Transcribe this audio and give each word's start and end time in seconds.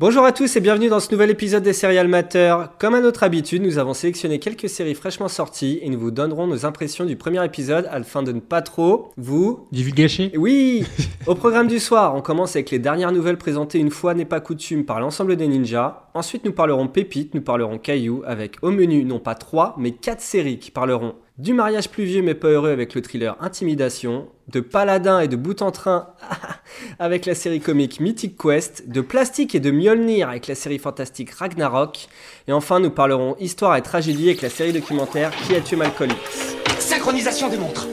Bonjour 0.00 0.24
à 0.24 0.32
tous 0.32 0.56
et 0.56 0.60
bienvenue 0.60 0.88
dans 0.88 0.98
ce 0.98 1.12
nouvel 1.12 1.30
épisode 1.30 1.62
des 1.62 1.72
Serial 1.72 2.08
Matter. 2.08 2.56
Comme 2.80 2.96
à 2.96 3.00
notre 3.00 3.22
habitude, 3.22 3.62
nous 3.62 3.78
avons 3.78 3.94
sélectionné 3.94 4.40
quelques 4.40 4.68
séries 4.68 4.96
fraîchement 4.96 5.28
sorties 5.28 5.78
et 5.82 5.88
nous 5.88 6.00
vous 6.00 6.10
donnerons 6.10 6.48
nos 6.48 6.66
impressions 6.66 7.04
du 7.04 7.14
premier 7.14 7.44
épisode 7.44 7.88
afin 7.88 8.24
de 8.24 8.32
ne 8.32 8.40
pas 8.40 8.60
trop 8.60 9.12
vous... 9.16 9.68
Divulgacher 9.70 10.32
Oui 10.36 10.84
Au 11.28 11.36
programme 11.36 11.68
du 11.68 11.78
soir, 11.78 12.16
on 12.16 12.22
commence 12.22 12.56
avec 12.56 12.72
les 12.72 12.80
dernières 12.80 13.12
nouvelles 13.12 13.38
présentées 13.38 13.78
une 13.78 13.92
fois 13.92 14.14
n'est 14.14 14.24
pas 14.24 14.40
coutume 14.40 14.84
par 14.84 14.98
l'ensemble 14.98 15.36
des 15.36 15.46
ninjas. 15.46 16.08
Ensuite, 16.14 16.44
nous 16.44 16.52
parlerons 16.52 16.88
pépites, 16.88 17.32
nous 17.32 17.42
parlerons 17.42 17.78
cailloux 17.78 18.24
avec 18.26 18.56
au 18.62 18.72
menu 18.72 19.04
non 19.04 19.20
pas 19.20 19.36
trois 19.36 19.76
mais 19.78 19.92
quatre 19.92 20.22
séries 20.22 20.58
qui 20.58 20.72
parleront 20.72 21.14
du 21.38 21.52
mariage 21.52 21.88
pluvieux 21.88 22.22
mais 22.22 22.34
pas 22.34 22.48
heureux 22.48 22.70
avec 22.70 22.94
le 22.94 23.02
thriller 23.02 23.36
Intimidation, 23.40 24.28
de 24.48 24.60
Paladin 24.60 25.20
et 25.20 25.28
de 25.28 25.36
bout 25.36 25.62
en 25.62 25.70
train 25.70 26.08
avec 26.98 27.26
la 27.26 27.34
série 27.34 27.60
comique 27.60 27.98
Mythic 28.00 28.36
Quest, 28.40 28.88
de 28.88 29.00
Plastique 29.00 29.54
et 29.54 29.60
de 29.60 29.70
Mjolnir 29.70 30.28
avec 30.28 30.46
la 30.46 30.54
série 30.54 30.78
fantastique 30.78 31.32
Ragnarok, 31.32 32.08
et 32.46 32.52
enfin 32.52 32.78
nous 32.78 32.90
parlerons 32.90 33.36
histoire 33.40 33.76
et 33.76 33.82
tragédie 33.82 34.28
avec 34.28 34.42
la 34.42 34.50
série 34.50 34.72
documentaire 34.72 35.30
Qui 35.30 35.56
a 35.56 35.60
tué 35.60 35.76
Malcolm 35.76 36.10
X. 36.10 36.56
Synchronisation 36.78 37.48
des 37.48 37.56
montres. 37.56 37.88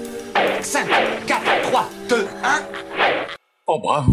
5, 0.62 0.88
4, 1.26 1.62
3, 1.64 1.90
2, 2.10 2.16
1. 2.16 2.26
Oh 3.68 3.80
bravo 3.80 4.12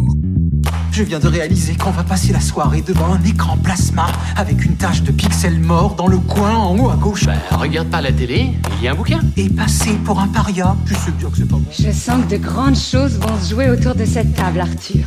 Je 0.99 1.05
viens 1.05 1.21
de 1.21 1.29
réaliser 1.29 1.77
qu'on 1.77 1.93
va 1.93 2.03
passer 2.03 2.33
la 2.33 2.41
soirée 2.41 2.83
devant 2.83 3.15
un 3.15 3.23
écran 3.23 3.57
plasma 3.57 4.07
avec 4.35 4.65
une 4.65 4.75
tache 4.75 5.05
de 5.05 5.13
pixels 5.13 5.61
morts 5.61 5.95
dans 5.95 6.09
le 6.09 6.19
coin 6.19 6.57
en 6.57 6.77
haut 6.77 6.91
à 6.91 6.97
gauche. 6.97 7.25
Bah, 7.25 7.35
regarde 7.53 7.87
pas 7.87 8.01
la 8.01 8.11
télé, 8.11 8.51
il 8.79 8.83
y 8.83 8.89
a 8.89 8.91
un 8.91 8.95
bouquin. 8.97 9.21
Et 9.37 9.49
passer 9.49 9.93
pour 10.05 10.19
un 10.19 10.27
paria. 10.27 10.75
Je 10.87 10.95
sais 10.95 11.13
bien 11.13 11.31
que 11.31 11.37
c'est 11.37 11.49
pas 11.49 11.55
bon. 11.55 11.63
Je 11.71 11.93
sens 11.93 12.25
que 12.25 12.31
de 12.35 12.39
grandes 12.39 12.77
choses 12.77 13.17
vont 13.17 13.39
se 13.41 13.51
jouer 13.51 13.71
autour 13.71 13.95
de 13.95 14.05
cette 14.05 14.35
table, 14.35 14.59
Arthur. 14.59 15.05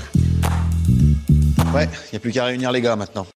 Ouais, 1.76 1.90
y 2.14 2.16
a 2.16 2.20
plus 2.20 2.32
qu'à 2.32 2.46
réunir 2.46 2.72
les 2.72 2.80
gars 2.80 2.96
maintenant. 2.96 3.28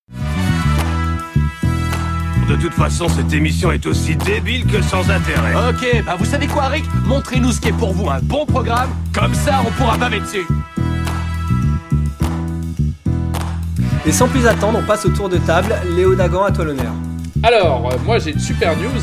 De 2.48 2.56
toute 2.56 2.74
façon, 2.74 3.10
cette 3.10 3.34
émission 3.34 3.74
est 3.74 3.86
aussi 3.86 4.16
débile 4.16 4.66
que 4.66 4.82
sans 4.82 5.10
intérêt. 5.10 5.56
Ok, 5.72 6.06
bah 6.06 6.16
vous 6.18 6.24
savez 6.24 6.48
quoi 6.48 6.68
Rick? 6.68 6.86
Montrez-nous 7.06 7.52
ce 7.52 7.60
qui 7.60 7.68
est 7.68 7.74
pour 7.74 7.92
vous 7.92 8.10
un 8.10 8.20
bon 8.22 8.46
programme, 8.46 8.92
comme 9.14 9.34
ça 9.34 9.62
on 9.68 9.72
pourra 9.72 9.98
baver 9.98 10.22
dessus. 10.22 10.48
Et 14.08 14.12
sans 14.12 14.28
plus 14.28 14.46
attendre, 14.46 14.80
on 14.82 14.86
passe 14.86 15.06
au 15.06 15.10
tour 15.10 15.30
de 15.30 15.38
table. 15.38 15.74
Léo 15.96 16.14
Dagan, 16.14 16.44
à 16.44 16.52
toi 16.52 16.64
l'honneur. 16.64 16.94
Alors, 17.42 17.92
euh, 17.92 17.98
moi 18.06 18.20
j'ai 18.20 18.32
une 18.32 18.40
super 18.40 18.78
news, 18.78 19.02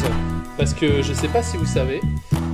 parce 0.57 0.73
que 0.75 1.03
je 1.03 1.13
sais 1.13 1.27
pas 1.27 1.43
si 1.43 1.57
vous 1.57 1.67
savez, 1.67 2.01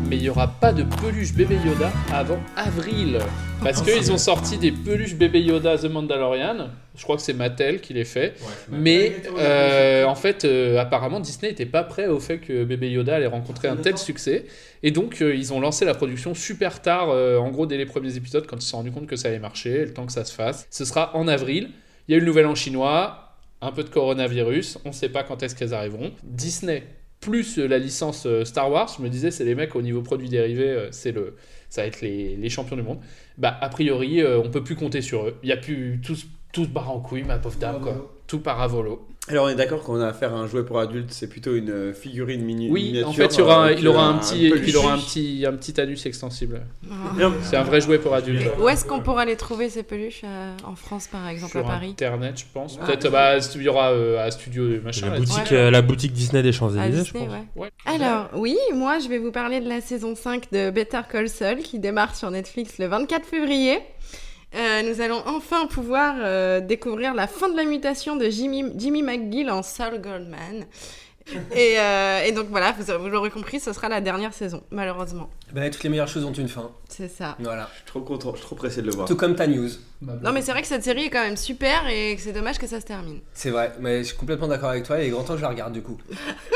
mais 0.08 0.16
il 0.16 0.22
y 0.22 0.30
aura 0.30 0.48
pas 0.48 0.72
de 0.72 0.82
peluche 0.82 1.34
bébé 1.34 1.58
Yoda 1.64 1.92
avant 2.10 2.38
avril. 2.56 3.18
Parce 3.62 3.82
qu'ils 3.82 4.10
ont 4.12 4.18
sorti 4.18 4.56
des 4.56 4.72
peluches 4.72 5.14
bébé 5.14 5.40
Yoda 5.42 5.76
The 5.76 5.90
Mandalorian. 5.90 6.68
Je 6.96 7.02
crois 7.02 7.16
que 7.16 7.22
c'est 7.22 7.34
Mattel 7.34 7.80
qui 7.80 7.92
les 7.92 8.04
fait. 8.06 8.34
mais 8.70 9.16
euh, 9.38 10.04
en 10.04 10.14
fait, 10.14 10.44
euh, 10.44 10.78
apparemment, 10.78 11.20
Disney 11.20 11.50
n'était 11.50 11.66
pas 11.66 11.82
prêt 11.84 12.06
au 12.06 12.18
fait 12.18 12.38
que 12.38 12.64
bébé 12.64 12.90
Yoda 12.90 13.16
allait 13.16 13.26
rencontrer 13.26 13.68
un 13.68 13.76
tel 13.76 13.98
succès. 13.98 14.46
Et 14.82 14.90
donc, 14.90 15.20
euh, 15.20 15.34
ils 15.34 15.52
ont 15.52 15.60
lancé 15.60 15.84
la 15.84 15.94
production 15.94 16.34
super 16.34 16.80
tard, 16.80 17.10
euh, 17.10 17.36
en 17.36 17.50
gros, 17.50 17.66
dès 17.66 17.76
les 17.76 17.86
premiers 17.86 18.16
épisodes, 18.16 18.46
quand 18.46 18.56
ils 18.56 18.62
se 18.62 18.70
sont 18.70 18.78
rendus 18.78 18.90
compte 18.92 19.06
que 19.06 19.16
ça 19.16 19.28
allait 19.28 19.38
marcher, 19.38 19.84
le 19.84 19.92
temps 19.92 20.06
que 20.06 20.12
ça 20.12 20.24
se 20.24 20.32
fasse. 20.32 20.66
Ce 20.70 20.84
sera 20.86 21.14
en 21.14 21.28
avril. 21.28 21.70
Il 22.08 22.12
y 22.12 22.14
a 22.14 22.16
eu 22.16 22.20
le 22.20 22.26
nouvel 22.26 22.46
an 22.46 22.54
chinois, 22.54 23.34
un 23.60 23.70
peu 23.70 23.84
de 23.84 23.90
coronavirus, 23.90 24.78
on 24.86 24.88
ne 24.88 24.94
sait 24.94 25.10
pas 25.10 25.24
quand 25.24 25.42
est-ce 25.42 25.54
qu'elles 25.54 25.74
arriveront. 25.74 26.12
Disney 26.22 26.84
plus 27.20 27.58
euh, 27.58 27.66
la 27.66 27.78
licence 27.78 28.26
euh, 28.26 28.44
Star 28.44 28.70
Wars, 28.70 28.94
je 28.96 29.02
me 29.02 29.08
disais 29.08 29.30
c'est 29.30 29.44
les 29.44 29.54
mecs 29.54 29.74
au 29.74 29.82
niveau 29.82 30.02
produits 30.02 30.28
dérivés, 30.28 30.70
euh, 30.70 30.88
c'est 30.92 31.12
le 31.12 31.34
ça 31.68 31.82
va 31.82 31.88
être 31.88 32.00
les, 32.00 32.36
les 32.36 32.48
champions 32.48 32.76
du 32.76 32.82
monde. 32.82 33.00
Bah 33.36 33.58
a 33.60 33.68
priori 33.68 34.24
on 34.24 34.48
peut 34.48 34.64
plus 34.64 34.74
compter 34.76 35.02
sur 35.02 35.26
eux. 35.26 35.36
Il 35.42 35.48
y 35.50 35.52
a 35.52 35.56
plus 35.56 36.00
barre 36.72 36.90
en 36.90 37.00
couille 37.00 37.24
ma 37.24 37.38
pauvre 37.38 37.58
dame 37.58 37.80
quoi. 37.80 38.14
Tout 38.26 38.40
part 38.40 38.60
à 38.60 38.66
volo. 38.66 39.06
Alors 39.28 39.46
on 39.46 39.48
est 39.48 39.54
d'accord 39.54 39.82
qu'on 39.82 40.00
a 40.00 40.06
affaire 40.08 40.34
à 40.34 40.38
un 40.38 40.46
jouet 40.46 40.64
pour 40.64 40.78
adultes, 40.78 41.10
c'est 41.12 41.28
plutôt 41.28 41.54
une 41.54 41.70
euh, 41.70 41.92
figurine 41.92 42.42
mini 42.42 42.68
Oui, 42.70 42.84
miniature. 42.84 43.08
en 43.08 43.12
fait, 43.12 43.34
il, 43.34 43.38
y 43.38 43.42
aura 43.42 43.64
un- 43.64 43.68
euh, 43.68 43.74
il 43.78 43.88
aura 43.88 44.04
un 44.06 44.14
un 44.14 44.18
petit 44.18 44.48
peluche. 44.48 44.68
il 44.68 44.76
aura 44.76 44.92
un 44.94 44.98
petit 44.98 45.44
un 45.46 45.52
petit 45.52 45.80
anus 45.80 46.06
extensible. 46.06 46.62
Non, 47.18 47.32
C'est 47.42 47.56
un 47.56 47.62
vrai 47.62 47.80
jouet 47.80 47.98
pour 47.98 48.14
adultes. 48.14 48.46
Où 48.60 48.68
est-ce 48.68 48.84
qu'on 48.84 49.00
pourra 49.00 49.24
les 49.24 49.36
trouver 49.36 49.68
ces 49.68 49.82
peluches 49.82 50.22
euh, 50.24 50.54
en 50.64 50.74
France 50.76 51.08
par 51.08 51.28
exemple 51.28 51.52
Sur 51.52 51.60
à 51.60 51.72
Paris? 51.72 51.90
Internet, 51.90 52.38
je 52.38 52.44
pense. 52.52 52.76
Peut-être 52.78 53.10
bah 53.10 53.36
il 53.54 53.62
y 53.62 53.68
aura 53.68 53.90
euh, 53.92 54.24
à 54.26 54.30
studio 54.30 54.64
machin. 54.82 55.10
la 55.10 55.18
boutique, 55.18 55.36
Ouais. 55.50 55.56
euh, 55.56 55.70
la 55.70 55.82
boutique 55.82 56.12
Disney 56.12 56.42
des 56.42 56.48
À 56.48 56.52
Champs-Élysées, 56.52 57.04
je 57.04 57.12
pense. 57.12 57.28
ouais. 57.28 57.44
Ouais. 57.64 57.70
Alors, 57.86 58.28
oui, 58.34 58.56
moi 58.74 58.98
je 58.98 59.08
vais 59.08 59.18
vous 59.18 59.32
parler 59.32 59.60
de 59.60 59.68
la 59.68 59.80
saison 59.80 60.14
5 60.14 60.50
de 60.52 60.70
Better 60.70 61.00
Call 61.10 61.28
Saul 61.28 61.58
qui 61.58 61.78
démarre 61.78 62.14
sur 62.14 62.30
Netflix 62.30 62.78
le 62.78 62.86
24 62.86 63.26
février. 63.26 63.78
Euh, 64.54 64.82
nous 64.82 65.00
allons 65.00 65.22
enfin 65.26 65.66
pouvoir 65.66 66.14
euh, 66.18 66.60
découvrir 66.60 67.14
la 67.14 67.26
fin 67.26 67.48
de 67.48 67.56
la 67.56 67.64
mutation 67.64 68.16
de 68.16 68.30
Jimmy, 68.30 68.64
Jimmy 68.76 69.02
McGill 69.02 69.50
en 69.50 69.62
Saul 69.62 70.00
Goldman. 70.00 70.64
Et, 71.54 71.78
euh, 71.78 72.24
et 72.24 72.32
donc 72.32 72.46
voilà, 72.48 72.72
vous, 72.72 72.90
vous 72.98 73.08
l'aurez 73.10 73.28
compris, 73.28 73.60
ce 73.60 73.74
sera 73.74 73.90
la 73.90 74.00
dernière 74.00 74.32
saison, 74.32 74.62
malheureusement. 74.70 75.28
Ben, 75.52 75.70
toutes 75.70 75.82
les 75.82 75.90
meilleures 75.90 76.08
choses 76.08 76.24
ont 76.24 76.32
une 76.32 76.48
fin. 76.48 76.70
C'est 76.88 77.08
ça. 77.08 77.36
Voilà. 77.38 77.68
Je 77.72 77.76
suis 77.80 77.86
trop 77.86 78.00
content, 78.00 78.30
je 78.32 78.38
suis 78.38 78.46
trop 78.46 78.56
pressé 78.56 78.80
de 78.80 78.86
le 78.86 78.92
voir. 78.92 79.06
Tout 79.06 79.16
comme 79.16 79.36
ta 79.36 79.46
news. 79.46 79.68
Non 80.00 80.32
mais 80.32 80.40
c'est 80.40 80.52
vrai 80.52 80.62
que 80.62 80.68
cette 80.68 80.84
série 80.84 81.04
est 81.04 81.10
quand 81.10 81.22
même 81.22 81.36
super 81.36 81.86
et 81.88 82.16
que 82.16 82.22
c'est 82.22 82.32
dommage 82.32 82.58
que 82.58 82.66
ça 82.66 82.80
se 82.80 82.86
termine. 82.86 83.20
C'est 83.34 83.50
vrai, 83.50 83.72
mais 83.78 83.98
je 83.98 84.04
suis 84.04 84.16
complètement 84.16 84.48
d'accord 84.48 84.70
avec 84.70 84.84
toi. 84.84 84.98
Il 85.00 85.08
est 85.08 85.10
grand 85.10 85.22
temps 85.22 85.34
que 85.34 85.40
je 85.40 85.42
la 85.42 85.50
regarde 85.50 85.74
du 85.74 85.82
coup. 85.82 85.98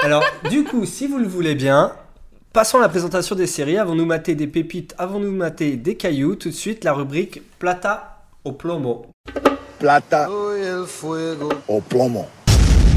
Alors, 0.02 0.24
du 0.48 0.64
coup, 0.64 0.86
si 0.86 1.06
vous 1.06 1.18
le 1.18 1.26
voulez 1.28 1.54
bien, 1.54 1.94
passons 2.52 2.78
à 2.78 2.82
la 2.82 2.88
présentation 2.88 3.34
des 3.34 3.46
séries. 3.46 3.78
Avons-nous 3.78 4.04
maté 4.04 4.34
des 4.34 4.46
pépites 4.46 4.94
Avons-nous 4.98 5.32
maté 5.32 5.76
des 5.76 5.96
cailloux 5.96 6.36
Tout 6.36 6.50
de 6.50 6.54
suite, 6.54 6.84
la 6.84 6.92
rubrique 6.92 7.42
Plata 7.58 8.22
au 8.44 8.52
plomo. 8.52 9.06
Plata 9.78 10.28
au 11.68 11.80
plomo. 11.80 12.26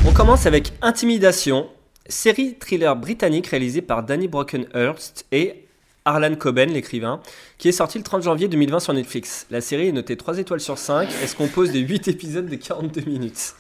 On 0.08 0.12
commence 0.12 0.46
avec 0.46 0.74
Intimidation, 0.82 1.68
série 2.08 2.56
thriller 2.56 2.96
britannique 2.96 3.48
réalisée 3.48 3.82
par 3.82 4.04
Danny 4.04 4.28
Brockenhurst 4.28 5.26
et 5.32 5.66
Harlan 6.04 6.36
Coben, 6.36 6.72
l'écrivain, 6.72 7.22
qui 7.58 7.70
est 7.70 7.72
sorti 7.72 7.98
le 7.98 8.04
30 8.04 8.22
janvier 8.22 8.48
2020 8.48 8.80
sur 8.80 8.94
Netflix. 8.94 9.48
La 9.50 9.62
série 9.62 9.88
est 9.88 9.92
notée 9.92 10.18
3 10.18 10.38
étoiles 10.38 10.60
sur 10.60 10.78
5 10.78 11.10
et 11.24 11.28
se 11.28 11.36
compose 11.36 11.72
de 11.72 11.80
8 11.80 12.08
épisodes 12.08 12.48
de 12.48 12.56
42 12.56 13.02
minutes? 13.10 13.56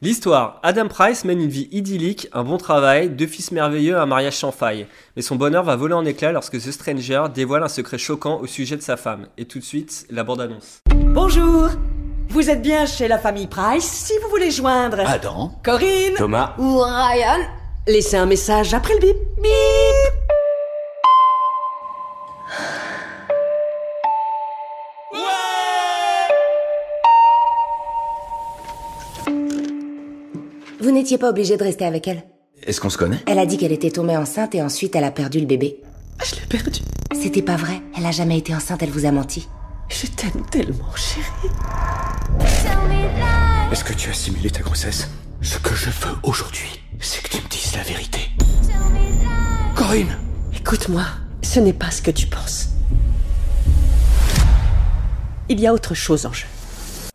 L'histoire 0.00 0.60
Adam 0.62 0.86
Price 0.86 1.24
mène 1.24 1.40
une 1.40 1.48
vie 1.48 1.68
idyllique, 1.72 2.28
un 2.32 2.44
bon 2.44 2.56
travail, 2.56 3.10
deux 3.10 3.26
fils 3.26 3.50
merveilleux, 3.50 3.98
un 3.98 4.06
mariage 4.06 4.36
sans 4.36 4.52
faille. 4.52 4.86
Mais 5.16 5.22
son 5.22 5.34
bonheur 5.34 5.64
va 5.64 5.74
voler 5.74 5.94
en 5.94 6.04
éclats 6.04 6.30
lorsque 6.30 6.56
The 6.56 6.70
Stranger 6.70 7.24
dévoile 7.34 7.64
un 7.64 7.68
secret 7.68 7.98
choquant 7.98 8.38
au 8.38 8.46
sujet 8.46 8.76
de 8.76 8.82
sa 8.82 8.96
femme. 8.96 9.26
Et 9.38 9.44
tout 9.44 9.58
de 9.58 9.64
suite, 9.64 10.06
la 10.08 10.22
bande-annonce. 10.22 10.82
Bonjour 10.94 11.70
Vous 12.28 12.48
êtes 12.48 12.62
bien 12.62 12.86
chez 12.86 13.08
la 13.08 13.18
famille 13.18 13.48
Price 13.48 13.82
Si 13.82 14.12
vous 14.22 14.28
voulez 14.28 14.52
joindre 14.52 15.00
Adam 15.00 15.50
Corinne 15.64 16.14
Thomas, 16.16 16.54
ou 16.58 16.78
Ryan, 16.78 17.40
laissez 17.88 18.18
un 18.18 18.26
message 18.26 18.74
après 18.74 18.94
le 18.94 19.00
bip. 19.00 19.16
Bip 19.42 19.97
n'étiez 30.98 31.18
pas 31.18 31.30
obligé 31.30 31.56
de 31.56 31.62
rester 31.62 31.84
avec 31.84 32.08
elle. 32.08 32.24
Est-ce 32.64 32.80
qu'on 32.80 32.90
se 32.90 32.98
connaît? 32.98 33.20
Elle 33.26 33.38
a 33.38 33.46
dit 33.46 33.56
qu'elle 33.56 33.72
était 33.72 33.90
tombée 33.90 34.16
enceinte 34.16 34.54
et 34.54 34.62
ensuite 34.62 34.96
elle 34.96 35.04
a 35.04 35.10
perdu 35.10 35.40
le 35.40 35.46
bébé. 35.46 35.80
Je 36.24 36.34
l'ai 36.34 36.46
perdu. 36.48 36.80
C'était 37.14 37.42
pas 37.42 37.56
vrai. 37.56 37.80
Elle 37.96 38.06
a 38.06 38.10
jamais 38.10 38.38
été 38.38 38.54
enceinte, 38.54 38.82
elle 38.82 38.90
vous 38.90 39.06
a 39.06 39.12
menti. 39.12 39.48
Je 39.88 40.06
t'aime 40.06 40.44
tellement, 40.50 40.94
chérie. 40.96 41.52
Est-ce 43.72 43.84
que 43.84 43.92
tu 43.92 44.10
as 44.10 44.14
simulé 44.14 44.50
ta 44.50 44.60
grossesse? 44.60 45.08
Ce 45.40 45.58
que 45.58 45.74
je 45.74 45.90
veux 45.90 46.16
aujourd'hui, 46.24 46.80
c'est 47.00 47.22
que 47.22 47.28
tu 47.28 47.42
me 47.42 47.48
dises 47.48 47.74
la 47.76 47.82
vérité. 47.84 48.18
Corinne 49.76 50.18
Écoute-moi, 50.56 51.04
ce 51.42 51.60
n'est 51.60 51.72
pas 51.72 51.90
ce 51.90 52.02
que 52.02 52.10
tu 52.10 52.26
penses. 52.26 52.70
Il 55.48 55.60
y 55.60 55.66
a 55.66 55.72
autre 55.72 55.94
chose 55.94 56.26
en 56.26 56.32
jeu. 56.32 56.46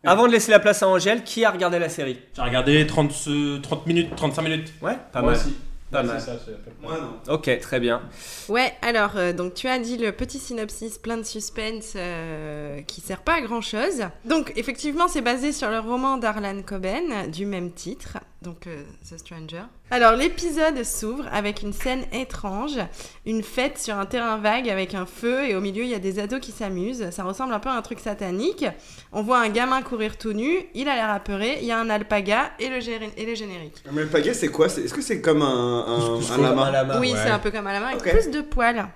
Avant 0.04 0.26
de 0.26 0.32
laisser 0.32 0.50
la 0.50 0.58
place 0.60 0.82
à 0.82 0.88
Angèle, 0.88 1.24
qui 1.24 1.44
a 1.44 1.50
regardé 1.50 1.78
la 1.78 1.88
série? 1.88 2.18
J'ai 2.36 2.42
regardé 2.42 2.86
30, 2.86 3.12
euh, 3.28 3.58
30 3.60 3.86
minutes, 3.86 4.14
35 4.16 4.42
minutes. 4.42 4.72
Ouais, 4.82 4.96
pas 5.12 5.22
Moi 5.22 5.32
mal. 5.32 5.40
aussi. 5.40 5.54
Pas 5.90 6.00
Ouais, 6.00 6.06
mal. 6.08 6.20
c'est 6.20 6.26
ça. 6.26 6.36
Moi 6.82 6.94
non. 7.00 7.34
Ok, 7.34 7.50
très 7.60 7.78
bien. 7.80 8.02
Ouais, 8.48 8.72
alors, 8.82 9.12
euh, 9.16 9.32
donc 9.32 9.54
tu 9.54 9.68
as 9.68 9.78
dit 9.78 9.96
le 9.96 10.12
petit 10.12 10.38
synopsis 10.38 10.98
plein 10.98 11.16
de 11.16 11.22
suspense 11.22 11.92
euh, 11.96 12.80
qui 12.82 13.00
sert 13.00 13.20
pas 13.22 13.34
à 13.34 13.40
grand 13.42 13.60
chose. 13.60 14.02
Donc, 14.24 14.52
effectivement, 14.56 15.06
c'est 15.08 15.20
basé 15.22 15.52
sur 15.52 15.70
le 15.70 15.78
roman 15.78 16.16
d'Arlan 16.16 16.62
Coben 16.62 17.30
du 17.30 17.46
même 17.46 17.70
titre, 17.70 18.18
donc 18.44 18.66
euh, 18.68 18.84
The 19.10 19.18
Stranger. 19.18 19.62
Alors, 19.90 20.12
l'épisode 20.12 20.84
s'ouvre 20.84 21.24
avec 21.32 21.62
une 21.62 21.72
scène 21.72 22.04
étrange, 22.12 22.78
une 23.26 23.42
fête 23.42 23.78
sur 23.78 23.96
un 23.98 24.06
terrain 24.06 24.36
vague 24.36 24.68
avec 24.68 24.94
un 24.94 25.06
feu 25.06 25.44
et 25.48 25.56
au 25.56 25.60
milieu 25.60 25.82
il 25.82 25.88
y 25.90 25.94
a 25.94 25.98
des 25.98 26.18
ados 26.20 26.38
qui 26.40 26.52
s'amusent. 26.52 27.10
Ça 27.10 27.24
ressemble 27.24 27.52
un 27.54 27.58
peu 27.58 27.68
à 27.70 27.72
un 27.74 27.82
truc 27.82 27.98
satanique. 28.00 28.64
On 29.12 29.22
voit 29.22 29.40
un 29.40 29.48
gamin 29.48 29.82
courir 29.82 30.16
tout 30.18 30.32
nu, 30.32 30.66
il 30.74 30.88
a 30.88 30.94
l'air 30.94 31.10
apeuré, 31.10 31.58
il 31.60 31.66
y 31.66 31.72
a 31.72 31.78
un 31.80 31.90
alpaga 31.90 32.52
et 32.60 32.68
le, 32.68 32.78
géri- 32.80 33.10
et 33.16 33.26
le 33.26 33.34
générique. 33.34 33.82
Mais 33.90 34.02
le 34.02 34.08
pagaie 34.08 34.34
c'est 34.34 34.48
quoi? 34.48 34.68
C'est- 34.68 34.82
Est-ce 34.82 34.94
que 34.94 35.02
c'est 35.02 35.20
comme 35.20 35.42
un, 35.42 35.46
un, 35.88 36.20
un 36.32 36.38
lama? 36.42 36.62
Un 36.66 36.70
lama. 36.70 37.00
oui, 37.00 37.12
ouais. 37.12 37.18
c'est 37.22 37.30
un 37.30 37.38
peu 37.38 37.50
comme 37.50 37.66
à 37.66 37.72
la 37.72 37.80
main 37.80 37.88
avec 37.88 38.02
plus 38.02 38.30
de 38.30 38.40
poils. 38.42 38.86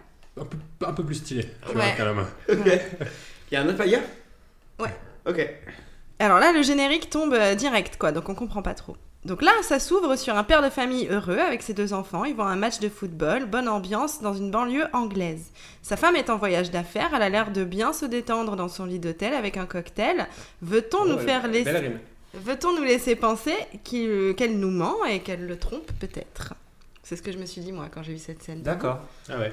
Un 0.41 0.45
peu, 0.45 0.57
un 0.87 0.93
peu 0.93 1.05
plus 1.05 1.17
stylé. 1.17 1.43
tu 1.63 1.69
Ouais. 1.69 1.75
vois, 1.75 1.91
qu'à 1.97 2.05
la 2.05 2.13
main. 2.13 2.29
Ok. 2.49 2.81
Il 3.51 3.55
y 3.55 3.57
a 3.57 3.63
un 3.63 3.69
alpaga? 3.69 3.99
Ouais. 4.79 4.95
Ok. 5.27 5.49
Alors 6.21 6.39
là, 6.39 6.53
le 6.53 6.63
générique 6.63 7.11
tombe 7.11 7.33
euh, 7.33 7.55
direct, 7.55 7.97
quoi, 7.97 8.11
donc 8.13 8.29
on 8.29 8.35
comprend 8.35 8.61
pas 8.63 8.75
trop. 8.75 8.97
Donc 9.29 9.43
là, 9.43 9.53
ça 9.61 9.79
s'ouvre 9.79 10.17
sur 10.17 10.35
un 10.37 10.43
père 10.43 10.63
de 10.63 10.71
famille 10.71 11.07
heureux 11.07 11.39
avec 11.39 11.61
ses 11.63 11.75
deux 11.75 11.93
enfants. 11.93 12.25
Ils 12.25 12.35
vont 12.35 12.45
à 12.45 12.49
un 12.49 12.57
match 12.57 12.81
de 12.81 12.89
football, 12.89 13.45
bonne 13.45 13.69
ambiance 13.69 14.23
dans 14.23 14.33
une 14.33 14.51
banlieue 14.51 14.87
anglaise. 14.95 15.53
Sa 15.83 15.99
femme 15.99 16.17
est 16.17 16.31
en 16.31 16.39
voyage 16.39 16.71
d'affaires, 16.71 17.11
elle 17.15 17.21
a 17.21 17.29
l'air 17.29 17.51
de 17.51 17.63
bien 17.63 17.93
se 17.93 18.07
détendre 18.07 18.57
dans 18.57 18.69
son 18.69 18.87
lit 18.87 18.99
d'hôtel 18.99 19.35
avec 19.35 19.59
un 19.59 19.67
cocktail. 19.67 20.27
Veut-on 20.63 21.05
nous 21.05 21.19
faire 21.19 21.47
laisser... 21.47 21.93
Veut-on 22.33 22.75
nous 22.75 22.85
laisser 22.85 23.17
penser 23.17 23.55
qu'elle 23.85 24.59
nous 24.59 24.71
ment 24.71 25.05
et 25.05 25.21
qu'elle 25.21 25.47
le 25.47 25.59
trompe 25.59 25.93
peut-être? 26.01 26.55
C'est 27.03 27.17
ce 27.17 27.23
que 27.23 27.31
je 27.33 27.39
me 27.39 27.45
suis 27.45 27.61
dit 27.61 27.73
moi 27.73 27.89
quand 27.93 28.03
j'ai 28.03 28.13
vu 28.15 28.19
cette 28.19 28.43
scène. 28.43 28.63
D'accord. 28.63 29.01
Ah 29.29 29.39
ouais. 29.39 29.53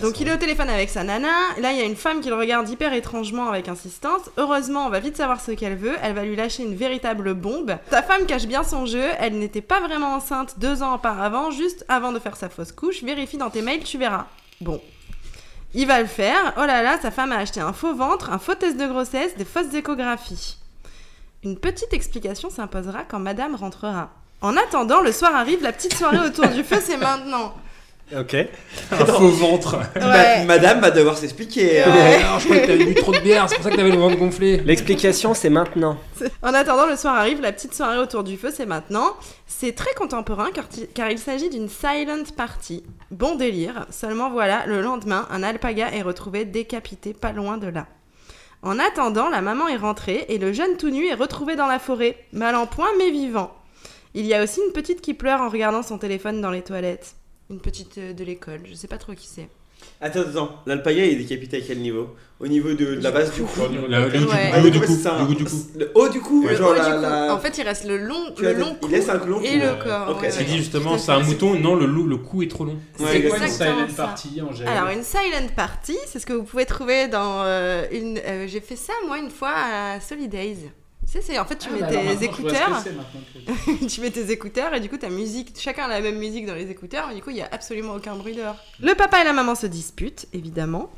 Donc 0.00 0.20
il 0.20 0.28
est 0.28 0.32
au 0.32 0.36
téléphone 0.36 0.68
avec 0.68 0.90
sa 0.90 1.02
nana. 1.02 1.32
Là, 1.58 1.72
il 1.72 1.78
y 1.78 1.80
a 1.80 1.84
une 1.84 1.96
femme 1.96 2.20
qui 2.20 2.28
le 2.28 2.36
regarde 2.36 2.68
hyper 2.68 2.92
étrangement 2.92 3.48
avec 3.48 3.68
insistance. 3.68 4.30
Heureusement, 4.36 4.86
on 4.86 4.90
va 4.90 5.00
vite 5.00 5.16
savoir 5.16 5.40
ce 5.40 5.50
qu'elle 5.50 5.76
veut. 5.76 5.96
Elle 6.02 6.14
va 6.14 6.24
lui 6.24 6.36
lâcher 6.36 6.62
une 6.62 6.76
véritable 6.76 7.34
bombe. 7.34 7.76
Sa 7.90 8.02
femme 8.02 8.24
cache 8.26 8.46
bien 8.46 8.62
son 8.62 8.86
jeu. 8.86 9.06
Elle 9.18 9.38
n'était 9.40 9.60
pas 9.60 9.80
vraiment 9.80 10.14
enceinte 10.14 10.54
deux 10.58 10.84
ans 10.84 10.94
auparavant, 10.94 11.50
juste 11.50 11.84
avant 11.88 12.12
de 12.12 12.20
faire 12.20 12.36
sa 12.36 12.48
fausse 12.48 12.70
couche. 12.70 13.02
Vérifie 13.02 13.38
dans 13.38 13.50
tes 13.50 13.60
mails, 13.60 13.82
tu 13.82 13.98
verras. 13.98 14.26
Bon. 14.60 14.80
Il 15.74 15.86
va 15.88 16.00
le 16.00 16.06
faire. 16.06 16.54
Oh 16.56 16.64
là 16.64 16.82
là, 16.82 16.98
sa 17.02 17.10
femme 17.10 17.32
a 17.32 17.38
acheté 17.38 17.60
un 17.60 17.72
faux 17.72 17.94
ventre, 17.94 18.30
un 18.30 18.38
faux 18.38 18.54
test 18.54 18.76
de 18.76 18.86
grossesse, 18.86 19.36
des 19.36 19.44
fausses 19.44 19.74
échographies. 19.74 20.58
Une 21.42 21.58
petite 21.58 21.92
explication 21.92 22.50
s'imposera 22.50 23.02
quand 23.02 23.18
madame 23.18 23.56
rentrera. 23.56 24.10
En 24.42 24.56
attendant, 24.56 25.00
le 25.00 25.10
soir 25.10 25.34
arrive, 25.34 25.62
la 25.62 25.72
petite 25.72 25.94
soirée 25.94 26.20
autour 26.20 26.46
du 26.48 26.62
feu, 26.62 26.78
c'est 26.80 26.96
maintenant. 26.96 27.52
Ok. 28.16 28.34
Un 28.92 29.04
faux 29.04 29.28
ventre. 29.28 29.76
Ouais. 29.96 30.44
Madame 30.46 30.80
va 30.80 30.90
devoir 30.90 31.18
s'expliquer. 31.18 31.82
hein. 31.82 31.90
Ouais. 31.94 32.14
Alors, 32.22 32.38
je 32.40 32.44
crois 32.46 32.58
que 32.58 32.66
t'avais 32.66 32.84
bu 32.86 32.94
trop 32.94 33.12
de 33.12 33.18
bière, 33.18 33.46
c'est 33.48 33.56
pour 33.56 33.64
ça 33.64 33.70
que 33.70 33.76
t'avais 33.76 33.90
le 33.90 33.98
ventre 33.98 34.16
gonflé. 34.16 34.58
L'explication, 34.64 35.34
c'est 35.34 35.50
maintenant. 35.50 35.98
En 36.42 36.54
attendant, 36.54 36.86
le 36.86 36.96
soir 36.96 37.14
arrive, 37.16 37.40
la 37.42 37.52
petite 37.52 37.74
soirée 37.74 37.98
autour 37.98 38.24
du 38.24 38.36
feu, 38.38 38.50
c'est 38.54 38.64
maintenant. 38.66 39.12
C'est 39.46 39.74
très 39.74 39.92
contemporain 39.94 40.48
car, 40.54 40.68
ti- 40.68 40.86
car 40.94 41.10
il 41.10 41.18
s'agit 41.18 41.50
d'une 41.50 41.68
silent 41.68 42.24
party. 42.36 42.82
Bon 43.10 43.34
délire, 43.34 43.86
seulement 43.90 44.30
voilà, 44.30 44.64
le 44.66 44.80
lendemain, 44.80 45.26
un 45.30 45.42
alpaga 45.42 45.90
est 45.92 46.02
retrouvé 46.02 46.44
décapité 46.46 47.12
pas 47.12 47.32
loin 47.32 47.58
de 47.58 47.66
là. 47.68 47.86
En 48.62 48.78
attendant, 48.78 49.28
la 49.28 49.40
maman 49.42 49.68
est 49.68 49.76
rentrée 49.76 50.24
et 50.30 50.38
le 50.38 50.52
jeune 50.52 50.76
tout 50.78 50.90
nu 50.90 51.06
est 51.06 51.14
retrouvé 51.14 51.56
dans 51.56 51.66
la 51.66 51.78
forêt, 51.78 52.16
mal 52.32 52.56
en 52.56 52.66
point 52.66 52.88
mais 52.98 53.10
vivant. 53.10 53.52
Il 54.14 54.24
y 54.26 54.34
a 54.34 54.42
aussi 54.42 54.60
une 54.66 54.72
petite 54.72 55.00
qui 55.02 55.12
pleure 55.14 55.40
en 55.42 55.48
regardant 55.48 55.82
son 55.82 55.98
téléphone 55.98 56.40
dans 56.40 56.50
les 56.50 56.62
toilettes. 56.62 57.12
Une 57.50 57.60
petite 57.60 57.98
euh, 57.98 58.12
de 58.12 58.24
l'école, 58.24 58.60
je 58.64 58.74
sais 58.74 58.88
pas 58.88 58.98
trop 58.98 59.14
qui 59.14 59.26
c'est. 59.26 59.48
Attends, 60.00 60.20
attends. 60.20 60.50
L'alpaga 60.66 61.04
il 61.04 61.12
est 61.12 61.16
décapité 61.24 61.58
à 61.58 61.60
quel 61.60 61.78
niveau? 61.78 62.08
Au 62.40 62.46
niveau 62.48 62.70
de, 62.70 62.96
de 62.96 63.00
la 63.00 63.10
base 63.12 63.32
du 63.32 63.42
cou. 63.42 63.60
Le, 63.70 63.78
haut 63.86 64.08
du 64.68 64.80
cou. 64.80 65.72
Le 65.74 65.88
haut 65.94 66.08
du 66.08 66.20
cou. 66.20 66.44
En 67.32 67.38
fait, 67.38 67.58
il 67.58 67.62
reste 67.64 67.84
le 67.84 67.96
long, 67.98 68.34
le 68.38 68.52
long 68.54 68.76
il 68.80 68.86
cou 68.86 68.88
laisse 68.88 69.08
un 69.08 69.24
long 69.24 69.40
et 69.40 69.56
le 69.56 69.82
corps. 69.82 70.10
Ok, 70.10 70.22
ouais. 70.22 70.44
Dit 70.44 70.56
justement, 70.58 70.98
c'est 70.98 71.12
un 71.12 71.20
mouton. 71.20 71.58
Non, 71.58 71.74
le, 71.76 71.86
loup- 71.86 72.06
le 72.06 72.16
cou 72.16 72.42
est 72.42 72.48
trop 72.50 72.64
long. 72.64 72.76
C'est 72.96 73.04
Ouais, 73.04 73.12
C'est 73.22 73.28
quoi 73.28 73.38
une 73.38 73.48
silent 73.48 73.86
party, 73.96 74.42
Angèle 74.42 74.68
Alors, 74.68 74.90
une 74.90 75.02
silent 75.04 75.48
party, 75.54 75.96
c'est 76.06 76.18
ce 76.18 76.26
que 76.26 76.32
vous 76.32 76.44
pouvez 76.44 76.66
trouver 76.66 77.08
dans 77.08 77.42
euh, 77.44 77.84
une. 77.92 78.18
euh, 78.18 78.46
J'ai 78.48 78.60
fait 78.60 78.76
ça, 78.76 78.92
moi, 79.06 79.18
une 79.18 79.30
fois 79.30 79.52
à 79.54 80.00
Solidays. 80.00 80.56
Tu 81.10 81.12
sais, 81.12 81.20
c'est 81.22 81.38
en 81.38 81.46
fait, 81.46 81.56
tu 81.56 81.68
Ah, 81.70 81.74
mets 81.74 81.80
bah 81.80 81.88
tes 81.88 82.24
écouteurs. 82.24 82.84
que- 82.84 83.86
tu 83.86 84.00
mets 84.02 84.10
tes 84.10 84.30
écouteurs 84.30 84.74
et 84.74 84.80
du 84.80 84.90
coup, 84.90 84.98
ta 84.98 85.08
musique, 85.08 85.54
chacun 85.58 85.84
a 85.84 85.88
la 85.88 86.00
même 86.02 86.18
musique 86.18 86.44
dans 86.44 86.54
les 86.54 86.70
écouteurs, 86.70 87.06
mais 87.08 87.14
du 87.14 87.22
coup, 87.22 87.30
il 87.30 87.36
y 87.36 87.42
a 87.42 87.48
absolument 87.50 87.94
aucun 87.94 88.14
bruit 88.14 88.34
dehors. 88.34 88.56
Le 88.80 88.94
papa 88.94 89.22
et 89.22 89.24
la 89.24 89.32
maman 89.32 89.54
se 89.54 89.66
disputent, 89.66 90.26
évidemment. 90.34 90.90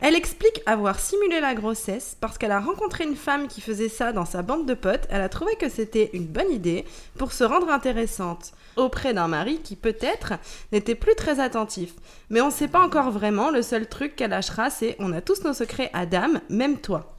Elle 0.00 0.14
explique 0.14 0.62
avoir 0.64 0.98
simulé 1.00 1.40
la 1.40 1.54
grossesse 1.54 2.16
parce 2.20 2.38
qu'elle 2.38 2.52
a 2.52 2.60
rencontré 2.60 3.04
une 3.04 3.16
femme 3.16 3.48
qui 3.48 3.60
faisait 3.60 3.88
ça 3.88 4.12
dans 4.12 4.24
sa 4.24 4.42
bande 4.42 4.64
de 4.64 4.74
potes. 4.74 5.06
Elle 5.10 5.20
a 5.20 5.28
trouvé 5.28 5.56
que 5.56 5.68
c'était 5.68 6.10
une 6.12 6.26
bonne 6.26 6.50
idée 6.52 6.84
pour 7.18 7.32
se 7.32 7.42
rendre 7.44 7.68
intéressante 7.68 8.52
auprès 8.76 9.12
d'un 9.12 9.26
mari 9.28 9.60
qui 9.62 9.74
peut-être 9.76 10.34
n'était 10.72 10.94
plus 10.94 11.16
très 11.16 11.40
attentif. 11.40 11.94
Mais 12.30 12.40
on 12.40 12.46
ne 12.46 12.52
sait 12.52 12.68
pas 12.68 12.80
encore 12.80 13.10
vraiment, 13.10 13.50
le 13.50 13.60
seul 13.60 13.88
truc 13.88 14.14
qu'elle 14.14 14.30
lâchera 14.30 14.70
c'est 14.70 14.94
on 15.00 15.12
a 15.12 15.20
tous 15.20 15.42
nos 15.44 15.52
secrets 15.52 15.90
Adam, 15.92 16.28
même 16.48 16.78
toi. 16.78 17.17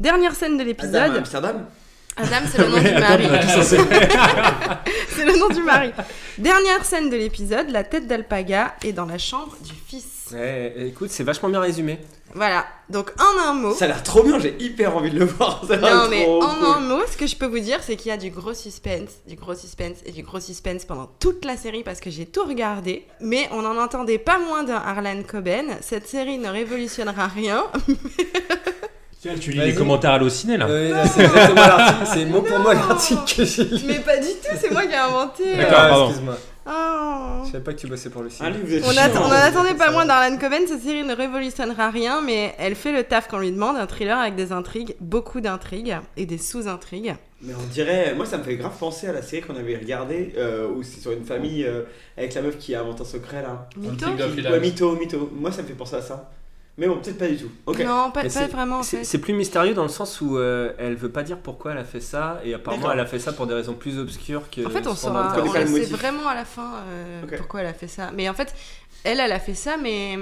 Dernière 0.00 0.34
scène 0.34 0.56
de 0.56 0.62
Adam, 0.62 0.68
l'épisode. 0.68 1.16
Amsterdam 1.16 1.66
Adam, 2.16 2.46
c'est 2.50 2.58
le 2.62 2.68
nom 2.68 2.78
du 2.78 2.92
mari. 3.00 3.28
C'est 5.16 5.24
le 5.24 5.38
nom 5.38 5.48
du 5.48 5.62
mari. 5.62 5.90
Dernière 6.36 6.84
scène 6.84 7.10
de 7.10 7.16
l'épisode, 7.16 7.70
la 7.70 7.82
tête 7.82 8.06
d'alpaga 8.06 8.74
est 8.84 8.92
dans 8.92 9.06
la 9.06 9.18
chambre 9.18 9.56
du 9.64 9.72
fils. 9.74 10.28
Ouais, 10.32 10.74
écoute, 10.86 11.10
c'est 11.10 11.24
vachement 11.24 11.48
bien 11.48 11.60
résumé. 11.60 11.98
Voilà, 12.34 12.66
donc 12.90 13.12
en 13.18 13.48
un 13.48 13.54
mot. 13.54 13.72
Ça 13.74 13.86
a 13.86 13.88
l'air 13.88 14.02
trop 14.02 14.22
bien, 14.22 14.38
j'ai 14.38 14.54
hyper 14.60 14.96
envie 14.96 15.10
de 15.10 15.18
le 15.18 15.24
voir. 15.24 15.64
Ça 15.66 15.76
Non 15.76 16.08
mais 16.08 16.24
trop 16.24 16.42
en 16.42 16.54
cool. 16.54 16.66
un 16.66 16.80
mot, 16.80 17.00
ce 17.10 17.16
que 17.16 17.26
je 17.26 17.34
peux 17.34 17.46
vous 17.46 17.58
dire, 17.58 17.80
c'est 17.82 17.96
qu'il 17.96 18.10
y 18.10 18.12
a 18.12 18.16
du 18.18 18.30
gros 18.30 18.52
suspense, 18.54 19.10
du 19.26 19.34
gros 19.36 19.54
suspense 19.54 19.96
et 20.04 20.12
du 20.12 20.22
gros 20.22 20.38
suspense 20.40 20.84
pendant 20.84 21.10
toute 21.18 21.44
la 21.44 21.56
série 21.56 21.82
parce 21.82 22.00
que 22.00 22.10
j'ai 22.10 22.26
tout 22.26 22.44
regardé. 22.44 23.06
Mais 23.20 23.48
on 23.52 23.62
n'en 23.62 23.76
entendait 23.82 24.18
pas 24.18 24.38
moins 24.38 24.62
d'un 24.62 24.76
Harlan 24.76 25.22
Coben. 25.26 25.66
Cette 25.80 26.06
série 26.06 26.38
ne 26.38 26.48
révolutionnera 26.50 27.26
rien. 27.26 27.64
Tiens, 29.20 29.34
tu 29.40 29.50
lis 29.50 29.58
les 29.58 29.74
commentaires 29.74 30.12
à 30.12 30.18
l'ociné 30.18 30.56
là. 30.56 30.66
Euh, 30.68 30.90
là, 30.90 31.06
c'est 31.06 31.24
exactement 31.24 31.54
l'article, 31.66 32.10
c'est 32.14 32.24
mot 32.24 32.40
pour 32.42 32.58
mot 32.60 32.72
l'article 32.72 33.22
que 33.36 33.44
j'ai 33.44 33.64
lu. 33.64 33.76
mais 33.86 33.98
pas 33.98 34.16
du 34.16 34.28
tout, 34.28 34.56
c'est 34.60 34.70
moi 34.70 34.82
qui 34.86 34.92
ai 34.92 34.96
inventé. 34.96 35.56
D'accord, 35.56 35.74
Ah, 35.76 35.88
pardon. 35.88 36.04
excuse-moi. 36.08 36.38
Oh. 36.70 37.42
Je 37.46 37.52
savais 37.52 37.64
pas 37.64 37.72
que 37.72 37.78
tu 37.78 37.86
bossais 37.86 38.10
pour 38.10 38.22
le 38.22 38.28
cinéma. 38.30 38.54
livre, 38.54 38.66
vous 38.68 38.74
êtes 38.74 39.16
On 39.16 39.28
n'en 39.28 39.30
attendait 39.32 39.74
pas 39.74 39.90
moins 39.90 40.04
d'Arlan 40.04 40.36
Coben, 40.36 40.62
cette 40.68 40.82
série 40.82 41.02
ne 41.02 41.14
révolutionnera 41.16 41.90
rien, 41.90 42.20
mais 42.20 42.54
elle 42.58 42.74
fait 42.76 42.92
le 42.92 43.04
taf 43.04 43.26
qu'on 43.26 43.38
lui 43.38 43.50
demande, 43.50 43.76
un 43.76 43.86
thriller 43.86 44.18
avec 44.18 44.36
des 44.36 44.52
intrigues, 44.52 44.94
beaucoup 45.00 45.40
d'intrigues 45.40 45.96
et 46.18 46.26
des 46.26 46.36
sous-intrigues. 46.38 47.14
Mais 47.40 47.54
on 47.54 47.66
dirait, 47.72 48.14
moi 48.14 48.26
ça 48.26 48.36
me 48.38 48.42
fait 48.44 48.56
grave 48.56 48.72
penser 48.78 49.08
à 49.08 49.12
la 49.12 49.22
série 49.22 49.42
qu'on 49.42 49.56
avait 49.56 49.76
regardée 49.76 50.34
euh, 50.36 50.68
où 50.68 50.82
c'est 50.82 51.00
sur 51.00 51.12
une 51.12 51.24
famille 51.24 51.64
euh, 51.64 51.82
avec 52.18 52.34
la 52.34 52.42
meuf 52.42 52.58
qui 52.58 52.74
invente 52.74 53.00
un 53.00 53.04
secret 53.04 53.40
là. 53.42 53.66
Mytho 53.76 54.06
Ouais, 54.50 54.60
mytho, 54.60 54.92
mytho. 54.96 55.30
Moi 55.34 55.50
ça 55.50 55.62
me 55.62 55.66
fait 55.68 55.74
penser 55.74 55.96
à 55.96 56.02
ça. 56.02 56.30
Mais 56.78 56.86
bon, 56.86 56.98
peut-être 56.98 57.18
pas 57.18 57.26
du 57.26 57.36
tout. 57.36 57.50
Non, 57.66 58.12
pas, 58.12 58.22
vraiment 58.22 58.78
en 58.78 58.82
C'est 58.84 58.98
fait. 58.98 59.04
c'est 59.04 59.18
plus 59.18 59.34
mystérieux 59.34 59.74
dans 59.74 59.82
le 59.82 59.88
sens 59.88 60.20
où 60.20 60.38
euh, 60.38 60.72
elle 60.78 60.94
veut 60.94 61.10
pas 61.10 61.24
dire 61.24 61.38
pourquoi 61.38 61.72
elle 61.72 61.78
a 61.78 61.84
fait 61.84 62.00
ça 62.00 62.40
et 62.44 62.54
apparemment 62.54 62.92
elle 62.92 63.00
a 63.00 63.06
fait 63.06 63.18
ça 63.18 63.32
pour 63.32 63.48
des 63.48 63.54
raisons 63.54 63.74
plus 63.74 63.98
obscures 63.98 64.48
que. 64.48 64.64
En 64.64 64.70
fait, 64.70 64.86
on 64.86 64.94
saura, 64.94 65.36
on 65.36 65.52
sait 65.52 65.84
vraiment 65.86 66.28
à 66.28 66.36
la 66.36 66.44
fin 66.44 66.74
euh, 66.88 67.22
pourquoi 67.36 67.60
elle 67.60 67.66
a 67.66 67.74
fait 67.74 67.88
ça. 67.88 68.12
Mais 68.14 68.28
en 68.28 68.34
fait, 68.34 68.54
elle, 69.02 69.18
elle 69.18 69.32
a 69.32 69.40
fait 69.40 69.54
ça, 69.54 69.76
mais 69.76 70.16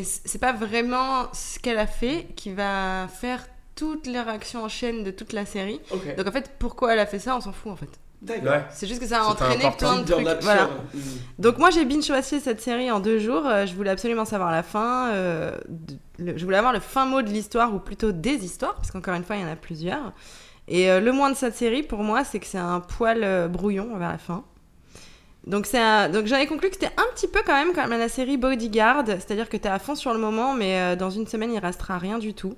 c'est 0.00 0.40
pas 0.40 0.52
vraiment 0.52 1.28
ce 1.32 1.58
qu'elle 1.58 1.78
a 1.78 1.88
fait 1.88 2.28
qui 2.36 2.52
va 2.52 3.08
faire 3.08 3.44
toutes 3.74 4.06
les 4.06 4.20
réactions 4.20 4.62
en 4.62 4.68
chaîne 4.68 5.02
de 5.02 5.10
toute 5.10 5.32
la 5.32 5.44
série. 5.44 5.80
Donc 6.16 6.28
en 6.28 6.32
fait, 6.32 6.52
pourquoi 6.60 6.92
elle 6.92 7.00
a 7.00 7.06
fait 7.06 7.18
ça, 7.18 7.36
on 7.36 7.40
s'en 7.40 7.52
fout 7.52 7.72
en 7.72 7.76
fait. 7.76 7.90
D'accord. 8.24 8.52
Ouais. 8.52 8.64
C'est 8.70 8.86
juste 8.86 9.00
que 9.00 9.06
ça 9.06 9.20
a 9.22 9.24
entraîné 9.24 9.64
plein 9.78 9.98
de 9.98 10.04
trucs. 10.12 10.24
Voilà. 10.42 10.64
Mm. 10.94 10.98
Donc 11.38 11.58
moi 11.58 11.70
j'ai 11.70 11.84
binge 11.84 12.08
watché 12.10 12.40
cette 12.40 12.60
série 12.60 12.90
en 12.90 12.98
deux 13.00 13.18
jours. 13.18 13.46
Euh, 13.46 13.66
je 13.66 13.74
voulais 13.74 13.90
absolument 13.90 14.24
savoir 14.24 14.50
la 14.50 14.62
fin. 14.62 15.08
euh, 15.12 15.58
de- 15.68 15.96
le- 16.18 16.38
je 16.38 16.44
voulais 16.44 16.56
avoir 16.56 16.72
le 16.72 16.80
fin 16.80 17.04
mot 17.06 17.22
de 17.22 17.28
l'histoire 17.28 17.74
ou 17.74 17.78
plutôt 17.80 18.12
des 18.12 18.44
histoires 18.44 18.74
parce 18.76 18.90
qu'encore 18.90 19.14
une 19.14 19.24
fois 19.24 19.36
il 19.36 19.42
y 19.42 19.44
en 19.44 19.50
a 19.52 19.56
plusieurs. 19.56 20.12
Et 20.68 20.90
euh, 20.90 21.00
le 21.00 21.12
moins 21.12 21.30
de 21.30 21.36
cette 21.36 21.54
série 21.56 21.82
pour 21.82 21.98
moi 22.02 22.24
c'est 22.24 22.38
que 22.38 22.46
c'est 22.46 22.56
un 22.58 22.80
poil 22.80 23.20
euh, 23.22 23.48
brouillon 23.48 23.96
vers 23.98 24.08
la 24.08 24.18
fin. 24.18 24.42
Donc 25.46 25.66
un- 25.74 26.08
donc 26.08 26.26
j'en 26.26 26.36
ai 26.36 26.46
conclu 26.46 26.68
que 26.70 26.74
c'était 26.76 26.94
un 26.96 27.04
petit 27.14 27.28
peu 27.28 27.40
quand 27.44 27.52
même 27.52 27.74
comme 27.74 27.90
la 27.90 28.08
série 28.08 28.38
Bodyguard, 28.38 29.04
c'est-à-dire 29.06 29.50
que 29.50 29.58
t'es 29.58 29.68
à 29.68 29.78
fond 29.78 29.94
sur 29.94 30.14
le 30.14 30.18
moment 30.18 30.54
mais 30.54 30.80
euh, 30.80 30.96
dans 30.96 31.10
une 31.10 31.26
semaine 31.26 31.52
il 31.52 31.58
restera 31.58 31.98
rien 31.98 32.18
du 32.18 32.32
tout. 32.32 32.54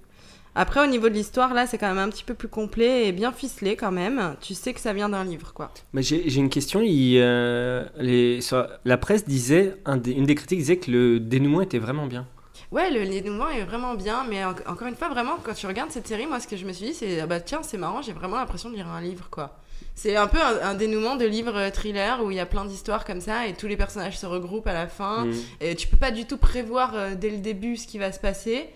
Après 0.58 0.82
au 0.82 0.86
niveau 0.86 1.08
de 1.08 1.14
l'histoire 1.14 1.54
là 1.54 1.66
c'est 1.66 1.78
quand 1.78 1.86
même 1.86 1.98
un 1.98 2.08
petit 2.08 2.24
peu 2.24 2.34
plus 2.34 2.48
complet 2.48 3.06
et 3.06 3.12
bien 3.12 3.30
ficelé 3.30 3.76
quand 3.76 3.92
même. 3.92 4.34
Tu 4.40 4.54
sais 4.54 4.72
que 4.72 4.80
ça 4.80 4.92
vient 4.92 5.08
d'un 5.10 5.22
livre 5.22 5.52
quoi. 5.52 5.70
Mais 5.92 6.02
j'ai 6.02 6.34
une 6.36 6.48
question. 6.48 6.80
il, 6.82 7.18
euh, 7.20 7.84
les, 7.98 8.40
sur- 8.40 8.66
la 8.84 8.96
presse 8.96 9.26
disait, 9.26 9.76
un 9.84 9.96
des- 9.98 10.12
une 10.12 10.24
des 10.24 10.34
critiques 10.34 10.58
disait 10.60 10.78
que 10.78 10.90
le 10.90 11.20
dénouement 11.20 11.60
était 11.60 11.78
vraiment 11.78 12.06
bien. 12.06 12.26
Ouais, 12.72 12.90
le 12.90 13.06
dénouement 13.06 13.48
est 13.50 13.62
vraiment 13.64 13.94
bien, 13.94 14.24
mais 14.28 14.44
en- 14.44 14.50
encore 14.66 14.88
une 14.88 14.96
fois, 14.96 15.08
vraiment, 15.08 15.36
quand 15.44 15.54
tu 15.54 15.66
regardes 15.66 15.90
cette 15.92 16.08
série, 16.08 16.26
moi, 16.26 16.40
ce 16.40 16.48
que 16.48 16.56
je 16.56 16.64
me 16.64 16.72
suis 16.72 16.86
dit, 16.86 16.94
c'est 16.94 17.20
ah 17.20 17.26
bah 17.26 17.38
tiens, 17.38 17.60
c'est 17.62 17.76
marrant, 17.78 18.02
j'ai 18.02 18.12
vraiment 18.12 18.36
l'impression 18.36 18.70
de 18.70 18.74
lire 18.74 18.88
un 18.88 19.00
livre, 19.00 19.28
quoi. 19.30 19.58
C'est 19.94 20.16
un 20.16 20.26
peu 20.26 20.38
un, 20.40 20.70
un 20.70 20.74
dénouement 20.74 21.16
de 21.16 21.26
livre 21.26 21.54
euh, 21.56 21.70
thriller 21.70 22.24
où 22.24 22.30
il 22.30 22.36
y 22.36 22.40
a 22.40 22.46
plein 22.46 22.64
d'histoires 22.64 23.04
comme 23.04 23.20
ça 23.20 23.46
et 23.46 23.52
tous 23.54 23.66
les 23.66 23.76
personnages 23.76 24.18
se 24.18 24.26
regroupent 24.26 24.66
à 24.66 24.72
la 24.74 24.88
fin. 24.88 25.26
Mm. 25.26 25.34
Et 25.60 25.74
tu 25.76 25.86
peux 25.86 25.96
pas 25.96 26.10
du 26.10 26.24
tout 26.26 26.38
prévoir 26.38 26.92
euh, 26.94 27.14
dès 27.14 27.30
le 27.30 27.38
début 27.38 27.76
ce 27.76 27.86
qui 27.86 27.98
va 27.98 28.10
se 28.10 28.18
passer. 28.18 28.66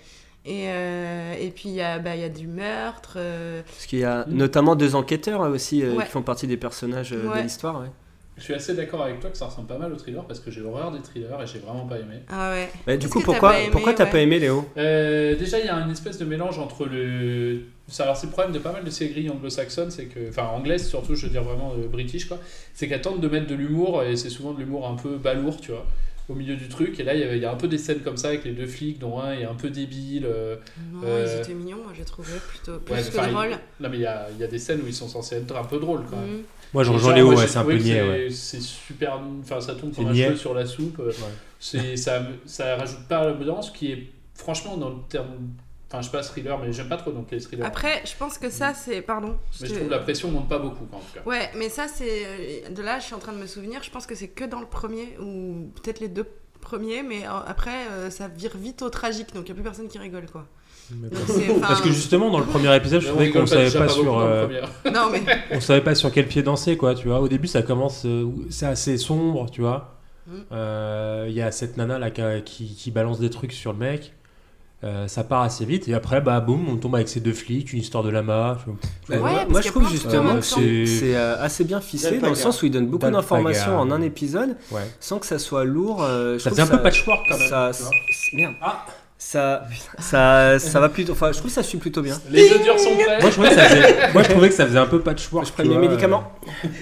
Et, 0.47 0.65
euh, 0.69 1.35
et 1.39 1.51
puis 1.51 1.69
il 1.69 1.75
y, 1.75 1.83
a, 1.83 1.99
bah, 1.99 2.15
il 2.17 2.23
y 2.23 2.25
a 2.25 2.29
du 2.31 2.47
meurtre. 2.47 3.15
euh, 3.17 3.63
Parce 3.67 3.87
qu'il 3.87 3.99
y 3.99 4.05
a 4.05 4.25
notamment 4.29 4.75
deux 4.75 4.95
enquêteurs 4.95 5.41
aussi 5.43 5.83
euh, 5.83 5.95
Ouais. 5.97 6.05
qui 6.05 6.11
font 6.11 6.23
partie 6.23 6.47
des 6.47 6.57
personnages 6.57 7.13
euh, 7.13 7.29
Ouais. 7.29 7.39
de 7.39 7.43
l'histoire. 7.43 7.81
ouais. 7.81 7.89
Je 8.39 8.45
suis 8.45 8.55
assez 8.55 8.75
d'accord 8.75 9.03
avec 9.03 9.21
toi 9.21 9.29
que 9.29 9.37
ça 9.37 9.45
ressemble 9.45 9.67
pas 9.69 9.77
mal 9.77 9.93
au 9.93 9.97
thriller 9.97 10.25
parce 10.25 10.41
que 10.41 10.51
j'ai 10.51 10.63
horreur 10.63 10.93
des 10.93 11.01
thrillers 11.03 11.43
et 11.43 11.47
j'ai 11.47 11.59
vraiment 11.59 11.85
pas 11.85 11.99
aimé. 11.99 12.23
Ah 12.31 12.53
ouais. 12.53 12.71
Bah, 12.87 12.97
du 12.97 13.07
coup, 13.07 13.19
que 13.21 13.27
t'as 13.27 13.33
pourquoi 13.33 13.55
pourquoi 13.71 13.93
t'as 13.93 14.05
ouais 14.05 14.11
pas 14.11 14.19
aimé 14.21 14.39
Léo? 14.39 14.65
Euh, 14.79 15.37
déjà, 15.37 15.59
il 15.59 15.67
y 15.67 15.69
a 15.69 15.75
une 15.75 15.91
espèce 15.91 16.17
de 16.17 16.25
mélange 16.25 16.59
entre 16.59 16.87
le. 16.87 17.61
Ça, 17.87 18.05
alors, 18.05 18.17
c'est 18.17 18.29
le 18.29 18.33
problème 18.33 18.55
de 18.55 18.59
pas 18.59 18.73
mal 18.73 18.83
de 18.83 18.89
séries 18.89 19.29
anglo-saxonnes, 19.29 19.91
c'est 19.91 20.07
que. 20.07 20.31
Enfin, 20.31 20.45
anglaises 20.45 20.89
surtout, 20.89 21.17
je 21.17 21.27
veux 21.27 21.33
dire 21.33 21.43
vraiment 21.43 21.75
euh, 21.77 21.87
british, 21.87 22.29
quoi. 22.29 22.39
C'est 22.73 22.89
qu'elles 22.89 23.03
tentent 23.03 23.21
de 23.21 23.29
mettre 23.29 23.47
de 23.47 23.55
l'humour 23.55 24.03
et 24.05 24.17
c'est 24.17 24.31
souvent 24.31 24.53
de 24.55 24.61
l'humour 24.61 24.89
un 24.89 24.95
peu 24.95 25.17
balourd, 25.19 25.61
tu 25.61 25.73
vois. 25.73 25.85
Au 26.29 26.35
milieu 26.35 26.57
du 26.57 26.69
truc. 26.69 26.99
Et 27.01 27.03
là, 27.03 27.15
il 27.15 27.21
y, 27.21 27.25
avait- 27.25 27.37
il 27.39 27.43
y 27.43 27.47
a 27.47 27.51
un 27.53 27.57
peu 27.57 27.67
des 27.69 27.79
scènes 27.79 28.01
comme 28.01 28.17
ça 28.17 28.29
avec 28.29 28.45
les 28.45 28.53
deux 28.53 28.67
flics, 28.67 28.99
dont 28.99 29.19
un 29.21 29.33
est 29.33 29.45
un 29.45 29.55
peu 29.55 29.71
débile. 29.71 30.27
euh, 30.27 30.57
Non, 30.93 31.01
euh, 31.05 31.27
ils 31.27 31.41
étaient 31.41 31.55
mignons, 31.55 31.79
moi 31.83 31.93
j'ai 31.97 32.05
trouvé 32.05 32.33
plutôt 32.49 32.79
plus 32.79 32.95
ouais, 32.95 33.03
que 33.03 33.09
enfin, 33.09 33.27
il- 33.29 33.33
drôle. 33.35 33.51
Non, 33.81 33.89
mais 33.89 33.97
il 33.97 34.03
y 34.03 34.07
a, 34.07 34.29
il 34.33 34.39
y 34.41 34.45
a 34.45 34.47
des 34.47 34.59
scènes 34.59 34.81
où 34.83 34.87
ils 34.87 34.95
sont 34.95 35.09
censés 35.09 35.37
être 35.37 35.57
un 35.57 35.65
peu 35.65 35.79
drôles 35.79 36.03
quand 36.11 36.17
même. 36.17 36.43
Moi, 36.73 36.85
je 36.85 36.91
rejoins 36.93 37.15
Léo, 37.15 37.31
ouais, 37.35 37.47
c'est 37.49 37.59
un 37.59 37.65
peu 37.65 37.75
niais, 37.75 37.95
c'est- 37.95 38.09
ouais. 38.09 38.31
C'est 38.31 38.61
super. 38.61 39.21
Enfin, 39.41 39.61
ça 39.61 39.75
tombe 39.75 39.93
comme 39.95 40.07
un 40.07 40.15
cheveu 40.29 40.37
sur 40.37 40.55
la 40.55 40.67
soupe. 40.67 41.01
euh, 41.01 41.11
C'est, 41.59 41.97
ça, 41.97 42.23
ça 42.47 42.77
rajoute 42.77 43.07
pas 43.09 43.19
à 43.19 43.29
l'ambiance 43.29 43.71
qui 43.71 43.91
est, 43.93 44.07
franchement, 44.35 44.77
dans 44.77 44.89
le 44.91 44.97
terme. 45.09 45.27
Enfin, 45.93 46.03
je 46.03 46.07
sais 46.07 46.13
pas, 46.13 46.23
thriller, 46.23 46.57
mais 46.59 46.73
j'aime 46.73 46.89
pas 46.89 46.97
trop 46.97 47.11
donc 47.11 47.31
les 47.33 47.41
thrillers. 47.41 47.67
Après, 47.67 48.01
je 48.05 48.13
pense 48.17 48.39
que 48.39 48.49
ça 48.49 48.75
c'est. 48.75 49.03
Pardon. 49.03 49.37
mais 49.61 49.67
te- 49.69 49.73
je 49.73 49.79
trouve 49.79 49.91
la 49.91 49.99
pression 49.99 50.31
monte 50.31 50.49
pas 50.49 50.59
beaucoup, 50.59 50.85
quoi, 50.85 50.99
en 50.99 51.03
tout 51.03 51.15
cas. 51.15 51.29
Ouais, 51.29 51.51
mais 51.57 51.69
ça 51.69 51.89
c'est. 51.89 52.23
euh, 52.27 52.69
De 52.71 52.81
là, 52.83 53.01
je 53.01 53.07
suis 53.07 53.15
en 53.15 53.19
train 53.19 53.33
de 53.33 53.39
me 53.39 53.47
souvenir, 53.47 53.83
je 53.83 53.91
pense 53.91 54.07
que 54.07 54.15
c'est 54.15 54.29
que 54.29 54.45
dans 54.45 54.61
le 54.61 54.67
premier, 54.67 55.17
ou 55.21 55.71
peut-être 55.83 55.99
les 56.01 56.09
deux 56.09 56.27
premiers, 56.61 57.03
mais 57.03 57.25
euh, 57.27 57.31
après 57.47 57.87
euh, 57.91 58.11
ça 58.11 58.29
vire 58.29 58.53
vite 58.57 58.83
au 58.83 58.91
tragique, 58.91 59.35
donc 59.35 59.45
il 59.45 59.47
n'y 59.47 59.51
a 59.53 59.55
plus 59.55 59.65
personne 59.65 59.89
qui 59.89 59.99
rigole 59.99 60.27
quoi. 60.31 60.47
Donc, 60.93 61.13
c'est- 61.27 61.51
enfin, 61.51 61.61
Parce 61.69 61.81
que 61.81 61.89
justement, 61.91 62.31
dans 62.31 62.39
le 62.41 62.47
premier 62.47 62.75
épisode, 62.77 63.01
je 63.01 63.07
Mais 63.07 63.11
on 63.11 63.15
trouvais 63.15 63.27
rigole 63.27 63.43
qu'on 63.43 63.47
savait 63.49 63.65
déjà 63.65 63.79
pas 63.81 63.87
pas 63.87 63.93
sur. 63.93 64.05
beaucoup 64.05 64.17
dans 64.19 64.27
le 64.27 64.33
euh, 64.33 64.47
premier. 64.47 64.61
Non, 64.95 65.09
mais. 65.11 65.23
on 65.57 65.61
savait 65.61 65.81
pas 65.83 65.95
sur 65.97 66.13
quel 66.13 66.27
pied 66.29 66.43
danser, 66.43 66.77
quoi, 66.77 66.95
tu 66.95 67.09
vois. 67.09 67.21
Au 67.21 67.29
début, 67.29 67.47
ça 67.49 67.63
commence. 67.63 68.05
euh, 68.07 68.27
c'est 68.51 68.67
assez 68.67 68.97
sombre, 68.99 69.51
tu 69.51 69.61
vois. 69.61 69.97
Mm. 70.27 70.33
Euh, 70.53 71.27
Il 71.29 71.35
y 71.35 71.43
a 71.43 71.51
cette 71.53 71.77
nana 71.77 71.99
là 71.99 72.11
qui, 72.11 72.23
qui- 72.45 72.75
qui 72.77 72.91
balance 72.91 73.19
des 73.21 73.31
trucs 73.31 73.53
sur 73.53 73.73
le 73.73 73.79
mec. 73.79 74.13
Euh, 74.83 75.09
ça 75.09 75.25
part 75.25 75.43
assez 75.43 75.67
vite 75.67 75.89
et 75.89 75.95
après 75.95 76.23
bah 76.23 76.41
boum 76.41 76.67
on 76.71 76.77
tombe 76.77 76.95
avec 76.95 77.07
ces 77.07 77.21
deux 77.21 77.35
flics 77.35 77.75
une 77.75 77.81
histoire 77.81 78.03
de 78.03 78.09
lama. 78.09 78.57
Bah, 79.11 79.17
Ouais, 79.19 79.47
moi, 79.47 79.61
je 79.61 79.69
a 79.69 79.71
trouve 79.71 79.91
justement 79.91 80.37
que 80.37 80.41
c'est 80.41 81.15
euh, 81.15 81.37
assez 81.39 81.65
bien 81.65 81.83
ficelé 81.83 82.17
dans 82.17 82.31
le 82.31 82.35
sens 82.35 82.63
où 82.63 82.67
il 82.67 82.71
donne 82.71 82.87
beaucoup 82.87 83.11
d'informations 83.11 83.79
en 83.79 83.91
un 83.91 84.01
épisode 84.01 84.57
ouais 84.71 84.81
sans 84.99 85.19
que 85.19 85.27
ça 85.27 85.39
soit 85.39 85.65
lourd. 85.65 86.03
euh, 86.03 86.39
je 86.39 86.45
ça 86.45 86.51
faisait 86.51 86.63
un 86.63 86.67
que 86.67 86.77
peu 86.77 86.83
patchwork 86.83 87.21
quand 87.29 87.39
même 87.39 87.49
Ça, 87.49 87.73
merde. 88.33 88.55
Ah. 88.63 88.87
Ça, 89.23 89.65
ça, 89.99 90.59
ça 90.59 90.81
va 90.81 90.89
plutôt. 90.89 91.13
Enfin, 91.13 91.31
je 91.31 91.37
trouve 91.37 91.51
que 91.51 91.55
ça 91.55 91.63
suit 91.63 91.77
plutôt 91.77 92.01
bien. 92.01 92.19
Les 92.31 92.51
œufs 92.51 92.63
durs 92.63 92.81
sont 92.81 92.97
prêts. 92.97 93.21
moi 93.21 93.29
je, 93.29 93.35
trouvais 93.35 93.51
que 93.51 93.55
ça 93.55 93.69
faisait, 93.69 94.13
moi 94.15 94.23
je 94.23 94.31
trouvais 94.31 94.49
que 94.49 94.55
ça 94.55 94.67
faisait 94.67 94.79
un 94.79 94.87
peu 94.87 95.01
patchwork 95.01 95.47
Je 95.47 95.53
prends 95.53 95.63
mes 95.63 95.77
médicaments. 95.77 96.33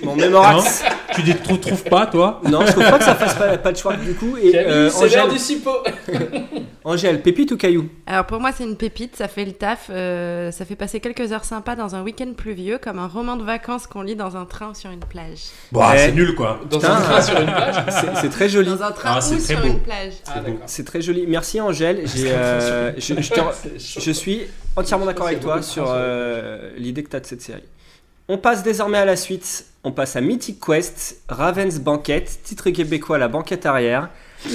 Mon 0.04 0.14
Mémorax. 0.14 0.84
Tu 1.18 1.22
dis, 1.24 1.34
trouves, 1.36 1.60
trouves 1.60 1.84
pas 1.84 2.06
toi 2.06 2.40
Non, 2.50 2.64
je 2.66 2.72
trouve 2.72 2.84
pas 2.84 2.98
que 2.98 3.04
ça 3.04 3.14
fasse 3.14 3.34
pas, 3.34 3.58
pas 3.58 3.72
de 3.72 3.76
choix 3.76 3.94
du 3.96 4.14
coup. 4.14 4.36
Et 4.42 4.56
euh, 4.56 4.88
c'est 4.90 5.08
l'heure 5.08 5.24
Angèle, 5.26 5.32
du 5.32 5.38
cipo. 5.38 5.70
Angèle, 6.84 7.20
pépite 7.20 7.52
ou 7.52 7.56
caillou? 7.56 7.88
Alors 8.06 8.24
pour 8.24 8.40
moi 8.40 8.50
c'est 8.56 8.64
une 8.64 8.76
pépite, 8.76 9.14
ça 9.16 9.28
fait 9.28 9.44
le 9.44 9.52
taf, 9.52 9.88
euh, 9.90 10.50
ça 10.50 10.64
fait 10.64 10.76
passer 10.76 11.00
quelques 11.00 11.32
heures 11.32 11.44
sympas 11.44 11.76
dans 11.76 11.94
un 11.94 12.02
week-end 12.02 12.32
pluvieux, 12.36 12.78
comme 12.82 12.98
un 12.98 13.08
roman 13.08 13.36
de 13.36 13.42
vacances 13.44 13.86
qu'on 13.86 14.00
lit 14.02 14.16
dans 14.16 14.36
un 14.36 14.46
train 14.46 14.70
ou 14.70 14.74
sur 14.74 14.90
une 14.90 15.00
plage. 15.00 15.40
bon 15.72 15.80
Ouais. 15.80 15.98
c'est 15.98 16.12
nul 16.12 16.34
quoi 16.34 16.60
Dans 16.70 16.78
Putain. 16.78 16.94
un 16.96 17.00
train 17.00 17.20
sur 17.20 17.38
une 17.38 17.46
plage. 17.46 17.74
C'est 18.20 18.30
très 18.30 18.48
joli. 18.48 18.68
Dans 18.70 18.82
un 18.82 18.92
train 18.92 19.14
Ah, 19.16 19.20
c'est 19.20 19.34
ou 19.34 19.38
très 19.38 19.54
sur 19.54 19.60
beau. 19.60 19.66
une 19.66 19.80
plage. 19.80 20.12
Ah. 20.28 20.40
C'est 20.66 20.84
très 20.84 21.02
joli. 21.02 21.26
Merci 21.26 21.60
Angèle. 21.60 22.04
Euh, 22.16 22.92
je, 22.96 23.14
je 23.20 24.00
te- 24.04 24.10
suis 24.12 24.42
entièrement 24.76 25.06
d'accord 25.06 25.26
avec 25.26 25.40
toi 25.40 25.60
sur 25.62 25.94
l'idée 26.76 27.02
que 27.02 27.10
tu 27.10 27.16
as 27.16 27.20
de 27.20 27.26
cette 27.26 27.42
série. 27.42 27.62
On 28.30 28.36
passe 28.36 28.62
désormais 28.62 28.98
à 28.98 29.06
la 29.06 29.16
suite. 29.16 29.64
On 29.84 29.90
passe 29.90 30.14
à 30.14 30.20
Mythic 30.20 30.60
Quest, 30.60 31.22
Raven's 31.30 31.78
Banquet, 31.78 32.26
titre 32.44 32.68
québécois 32.68 33.16
La 33.16 33.26
Banquette 33.26 33.64
Arrière. 33.64 34.10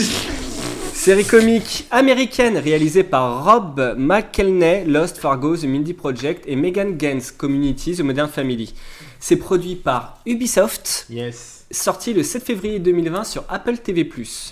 Série 0.93 1.25
comique 1.25 1.87
américaine 1.89 2.59
réalisée 2.59 3.03
par 3.03 3.43
Rob 3.43 3.95
McElhenney, 3.97 4.85
Lost 4.85 5.17
Fargo, 5.17 5.57
The 5.57 5.63
Mindy 5.63 5.93
Project 5.93 6.43
et 6.45 6.55
Megan 6.55 6.97
Gaines, 6.97 7.23
Community, 7.35 7.95
The 7.95 8.01
Modern 8.01 8.29
Family. 8.29 8.75
C'est 9.19 9.37
produit 9.37 9.75
par 9.75 10.19
Ubisoft. 10.27 11.07
yes 11.09 11.65
Sorti 11.71 12.13
le 12.13 12.21
7 12.21 12.43
février 12.43 12.77
2020 12.77 13.23
sur 13.23 13.43
Apple 13.49 13.77
TV+. 13.77 14.07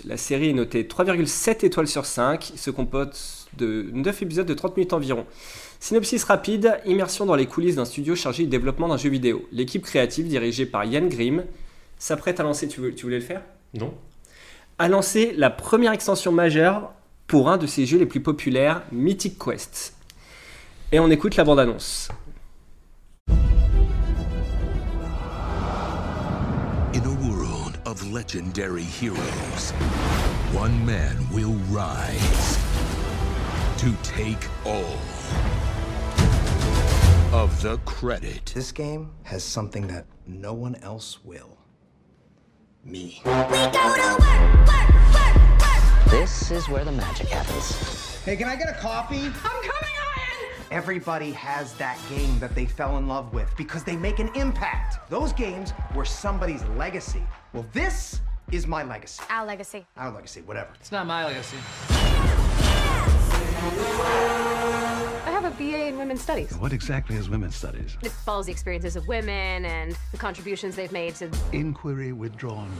La 0.05 0.17
série 0.17 0.49
est 0.49 0.53
notée 0.53 0.81
3,7 0.81 1.63
étoiles 1.63 1.87
sur 1.87 2.07
5. 2.07 2.49
Il 2.55 2.57
se 2.57 2.71
compose 2.71 3.47
de 3.55 3.85
9 3.93 4.23
épisodes 4.23 4.47
de 4.47 4.53
30 4.55 4.77
minutes 4.77 4.93
environ. 4.93 5.27
Synopsis 5.83 6.23
rapide, 6.25 6.79
immersion 6.85 7.25
dans 7.25 7.33
les 7.33 7.47
coulisses 7.47 7.75
d'un 7.77 7.85
studio 7.85 8.15
chargé 8.15 8.43
du 8.43 8.49
développement 8.49 8.87
d'un 8.87 8.97
jeu 8.97 9.09
vidéo. 9.09 9.47
L'équipe 9.51 9.81
créative, 9.83 10.27
dirigée 10.27 10.67
par 10.67 10.85
Yann 10.85 11.09
Grimm, 11.09 11.43
s'apprête 11.97 12.39
à 12.39 12.43
lancer... 12.43 12.67
Tu, 12.67 12.79
veux- 12.81 12.93
tu 12.93 13.01
voulais 13.01 13.17
le 13.17 13.25
faire? 13.25 13.41
Non 13.73 13.91
A 14.77 14.87
lancé 14.87 15.33
la 15.35 15.49
première 15.49 15.91
extension 15.91 16.31
majeure 16.31 16.93
pour 17.25 17.49
un 17.49 17.57
de 17.57 17.65
ses 17.65 17.87
jeux 17.87 17.97
les 17.97 18.05
plus 18.05 18.21
populaires, 18.21 18.83
Mythic 18.91 19.39
Quest. 19.43 19.95
Et 20.91 20.99
on 20.99 21.09
écoute 21.09 21.35
la 21.35 21.43
bande-annonce. 21.45 22.09
In 26.93 27.01
a 27.05 27.27
world 27.27 27.79
of 27.87 28.03
legendary 28.11 28.83
heroes, 28.83 29.73
one 30.53 30.85
man 30.85 31.17
will 31.33 31.55
rise 31.71 32.59
to 33.79 33.87
take 34.03 34.47
all 34.63 34.99
of 37.31 37.61
the 37.61 37.77
credit. 37.79 38.51
This 38.53 38.71
game 38.73 39.11
has 39.23 39.41
something 39.43 39.87
that 39.87 40.05
no 40.27 40.53
one 40.53 40.75
else 40.75 41.23
will. 41.23 41.57
Me. 42.83 43.21
This 46.09 46.51
is 46.51 46.67
where 46.67 46.83
the 46.83 46.91
magic 46.91 47.29
happens. 47.29 48.17
Hey, 48.25 48.35
can 48.35 48.49
I 48.49 48.57
get 48.57 48.67
a 48.69 48.73
coffee? 48.73 49.27
I'm 49.27 49.31
coming, 49.33 49.69
Ian! 49.69 50.51
Everybody 50.71 51.31
has 51.31 51.73
that 51.75 51.97
game 52.09 52.37
that 52.39 52.53
they 52.53 52.65
fell 52.65 52.97
in 52.97 53.07
love 53.07 53.33
with 53.33 53.49
because 53.55 53.85
they 53.85 53.95
make 53.95 54.19
an 54.19 54.29
impact. 54.35 55.09
Those 55.09 55.31
games 55.31 55.71
were 55.95 56.05
somebody's 56.05 56.65
legacy. 56.77 57.23
Well, 57.53 57.65
this 57.71 58.19
is 58.51 58.67
my 58.67 58.83
legacy. 58.83 59.23
Our 59.29 59.45
legacy. 59.45 59.85
Our 59.95 60.11
legacy, 60.11 60.41
whatever. 60.41 60.71
It's 60.79 60.91
not 60.91 61.07
my 61.07 61.23
legacy. 61.23 61.57
I 65.41 65.45
have 65.45 65.59
a 65.59 65.71
BA 65.71 65.87
in 65.87 65.97
Women's 65.97 66.21
Studies. 66.21 66.55
What 66.57 66.71
exactly 66.71 67.15
is 67.15 67.27
women's 67.27 67.55
studies? 67.55 67.97
It 68.03 68.11
follows 68.11 68.45
the 68.45 68.51
experiences 68.51 68.95
of 68.95 69.07
women 69.07 69.65
and 69.65 69.97
the 70.11 70.17
contributions 70.17 70.75
they've 70.75 70.91
made 70.91 71.15
to. 71.15 71.31
Inquiry 71.51 72.13
withdrawn. 72.13 72.71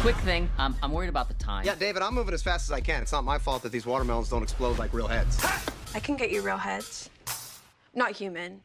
Quick 0.00 0.14
thing, 0.18 0.48
um, 0.58 0.76
I'm 0.80 0.92
worried 0.92 1.08
about 1.08 1.26
the 1.26 1.34
time. 1.34 1.66
Yeah, 1.66 1.74
David, 1.74 2.02
I'm 2.02 2.14
moving 2.14 2.34
as 2.34 2.42
fast 2.44 2.68
as 2.68 2.72
I 2.72 2.80
can. 2.80 3.02
It's 3.02 3.10
not 3.10 3.24
my 3.24 3.36
fault 3.36 3.64
that 3.64 3.72
these 3.72 3.84
watermelons 3.84 4.28
don't 4.28 4.44
explode 4.44 4.78
like 4.78 4.94
real 4.94 5.08
heads. 5.08 5.44
I 5.92 5.98
can 5.98 6.14
get 6.14 6.30
you 6.30 6.42
real 6.42 6.58
heads. 6.58 7.10
Not 7.96 8.12
human. 8.12 8.60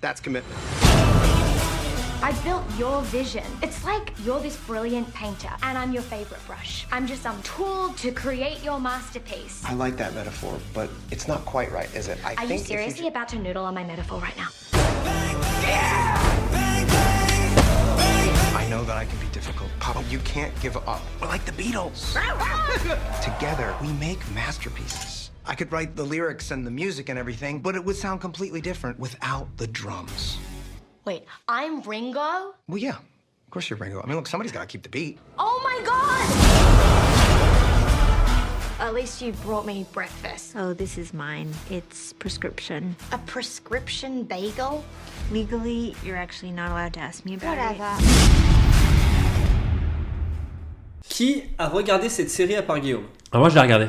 That's 0.00 0.20
commitment. 0.20 1.33
I 2.24 2.32
built 2.42 2.64
your 2.78 3.02
vision. 3.02 3.44
It's 3.62 3.84
like 3.84 4.14
you're 4.24 4.40
this 4.40 4.56
brilliant 4.56 5.12
painter, 5.12 5.50
and 5.62 5.76
I'm 5.76 5.92
your 5.92 6.00
favorite 6.00 6.40
brush. 6.46 6.86
I'm 6.90 7.06
just 7.06 7.22
some 7.22 7.42
tool 7.42 7.90
to 7.98 8.12
create 8.12 8.64
your 8.64 8.80
masterpiece. 8.80 9.62
I 9.66 9.74
like 9.74 9.98
that 9.98 10.14
metaphor, 10.14 10.58
but 10.72 10.88
it's 11.10 11.28
not 11.28 11.44
quite 11.44 11.70
right, 11.70 11.94
is 11.94 12.08
it? 12.08 12.16
I 12.24 12.34
Are 12.36 12.46
you 12.46 12.56
seriously 12.56 13.08
about 13.08 13.28
to 13.28 13.38
noodle 13.38 13.66
on 13.66 13.74
my 13.74 13.84
metaphor 13.84 14.20
right 14.20 14.34
now? 14.38 14.48
I 18.56 18.66
know 18.70 18.84
that 18.84 18.96
I 18.96 19.04
can 19.04 19.18
be 19.18 19.26
difficult. 19.26 19.68
Papa, 19.78 20.02
you 20.08 20.18
can't 20.20 20.58
give 20.62 20.78
up. 20.88 21.02
We're 21.20 21.28
like 21.28 21.44
the 21.44 21.52
Beatles. 21.52 22.14
Together, 23.22 23.76
we 23.82 23.92
make 23.92 24.18
masterpieces. 24.32 25.30
I 25.44 25.54
could 25.54 25.70
write 25.70 25.94
the 25.94 26.04
lyrics 26.04 26.52
and 26.52 26.66
the 26.66 26.70
music 26.70 27.10
and 27.10 27.18
everything, 27.18 27.60
but 27.60 27.74
it 27.74 27.84
would 27.84 27.96
sound 27.96 28.22
completely 28.22 28.62
different 28.62 28.98
without 28.98 29.54
the 29.58 29.66
drums. 29.66 30.38
Wait, 31.04 31.24
I'm 31.46 31.82
Ringo? 31.82 32.54
Well, 32.66 32.78
yeah. 32.78 32.96
Of 32.96 33.50
course 33.50 33.68
you're 33.68 33.78
Ringo. 33.78 34.00
I 34.02 34.06
mean, 34.06 34.16
look, 34.16 34.26
somebody's 34.26 34.52
got 34.52 34.62
to 34.62 34.66
keep 34.66 34.82
the 34.82 34.88
beat. 34.88 35.18
Oh 35.38 35.60
my 35.62 35.78
god! 35.84 36.30
At 38.80 38.94
least 38.94 39.20
you 39.20 39.32
brought 39.44 39.66
me 39.66 39.84
breakfast. 39.92 40.54
Oh, 40.56 40.72
this 40.72 40.96
is 40.96 41.12
mine. 41.12 41.52
It's 41.70 42.14
prescription. 42.14 42.96
A 43.12 43.18
prescription 43.18 44.24
bagel? 44.24 44.82
Legally, 45.30 45.94
you're 46.02 46.16
actually 46.16 46.52
not 46.52 46.70
allowed 46.70 46.94
to 46.94 47.00
ask 47.00 47.24
me 47.26 47.34
about 47.34 47.58
Whatever. 47.58 47.96
Qui 51.08 51.44
a 51.58 51.68
regardé 51.68 52.08
cette 52.08 52.30
série 52.30 52.56
à 52.56 52.62
part 52.62 52.80
Guillaume 52.80 53.06
Ah, 53.30 53.38
moi 53.38 53.50
je 53.50 53.54
l'ai 53.54 53.60
regardé 53.60 53.88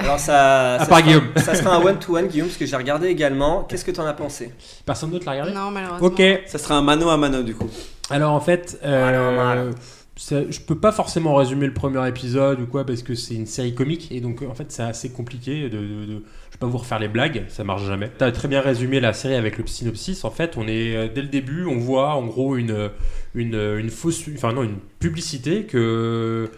Alors 0.00 0.18
ça, 0.18 0.74
À 0.74 0.78
ça 0.80 0.86
part 0.86 0.98
sera- 0.98 1.02
Guillaume. 1.08 1.28
ça 1.36 1.54
sera 1.54 1.76
un 1.76 1.80
one-to-one 1.84 2.26
Guillaume 2.28 2.48
parce 2.48 2.58
que 2.58 2.66
j'ai 2.66 2.76
regardé 2.76 3.08
également. 3.08 3.64
Qu'est-ce 3.64 3.84
que 3.84 3.90
t'en 3.90 4.06
as 4.06 4.12
pensé? 4.14 4.50
Personne 4.86 5.10
d'autre 5.10 5.26
l'a 5.26 5.32
regardé? 5.32 5.52
Non, 5.52 5.70
malheureusement. 5.70 6.06
ok 6.06 6.22
Ça 6.46 6.58
sera 6.58 6.76
un 6.76 6.82
mano 6.82 7.08
à 7.10 7.16
mano 7.16 7.42
du 7.42 7.54
coup. 7.54 7.68
Alors 8.08 8.32
en 8.32 8.40
fait, 8.40 8.78
euh, 8.84 9.70
ça- 10.16 10.50
je 10.50 10.60
peux 10.60 10.74
pas 10.78 10.90
forcément 10.92 11.34
résumer 11.34 11.66
le 11.66 11.74
premier 11.74 12.06
épisode 12.08 12.60
ou 12.60 12.66
quoi 12.66 12.84
parce 12.84 13.02
que 13.02 13.14
c'est 13.14 13.34
une 13.34 13.46
série 13.46 13.74
comique 13.74 14.10
et 14.10 14.20
donc 14.20 14.42
en 14.42 14.54
fait 14.54 14.72
c'est 14.72 14.82
assez 14.82 15.10
compliqué 15.10 15.64
de, 15.68 15.78
de- 15.78 16.06
de- 16.06 16.22
je 16.50 16.56
peux 16.58 16.66
pas 16.66 16.66
vous 16.66 16.78
refaire 16.78 16.98
les 16.98 17.08
blagues, 17.08 17.44
ça 17.48 17.62
marche 17.62 17.84
jamais. 17.84 18.10
T'as 18.18 18.32
très 18.32 18.48
bien 18.48 18.60
résumé 18.60 18.98
la 19.00 19.12
série 19.12 19.34
avec 19.36 19.58
le 19.58 19.66
synopsis. 19.66 20.24
En 20.24 20.30
fait, 20.30 20.56
on 20.56 20.66
est 20.66 20.96
euh, 20.96 21.08
dès 21.14 21.22
le 21.22 21.28
début, 21.28 21.64
on 21.66 21.78
voit 21.78 22.14
en 22.14 22.24
gros 22.26 22.56
une 22.56 22.90
une, 23.36 23.54
une 23.78 23.90
fausse, 23.90 24.22
enfin 24.34 24.52
non 24.52 24.64
une 24.64 24.78
publicité 24.98 25.62
que 25.64 26.50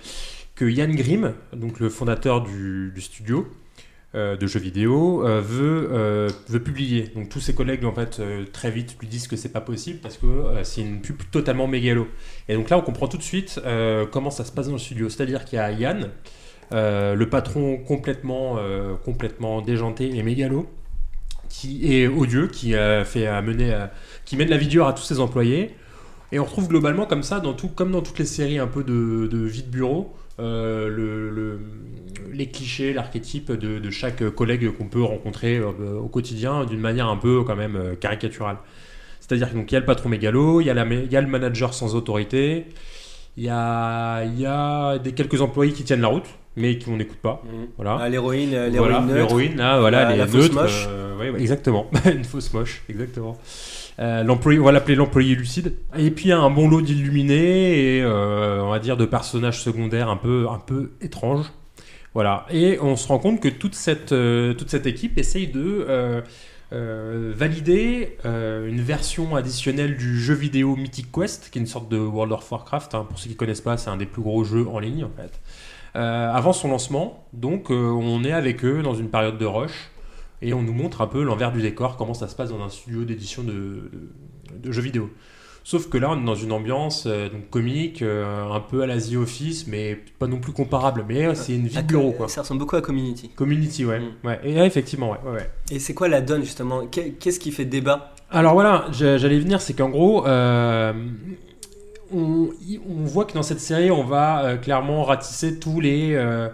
que 0.55 0.65
Yann 0.65 0.95
Grimm, 0.95 1.35
donc 1.55 1.81
le 1.81 1.89
fondateur 1.89 2.43
du, 2.43 2.93
studio, 2.99 3.49
euh, 4.15 4.37
de 4.37 4.47
jeux 4.47 4.61
vidéo 4.61 5.27
euh, 5.27 5.41
veut, 5.41 5.89
euh, 5.91 6.29
veut 6.49 6.63
publier. 6.63 7.11
Donc 7.15 7.31
tous 7.31 7.41
ses 7.41 7.55
collègues 7.55 7.85
en 7.85 7.95
fait 7.95 8.21
très 8.53 8.71
vite 8.71 8.97
lui 9.01 9.09
disent 9.09 9.27
que 9.27 9.37
c'est 9.37 9.53
pas 9.53 9.63
possible 9.63 10.01
parce 10.01 10.19
que 10.19 10.27
c'est 10.65 10.83
une 10.83 11.01
pub 11.01 11.17
totalement 11.31 11.67
mégalo. 11.67 12.09
Et 12.49 12.55
donc 12.55 12.69
là 12.69 12.77
on 12.77 12.83
comprend 12.83 13.09
tout 13.09 13.17
de 13.17 13.23
suite 13.23 13.61
comment 14.11 14.31
ça 14.31 14.45
se 14.45 14.53
passe 14.53 14.67
dans 14.67 14.75
le 14.75 14.79
studio. 14.79 15.09
C'est-à-dire 15.09 15.45
qu'il 15.45 15.57
y 15.57 15.61
a 15.61 15.73
Yann, 15.73 16.11
le 16.71 17.25
patron 17.25 17.79
complètement, 17.79 18.59
complètement 19.05 19.63
déjanté 19.63 20.15
et 20.15 20.23
mégalo, 20.23 20.69
qui 21.49 21.95
est 21.95 22.07
odieux, 22.07 22.49
qui 22.49 22.73
fait 23.05 23.29
qui 24.27 24.37
mène 24.37 24.51
la 24.51 24.59
vie 24.59 24.69
dure 24.69 24.87
à 24.87 24.93
tous 24.93 25.05
ses 25.05 25.21
employés. 25.21 25.75
Et 26.33 26.39
on 26.39 26.45
retrouve 26.45 26.69
globalement 26.69 27.05
comme 27.05 27.23
ça, 27.23 27.41
dans 27.41 27.53
tout, 27.53 27.69
comme 27.69 27.93
dans 27.93 28.01
toutes 28.01 28.19
les 28.19 28.25
séries 28.25 28.59
un 28.59 28.67
peu 28.67 28.85
de 28.85 29.37
vie 29.47 29.63
de 29.63 29.69
bureau, 29.69 30.15
euh, 30.41 30.89
le- 30.89 31.31
le- 31.31 31.61
les 32.33 32.47
clichés, 32.47 32.93
l'archétype 32.95 33.53
de, 33.53 33.79
de 33.79 33.91
chaque 33.91 34.29
collègue 34.31 34.71
qu'on 34.77 34.87
peut 34.87 35.03
rencontrer 35.03 35.59
euh, 35.59 35.99
au 35.99 36.09
quotidien 36.09 36.65
d'une 36.65 36.81
manière 36.81 37.09
un 37.09 37.17
peu 37.17 37.43
quand 37.45 37.57
même 37.57 37.77
euh, 37.77 37.95
caricaturale. 37.95 38.57
C'est-à-dire 39.21 39.51
qu'il 39.51 39.73
y 39.73 39.77
a 39.77 39.81
le 39.81 39.87
patron 39.87 40.09
mégalo, 40.09 40.61
il 40.61 40.67
y, 40.67 40.71
a 40.71 40.75
la 40.75 40.85
ma- 40.85 40.95
il 40.95 41.13
y 41.13 41.17
a 41.17 41.21
le 41.21 41.27
manager 41.29 41.75
sans 41.75 41.95
autorité, 41.95 42.67
il 43.37 43.45
y 43.45 43.49
a, 43.51 44.25
il 44.25 44.39
y 44.41 44.47
a 44.47 44.99
des, 44.99 45.13
quelques 45.13 45.41
employés 45.41 45.73
qui 45.73 45.85
tiennent 45.85 46.01
la 46.01 46.09
route, 46.09 46.27
mais 46.57 46.79
qu'on 46.79 46.97
n'écoute 46.97 47.19
pas. 47.19 47.43
Voilà. 47.77 47.99
Ah, 48.01 48.09
l'héroïne, 48.09 48.51
Voilà, 48.51 48.69
l'héroïne 48.69 49.07
neutre. 49.07 49.15
l'héroïne, 49.15 49.57
là, 49.57 49.79
voilà, 49.81 50.05
La- 50.05 50.11
les 50.13 50.17
la 50.19 50.27
fausse 50.27 50.43
neutres, 50.51 50.55
moche. 50.63 50.89
ouais, 51.21 51.31
ouais, 51.31 51.41
exactement. 51.41 51.91
Une 52.07 52.25
fausse 52.25 52.53
moche, 52.53 52.83
exactement. 52.89 53.39
Euh, 53.99 54.23
l'employé, 54.23 54.59
on 54.59 54.65
va 54.65 54.73
l'appeler 54.73 54.95
l'employé 54.95 55.35
lucide. 55.35 55.75
Et 55.97 56.11
puis 56.11 56.33
un 56.33 56.51
bon 56.51 56.69
lot 56.69 56.81
d'illuminés 56.81 57.97
et 57.97 58.03
euh, 58.03 58.63
on 58.63 58.71
va 58.71 58.79
dire 58.79 58.97
de 58.97 59.05
personnages 59.05 59.63
secondaires 59.63 60.09
un 60.09 60.17
peu, 60.17 60.47
un 60.51 60.59
peu 60.59 60.93
étranges. 61.01 61.47
Voilà. 62.15 62.47
Et 62.51 62.79
on 62.81 62.97
se 62.97 63.09
rend 63.09 63.19
compte 63.19 63.41
que 63.41 63.49
toute 63.49 63.75
cette, 63.75 64.13
euh, 64.13 64.55
toute 64.55 64.71
cette 64.71 64.87
équipe 64.87 65.19
essaye 65.19 65.49
de 65.49 66.23
valider 66.71 68.17
une 68.25 68.81
version 68.81 69.37
additionnelle 69.37 69.97
du 69.97 70.19
jeu 70.19 70.35
vidéo 70.35 70.75
Mythic 70.75 71.13
Quest, 71.13 71.51
qui 71.51 71.59
est 71.59 71.63
une 71.63 71.67
sorte 71.67 71.91
de 71.91 71.99
World 71.99 72.33
of 72.33 72.51
Warcraft. 72.51 72.95
hein. 72.95 73.07
Pour 73.09 73.19
ceux 73.19 73.27
qui 73.27 73.35
ne 73.35 73.39
connaissent 73.39 73.61
pas, 73.61 73.77
c'est 73.77 73.91
un 73.91 73.99
des 73.99 74.07
plus 74.07 74.23
gros 74.23 74.43
jeux 74.45 74.67
en 74.67 74.79
ligne 74.79 75.05
en 75.05 75.11
fait. 75.11 75.41
Avant 75.95 76.55
son 76.55 76.69
lancement, 76.69 77.27
donc 77.35 77.69
on 77.69 78.25
est 78.25 78.33
avec 78.33 78.65
eux 78.65 78.83
dans 78.83 78.95
une 78.95 79.11
période 79.11 79.37
de 79.37 79.45
rush 79.45 79.91
et 80.43 80.53
on 80.53 80.63
nous 80.63 80.73
montre 80.75 81.01
un 81.01 81.07
peu 81.07 81.23
l'envers 81.23 81.53
du 81.53 81.63
décor, 81.63 81.97
comment 81.97 82.15
ça 82.15 82.29
se 82.29 82.35
passe 82.37 82.51
dans 82.51 82.61
un 82.63 82.69
studio 82.69 83.05
d'édition 83.05 83.43
de, 83.43 83.53
de- 83.53 83.89
de 84.63 84.73
jeux 84.73 84.83
vidéo. 84.83 85.09
Sauf 85.65 85.89
que 85.89 85.97
là, 85.97 86.11
on 86.11 86.21
est 86.21 86.25
dans 86.25 86.35
une 86.35 86.51
ambiance 86.51 87.05
euh, 87.07 87.29
donc 87.29 87.49
comique, 87.49 88.03
euh, 88.03 88.51
un 88.51 88.59
peu 88.59 88.83
à 88.83 88.87
la 88.87 89.01
The 89.01 89.15
Office, 89.15 89.69
mais 89.69 89.97
pas 90.19 90.27
non 90.27 90.41
plus 90.41 90.53
comparable. 90.53 91.05
Mais 91.09 91.25
euh, 91.27 91.35
c'est 91.35 91.55
une 91.55 91.69
vie 91.69 91.77
de 91.77 91.83
bureau, 91.83 92.11
quoi. 92.11 92.27
Ça 92.29 92.41
ressemble 92.43 92.59
beaucoup 92.59 92.75
à 92.75 92.81
Community. 92.83 93.29
Community, 93.29 93.85
ouais. 93.85 94.01
ouais. 94.25 94.41
Et 94.43 94.55
là, 94.55 94.67
effectivement, 94.67 95.13
ouais. 95.13 95.19
ouais, 95.25 95.33
ouais. 95.37 95.51
Et 95.71 95.79
c'est 95.79 95.95
quoi 95.95 96.09
la 96.09 96.21
donne 96.21 96.43
justement? 96.43 96.85
Qu'est- 96.89 97.11
Qu'est-ce 97.13 97.39
qui 97.39 97.53
fait 97.53 97.65
débat? 97.65 98.13
Alors 98.29 98.55
voilà, 98.55 98.87
j'a- 98.91 99.19
j'allais 99.19 99.39
venir, 99.39 99.61
c'est 99.61 99.75
qu'en 99.75 99.91
gros, 99.91 100.27
euh, 100.27 100.93
on, 102.13 102.49
voit 103.05 103.25
que 103.25 103.33
dans 103.35 103.43
cette 103.43 103.61
série, 103.61 103.91
on 103.91 104.05
va 104.05 104.45
euh, 104.45 104.57
clairement 104.57 105.05
ratisser 105.05 105.59
tous 105.59 105.81
les, 105.81 106.15
euh, 106.15 106.49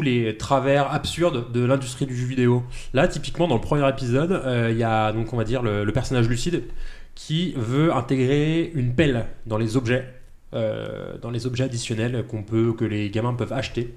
les 0.00 0.36
travers 0.38 0.92
absurdes 0.92 1.52
de 1.52 1.64
l'industrie 1.64 2.06
du 2.06 2.16
jeu 2.16 2.26
vidéo. 2.26 2.62
Là, 2.94 3.08
typiquement, 3.08 3.48
dans 3.48 3.56
le 3.56 3.60
premier 3.60 3.86
épisode, 3.88 4.32
euh, 4.32 4.70
il 4.70 4.78
y 4.78 4.84
a 4.84 5.12
donc, 5.12 5.32
on 5.32 5.36
va 5.36 5.44
dire, 5.44 5.62
le, 5.62 5.90
personnage 5.92 6.28
lucide 6.28 6.64
qui 7.14 7.52
veut 7.56 7.92
intégrer 7.92 8.72
une 8.74 8.94
pelle 8.94 9.26
dans 9.46 9.58
les 9.58 9.76
objets, 9.76 10.06
euh, 10.54 11.18
dans 11.20 11.30
les 11.30 11.46
objets 11.46 11.64
additionnels 11.64 12.24
que 12.78 12.84
les 12.84 13.10
gamins 13.10 13.34
peuvent 13.34 13.52
acheter. 13.52 13.92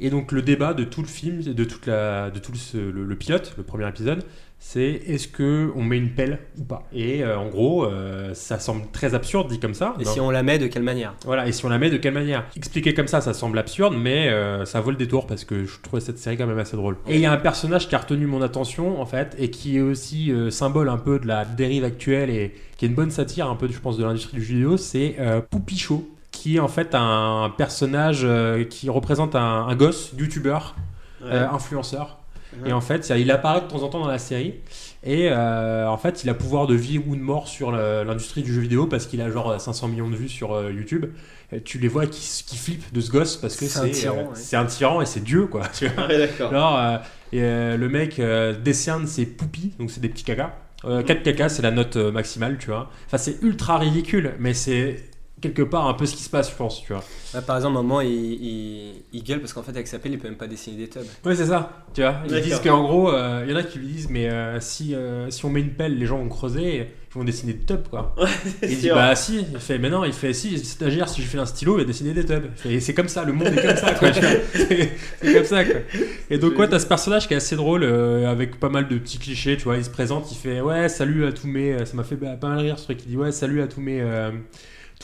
Et 0.00 0.10
donc 0.10 0.32
le 0.32 0.42
débat 0.42 0.74
de 0.74 0.84
tout 0.84 1.02
le 1.02 1.08
film, 1.08 1.42
de 1.42 1.64
toute 1.64 1.86
la, 1.86 2.30
de 2.30 2.38
tout 2.38 2.52
le, 2.74 2.90
le- 2.90 3.04
le 3.04 3.16
pilote, 3.16 3.54
le 3.56 3.64
premier 3.64 3.88
épisode, 3.88 4.24
c'est 4.60 4.82
est-ce 5.06 5.28
que 5.28 5.70
on 5.76 5.82
met 5.84 5.96
une 5.98 6.10
pelle 6.10 6.40
ou 6.58 6.64
pas? 6.64 6.88
Et 6.92 7.22
euh, 7.22 7.38
en 7.38 7.48
gros, 7.48 7.84
euh, 7.84 8.34
ça 8.34 8.58
semble 8.58 8.82
très 8.92 9.14
absurde 9.14 9.48
dit 9.48 9.60
comme 9.60 9.74
ça. 9.74 9.94
Et 10.00 10.04
Non. 10.04 10.10
si 10.12 10.20
on 10.20 10.30
la 10.30 10.42
met, 10.42 10.58
de 10.58 10.66
quelle 10.66 10.82
manière? 10.82 11.14
Voilà, 11.24 11.46
et 11.46 11.52
si 11.52 11.64
on 11.64 11.68
la 11.68 11.78
met 11.78 11.90
de 11.90 11.96
quelle 11.96 12.14
manière? 12.14 12.44
Expliqué 12.56 12.92
comme 12.94 13.06
ça, 13.06 13.20
ça 13.20 13.34
semble 13.34 13.58
absurde, 13.58 13.94
mais 13.96 14.28
euh, 14.28 14.64
ça 14.64 14.80
vaut 14.80 14.90
le 14.90 14.96
détour 14.96 15.26
parce 15.26 15.44
que 15.44 15.64
je 15.64 15.78
trouvais 15.80 16.00
cette 16.00 16.18
série 16.18 16.36
quand 16.36 16.46
même 16.46 16.58
assez 16.58 16.76
drôle. 16.76 16.96
Et 17.08 17.14
il 17.16 17.20
y 17.20 17.26
a 17.26 17.32
un 17.32 17.36
personnage 17.36 17.88
qui 17.88 17.94
a 17.94 17.98
retenu 17.98 18.26
mon 18.26 18.42
attention 18.42 19.00
en 19.00 19.06
fait, 19.06 19.36
et 19.38 19.50
qui 19.50 19.76
est 19.78 19.80
aussi 19.80 20.32
symbole 20.50 20.88
un 20.88 20.98
peu 20.98 21.18
de 21.20 21.26
la 21.26 21.44
dérive 21.44 21.84
actuelle 21.84 22.30
et 22.30 22.52
qui 22.76 22.84
est 22.84 22.88
une 22.88 22.94
bonne 22.94 23.10
satire 23.10 23.48
un 23.48 23.56
peu, 23.56 23.68
je 23.70 23.78
pense, 23.80 23.96
de 23.96 24.04
l'industrie 24.04 24.36
du 24.38 24.44
jeu 24.44 24.54
vidéo, 24.54 24.76
c'est 24.76 25.16
Poupichot, 25.50 26.08
qui 26.38 26.56
est 26.56 26.60
en 26.60 26.68
fait 26.68 26.90
un 26.94 27.52
personnage 27.56 28.20
euh, 28.24 28.64
qui 28.64 28.88
représente 28.90 29.34
un, 29.34 29.66
un 29.68 29.74
gosse, 29.76 30.12
youtubeur, 30.18 30.74
Ouais. 31.20 31.30
euh, 31.32 31.48
influenceur. 31.50 32.18
Ouais. 32.62 32.70
Et 32.70 32.72
en 32.72 32.80
fait, 32.80 33.12
il 33.18 33.30
apparaît 33.30 33.60
de 33.60 33.66
temps 33.66 33.82
en 33.82 33.88
temps 33.88 34.00
dans 34.00 34.06
la 34.08 34.18
série. 34.18 34.54
Et 35.04 35.28
euh, 35.30 35.86
en 35.88 35.96
fait, 35.98 36.22
il 36.24 36.30
a 36.30 36.34
pouvoir 36.34 36.66
de 36.66 36.74
vie 36.74 36.98
ou 36.98 37.14
de 37.16 37.20
mort 37.20 37.46
sur 37.48 37.72
l'industrie 37.72 38.42
du 38.42 38.52
jeu 38.54 38.60
vidéo 38.60 38.86
parce 38.86 39.06
qu'il 39.06 39.20
a 39.20 39.30
genre 39.30 39.60
500 39.60 39.88
millions 39.88 40.08
de 40.08 40.16
vues 40.16 40.28
sur 40.28 40.54
euh, 40.54 40.72
YouTube. 40.72 41.06
Et 41.52 41.60
tu 41.60 41.78
les 41.78 41.88
vois 41.88 42.06
qui, 42.06 42.20
qui 42.46 42.56
flippent 42.56 42.92
de 42.92 43.00
ce 43.00 43.10
gosse 43.10 43.36
parce 43.36 43.56
que 43.56 43.66
C'est 43.66 43.78
un 44.06 44.12
euh, 44.12 44.22
ouais. 44.22 44.28
c'est 44.34 44.56
un 44.56 44.64
tyran 44.66 45.00
et 45.02 45.06
c'est 45.06 45.22
Dieu 45.24 45.46
quoi. 45.46 45.62
tu 45.76 45.88
vois. 45.88 46.06
Ouais, 46.06 46.18
d'accord. 46.18 46.50
Alors, 46.50 46.78
euh, 46.78 46.96
et, 47.32 47.42
euh, 47.42 47.76
le 47.76 47.88
mec 47.88 48.18
euh, 48.18 48.54
décerne 48.58 49.06
ses 49.06 49.26
poupies, 49.26 49.72
donc 49.78 49.90
c'est 49.90 50.00
des 50.00 50.08
petits 50.08 50.24
cacas. 50.24 50.52
Euh, 50.84 50.98
Mhm. 50.98 51.04
4 51.04 51.22
cacas, 51.24 51.48
c'est 51.48 51.62
la 51.62 51.72
note 51.72 51.96
maximale, 51.96 52.56
tu 52.58 52.68
vois. 52.68 52.90
Enfin, 53.06 53.18
c'est 53.18 53.42
ultra 53.42 53.78
ridicule, 53.78 54.34
mais 54.38 54.54
c'est 54.54 55.02
quelque 55.40 55.62
part 55.62 55.86
un 55.86 55.94
peu 55.94 56.06
ce 56.06 56.14
qui 56.14 56.22
se 56.22 56.30
passe, 56.30 56.50
je 56.50 56.56
pense, 56.56 56.82
tu 56.82 56.92
vois. 56.92 57.04
Là, 57.34 57.42
Par 57.42 57.56
exemple, 57.56 57.76
à 57.76 57.80
un 57.80 57.82
moment, 57.82 58.00
il, 58.00 58.10
il, 58.10 58.94
il 59.12 59.22
gueule 59.22 59.40
parce 59.40 59.52
qu'en 59.52 59.62
fait, 59.62 59.72
avec 59.72 59.86
sa 59.86 59.98
pelle, 59.98 60.12
il 60.12 60.18
peut 60.18 60.28
même 60.28 60.36
pas 60.36 60.46
dessiner 60.46 60.76
des 60.76 60.88
tubs. 60.88 61.02
Ouais, 61.24 61.34
c'est 61.34 61.46
ça. 61.46 61.84
Tu 61.94 62.00
vois, 62.00 62.16
ils 62.28 62.40
disent 62.40 62.60
qu'en 62.60 62.82
gros, 62.82 63.12
euh, 63.12 63.42
il 63.44 63.50
y 63.50 63.54
en 63.54 63.56
a 63.56 63.62
qui 63.62 63.78
lui 63.78 63.88
disent, 63.88 64.08
mais 64.10 64.28
euh, 64.28 64.60
si, 64.60 64.94
euh, 64.94 65.30
si 65.30 65.44
on 65.44 65.50
met 65.50 65.60
une 65.60 65.74
pelle, 65.74 65.98
les 65.98 66.06
gens 66.06 66.18
vont 66.18 66.28
creuser, 66.28 66.76
ils 67.10 67.14
vont 67.14 67.24
dessiner 67.24 67.52
des 67.52 67.64
tubs, 67.64 67.86
quoi. 67.88 68.14
il 68.62 68.78
dit, 68.78 68.90
bah 68.90 69.14
si, 69.14 69.44
il 69.52 69.58
fait, 69.58 69.78
mais 69.78 69.90
non, 69.90 70.04
il 70.04 70.12
fait, 70.12 70.32
si, 70.32 70.58
stagiaire, 70.58 71.08
si 71.08 71.22
je 71.22 71.26
fais 71.26 71.38
un 71.38 71.46
stylo, 71.46 71.76
il 71.76 71.82
va 71.82 71.84
dessiner 71.84 72.12
des 72.12 72.24
tubs. 72.24 72.46
Et 72.64 72.80
c'est 72.80 72.94
comme 72.94 73.08
ça, 73.08 73.24
le 73.24 73.32
monde 73.32 73.48
est 73.48 73.62
comme 73.62 73.76
ça, 73.76 73.94
quoi. 73.94 74.08
C'est 74.52 75.34
comme 75.34 75.44
ça, 75.44 75.64
quoi. 75.64 75.80
Et 76.30 76.38
donc, 76.38 76.58
ouais, 76.58 76.68
t'as 76.68 76.78
ce 76.78 76.86
personnage 76.86 77.28
qui 77.28 77.34
est 77.34 77.38
assez 77.38 77.56
drôle, 77.56 77.84
euh, 77.84 78.30
avec 78.30 78.58
pas 78.58 78.68
mal 78.68 78.88
de 78.88 78.98
petits 78.98 79.18
clichés, 79.18 79.56
tu 79.56 79.64
vois. 79.64 79.76
Il 79.76 79.84
se 79.84 79.90
présente, 79.90 80.30
il 80.32 80.36
fait, 80.36 80.60
ouais, 80.60 80.88
salut 80.88 81.26
à 81.26 81.32
tous 81.32 81.46
mes. 81.46 81.84
Ça 81.84 81.94
m'a 81.94 82.04
fait 82.04 82.16
pas 82.16 82.36
mal 82.42 82.58
rire 82.58 82.78
ce 82.78 82.84
truc. 82.84 82.98
Il 83.04 83.10
dit, 83.10 83.16
ouais, 83.16 83.32
salut 83.32 83.62
à 83.62 83.66
tous 83.66 83.80
mes. 83.80 84.02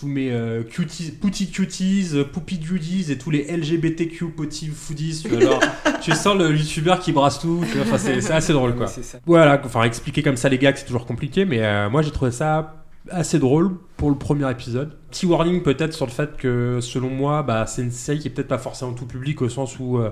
Tous 0.04 0.10
mes 0.10 0.30
euh, 0.30 0.62
cuties, 0.62 1.12
pouty 1.12 1.50
cuties, 1.50 2.10
euh, 2.12 2.24
poupy 2.24 2.58
duties 2.58 3.10
et 3.10 3.16
tous 3.16 3.30
les 3.30 3.44
LGBTQ 3.44 4.26
potty 4.32 4.66
foodies. 4.68 5.22
Tu, 5.22 5.28
vois, 5.28 5.40
genre, 5.40 5.60
tu 6.02 6.12
sens 6.12 6.36
le 6.36 6.54
youtubeur 6.54 7.00
qui 7.00 7.12
brasse 7.12 7.38
tout. 7.40 7.64
tu 7.70 7.78
vois, 7.78 7.86
enfin, 7.86 7.96
c'est 7.96 8.20
c'est 8.20 8.34
assez 8.34 8.52
drôle 8.52 8.74
quoi. 8.76 8.86
Ça. 8.86 9.18
Voilà, 9.24 9.60
enfin 9.64 9.82
expliquer 9.84 10.22
comme 10.22 10.36
ça 10.36 10.50
les 10.50 10.58
gars 10.58 10.72
c'est 10.76 10.84
toujours 10.84 11.06
compliqué, 11.06 11.46
mais 11.46 11.62
euh, 11.62 11.88
moi 11.88 12.02
j'ai 12.02 12.10
trouvé 12.10 12.30
ça 12.30 12.84
assez 13.10 13.38
drôle 13.38 13.78
pour 13.96 14.10
le 14.10 14.16
premier 14.18 14.50
épisode. 14.50 14.92
Petit 15.10 15.24
warning 15.24 15.62
peut-être 15.62 15.94
sur 15.94 16.04
le 16.04 16.10
fait 16.12 16.36
que 16.36 16.80
selon 16.82 17.08
moi, 17.08 17.42
bah, 17.42 17.64
c'est 17.66 17.82
une 17.82 17.90
série 17.90 18.18
qui 18.18 18.28
est 18.28 18.30
peut-être 18.30 18.48
pas 18.48 18.58
forcément 18.58 18.92
tout 18.92 19.06
public 19.06 19.40
au 19.40 19.48
sens 19.48 19.78
où 19.78 19.98
euh, 19.98 20.10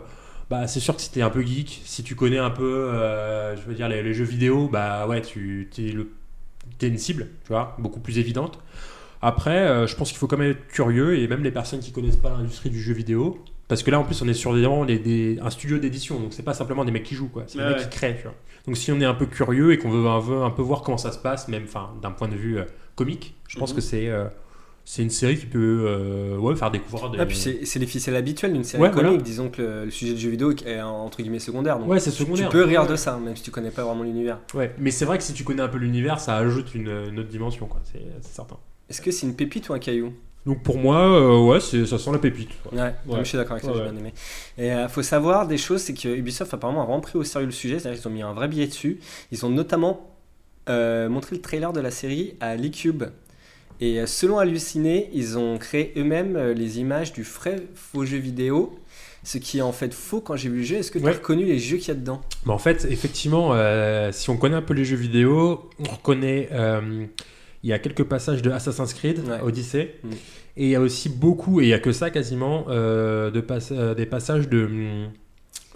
bah, 0.48 0.66
c'est 0.68 0.81
sûr 0.81 0.96
que 0.96 1.02
si 1.02 1.11
t'es 1.11 1.20
un 1.22 1.31
peu 1.31 1.42
geek, 1.42 1.83
si 1.85 2.02
tu 2.02 2.14
connais 2.14 2.38
un 2.38 2.50
peu, 2.50 2.64
euh, 2.90 3.57
je 3.57 3.62
veux 3.62 3.74
dire, 3.74 3.88
les, 3.90 4.02
les 4.02 4.14
jeux 4.14 4.24
vidéo, 4.24 4.68
bah 4.72 5.07
ouais, 5.07 5.20
tu 5.20 5.68
t'es 5.74 5.83
le- 5.92 6.11
t'es 6.78 6.88
une 6.88 6.98
cible, 6.98 7.28
tu 7.44 7.48
vois, 7.48 7.76
beaucoup 7.78 8.00
plus 8.00 8.18
évidente. 8.18 8.59
Après, 9.22 9.58
euh, 9.68 9.87
je 9.87 9.94
pense 9.96 10.08
qu'il 10.11 10.18
faut 10.18 10.26
quand 10.26 10.37
même 10.37 10.50
être 10.50 10.66
curieux 10.68 11.16
et 11.18 11.28
même 11.28 11.44
les 11.44 11.52
personnes 11.52 11.78
qui 11.80 11.92
connaissent 11.92 12.16
pas 12.16 12.30
l'industrie 12.30 12.70
du 12.70 12.80
jeu 12.82 12.92
vidéo, 12.92 13.38
parce 13.68 13.82
que 13.85 13.90
là 13.92 14.00
en 14.00 14.04
plus 14.04 14.20
on 14.20 14.28
est 14.28 14.35
sur 14.35 14.50
vraiment 14.50 14.85
des- 14.85 14.98
des- 14.98 15.38
un 15.40 15.50
studio 15.50 15.78
d'édition, 15.78 16.18
donc 16.18 16.32
c'est 16.32 16.42
pas 16.42 16.54
simplement 16.54 16.85
des 16.85 16.90
mecs 16.90 17.04
qui 17.04 17.14
jouent, 17.14 17.28
quoi, 17.28 17.44
c'est 17.46 17.58
des 17.58 17.64
Ouais, 17.64 17.70
mecs 17.70 17.78
ouais. 17.78 17.85
qui 17.85 17.90
créent, 17.96 18.16
tu 18.16 18.24
vois. 18.24 18.35
Donc 18.66 18.76
si 18.76 18.90
on 18.90 19.00
est 19.00 19.04
un 19.04 19.14
peu 19.14 19.26
curieux 19.26 19.72
et 19.72 19.78
qu'on 19.78 19.90
veut, 19.90 20.08
un 20.08 20.18
veut 20.18 20.42
un 20.42 20.50
peu 20.50 20.62
voir 20.62 20.82
comment 20.82 20.98
ça 20.98 21.12
se 21.12 21.18
passe, 21.18 21.46
même 21.48 21.66
d'un 22.02 22.11
point 22.11 22.28
de 22.28 22.35
vue 22.35 22.58
euh, 22.58 22.64
comique, 22.96 23.35
je 23.48 23.58
pense 23.58 23.70
Mhm. 23.70 23.76
que 23.76 23.80
c'est 23.80 24.08
euh, 24.08 24.24
c'est 24.85 25.02
une 25.02 25.11
série 25.11 25.37
qui 25.38 25.46
peut 25.46 25.85
euh, 25.87 26.37
ouais, 26.38 26.56
faire 26.56 26.72
découvrir 26.72 27.08
des. 27.11 27.20
Ah, 27.20 27.24
puis 27.26 27.37
c'est 27.37 27.78
les 27.78 27.87
ficelles 27.87 28.16
habituelles 28.16 28.52
d'une 28.52 28.64
série 28.64 28.82
Ouais, 28.82 28.90
comique. 28.90 29.06
voilà. 29.11 29.22
Disons 29.22 29.48
que 29.48 29.62
le, 29.62 29.85
le 29.85 29.90
sujet 29.92 30.14
de 30.14 30.18
jeu 30.18 30.30
vidéo 30.30 30.52
est 30.66 30.80
entre 30.82 31.22
guillemets 31.22 31.38
secondaire. 31.38 31.78
Donc 31.78 31.88
Ouais, 31.88 32.00
c'est 32.00 32.11
tu- 32.11 32.16
secondaire. 32.24 32.48
Tu 32.48 32.56
peux 32.56 32.64
rire 32.64 32.82
Ouais. 32.82 32.88
de 32.88 32.96
ça, 32.96 33.16
même 33.24 33.37
si 33.37 33.44
tu 33.44 33.52
connais 33.52 33.70
pas 33.70 33.85
vraiment 33.85 34.02
l'univers. 34.02 34.40
Ouais, 34.54 34.74
mais 34.78 34.90
c'est 34.90 35.04
vrai 35.04 35.18
que 35.18 35.22
si 35.24 35.32
tu 35.35 35.44
connais 35.44 35.62
un 35.62 35.68
peu 35.68 35.78
l'univers, 35.78 36.18
ça 36.18 36.37
ajoute 36.37 36.74
une, 36.74 36.88
une 37.11 37.20
autre 37.20 37.28
dimension, 37.28 37.66
quoi. 37.66 37.80
C'est 37.85 38.02
certain. 38.22 38.56
Est-ce 38.92 39.00
que 39.00 39.11
c'est 39.11 39.26
une 39.26 39.35
pépite 39.35 39.70
ou 39.70 39.72
un 39.72 39.78
caillou? 39.78 40.12
Donc 40.44 40.62
pour 40.62 40.76
moi, 40.76 40.98
euh, 40.98 41.38
ouais, 41.46 41.61
ça 41.61 41.98
sent 41.98 42.12
la 42.12 42.18
pépite. 42.18 42.50
Ouais, 42.70 42.92
je 43.07 43.24
suis 43.24 43.38
d'accord 43.38 43.52
avec 43.52 43.64
ça, 43.64 43.70
Ouais, 43.72 43.78
j'ai 43.78 43.90
bien 43.90 43.96
aimé. 43.98 44.12
Et 44.59 44.70
euh, 44.70 44.87
faut 44.87 45.00
savoir 45.02 45.46
des 45.46 45.57
choses, 45.57 45.81
c'est 45.81 45.94
que 45.94 46.09
Ubisoft 46.09 46.52
apparemment 46.52 46.83
a 46.83 46.85
vraiment 46.85 47.00
pris 47.00 47.16
au 47.16 47.24
sérieux 47.24 47.46
le 47.46 47.52
sujet, 47.52 47.78
c'est-à-dire 47.78 47.98
qu'ils 48.02 48.09
ont 48.09 48.12
mis 48.14 48.20
un 48.20 48.35
vrai 48.35 48.48
billet 48.48 48.66
dessus. 48.66 49.00
Ils 49.31 49.46
ont 49.46 49.48
notamment 49.48 50.11
euh, 50.68 51.09
montré 51.09 51.37
le 51.37 51.40
trailer 51.40 51.72
de 51.72 51.81
la 51.81 51.90
série 51.90 52.35
à 52.40 52.55
l'eCube. 52.55 53.05
Et 53.81 53.98
euh, 53.98 54.05
selon 54.07 54.38
Halluciné, 54.38 55.09
ils 55.14 55.38
ont 55.38 55.57
créé 55.57 55.94
eux-mêmes 55.96 56.37
les 56.50 56.81
images 56.81 57.14
du 57.14 57.22
vrai 57.22 57.62
faux 57.74 58.05
jeu 58.05 58.18
vidéo, 58.18 58.78
ce 59.24 59.38
qui 59.38 59.57
est 59.59 59.62
en 59.62 59.72
fait 59.72 59.94
faux 59.94 60.20
quand 60.20 60.37
j'ai 60.37 60.50
vu 60.50 60.59
le 60.59 60.64
jeu. 60.64 60.76
Est-ce 60.76 60.90
que 60.90 60.98
tu 60.98 61.05
as 61.05 61.09
Ouais. 61.09 61.14
reconnu 61.14 61.46
les 61.46 61.59
jeux 61.59 61.78
qu'il 61.78 61.88
y 61.88 61.92
a 61.92 61.94
dedans? 61.94 62.20
Mais 62.44 62.52
en 62.52 62.59
fait, 62.59 62.85
effectivement, 62.90 63.55
euh, 63.55 64.12
si 64.12 64.28
on 64.28 64.37
connaît 64.37 64.57
un 64.57 64.61
peu 64.62 64.74
les 64.74 64.85
jeux 64.85 64.96
vidéo, 64.96 65.70
on 65.78 65.85
reconnaît. 65.85 66.50
euh, 66.52 67.07
il 67.62 67.70
y 67.70 67.72
a 67.72 67.79
quelques 67.79 68.05
passages 68.05 68.42
de 68.42 68.51
Assassin's 68.51 68.92
Creed, 68.94 69.20
Odyssey, 69.42 69.94
Mm. 70.03 70.09
et 70.57 70.64
il 70.64 70.68
y 70.70 70.75
a 70.75 70.81
aussi 70.81 71.09
beaucoup, 71.09 71.61
et 71.61 71.64
il 71.64 71.68
y 71.68 71.72
a 71.75 71.79
que 71.79 71.92
ça 71.92 72.11
quasiment, 72.11 72.66
euh, 72.68 73.31
de 73.31 73.42
euh, 73.72 73.94
des 73.94 74.07
passages 74.07 74.48
de, 74.48 74.64
hum, 74.64 75.11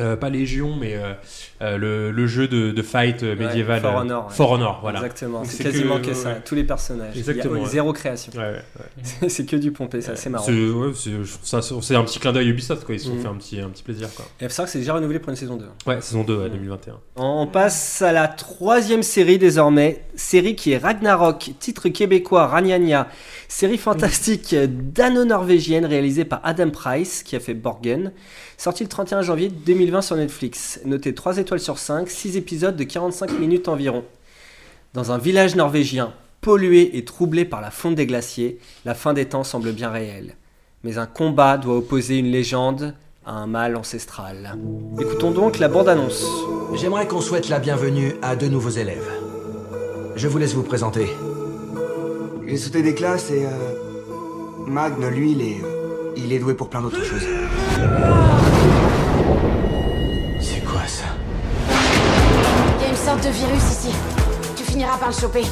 euh, 0.01 0.17
pas 0.17 0.29
Légion, 0.31 0.77
mais 0.77 0.95
euh, 0.97 1.13
euh, 1.63 1.77
le, 1.79 2.11
le 2.11 2.27
jeu 2.27 2.49
de, 2.49 2.71
de 2.71 2.83
fight 2.83 3.23
euh, 3.23 3.35
Ouais, 3.37 3.47
médiéval. 3.47 3.81
For 3.81 3.95
Honor. 3.95 4.33
For 4.33 4.51
Honor, 4.53 4.79
voilà. 4.83 4.99
Exactement. 4.99 5.43
C'est 5.45 5.63
quasiment 5.65 6.01
que, 6.01 6.13
ça. 6.13 6.29
ouais. 6.31 6.43
Tous 6.45 6.55
les 6.55 6.65
personnages. 6.65 7.17
Exactement. 7.17 7.55
Il 7.55 7.59
y 7.59 7.61
a 7.61 7.65
ouais. 7.65 7.71
zéro 7.71 7.93
création. 7.93 8.33
C'est- 9.03 9.29
c'est 9.29 9.47
que 9.47 9.57
du 9.57 9.73
pompé, 9.73 10.01
c'est 10.03 10.13
assez 10.13 10.29
marrant. 10.31 10.45
C'est 10.45 10.53
c'est- 10.95 11.61
ça- 11.63 11.63
c'est 11.63 11.95
un 11.97 12.03
petit 12.05 12.19
clin 12.19 12.33
d'œil 12.33 12.49
Ubisoft, 12.49 12.85
quoi. 12.85 12.95
Ils 12.95 13.01
se 13.01 13.07
sont 13.07 13.15
Mhm. 13.15 13.23
fait 13.23 13.29
un 13.29 13.35
petit, 13.35 13.61
un 13.61 13.69
petit 13.69 13.83
plaisir, 13.83 14.09
quoi. 14.15 14.25
Et 14.41 14.49
c'est 14.49 14.57
vrai 14.57 14.65
que 14.65 14.71
c'est 14.71 14.79
déjà 14.79 14.95
renouvelé 14.95 15.19
pour 15.19 15.31
une 15.31 15.37
saison 15.37 15.57
2. 15.57 15.67
Ouais, 15.87 16.01
saison 16.01 16.25
2, 16.25 16.37
ouais, 16.43 16.51
2021. 16.51 16.99
On 17.17 17.47
passe 17.47 18.03
à 18.03 18.13
la 18.13 18.29
troisième 18.29 19.03
série 19.03 19.39
désormais, 19.39 20.05
série 20.15 20.57
qui 20.57 20.73
est 20.73 20.79
Ragnarok, 20.79 21.53
titre 21.59 21.89
québécois 21.89 22.47
Ragnagna, 22.49 23.09
série 23.49 23.79
fantastique 23.79 24.55
dano-norvégienne 24.55 25.87
réalisée 25.87 26.25
par 26.25 26.41
Adam 26.45 26.71
Price 26.71 27.23
qui 27.23 27.37
a 27.37 27.41
fait 27.41 27.55
Borgen, 27.55 28.13
sortie 28.57 28.85
le 28.85 28.89
31 28.89 29.23
janvier 29.23 29.49
2020 29.49 30.03
sur 30.03 30.17
Netflix, 30.17 30.81
notée 30.85 31.15
3 31.15 31.39
étoiles 31.39 31.61
sur 31.61 31.79
5, 31.79 32.09
6 32.09 32.37
épisodes 32.37 32.77
de 32.77 32.85
45 32.85 33.39
minutes 33.39 33.69
environ. 33.69 34.05
Dans 34.95 35.13
un 35.13 35.19
village 35.19 35.57
norvégien 35.57 36.13
pollué 36.41 36.97
et 36.97 37.05
troublé 37.05 37.45
par 37.45 37.61
la 37.61 37.71
fonte 37.71 37.97
des 37.97 38.07
glaciers, 38.07 38.59
la 38.85 38.95
fin 38.95 39.13
des 39.13 39.27
temps 39.27 39.45
semble 39.45 39.73
bien 39.73 39.91
réelle. 39.91 40.37
Mais 40.85 40.99
un 40.99 41.07
combat 41.07 41.59
doit 41.59 41.77
opposer 41.77 42.19
une 42.19 42.31
légende 42.31 42.95
à 43.25 43.33
un 43.33 43.47
mal 43.47 43.77
ancestral. 43.77 44.57
Écoutons 45.01 45.33
donc 45.33 45.59
la 45.59 45.69
bande-annonce. 45.69 46.25
J'aimerais 46.75 47.09
qu'on 47.09 47.21
souhaite 47.21 47.49
la 47.49 47.59
bienvenue 47.59 48.15
à 48.23 48.37
deux 48.37 48.49
nouveaux 48.49 48.71
élèves. 48.71 49.11
Je 50.15 50.29
vous 50.29 50.39
laisse 50.39 50.55
vous 50.55 50.63
présenter. 50.63 51.09
J'ai 52.49 52.57
sauté 52.57 52.83
des 52.83 52.95
classes 52.95 53.31
et... 53.31 53.45
Euh, 53.45 53.75
Magne, 54.69 55.07
lui, 55.13 55.33
il 55.33 55.43
est... 55.43 55.63
Il 56.17 56.33
est 56.33 56.39
doué 56.39 56.55
pour 56.55 56.69
plein 56.69 56.81
d'autres 56.81 57.05
choses. 57.05 57.27
C'est 60.41 60.65
quoi 60.65 60.81
ça? 60.87 61.05
Il 62.79 62.83
y 62.83 62.87
a 62.87 62.89
une 62.89 62.97
sorte 62.97 63.25
de 63.25 63.31
virus 63.31 63.63
ici. 63.63 63.91
Tu 64.57 64.63
finiras 64.65 64.97
par 64.97 65.09
le 65.09 65.15
choper. 65.15 65.45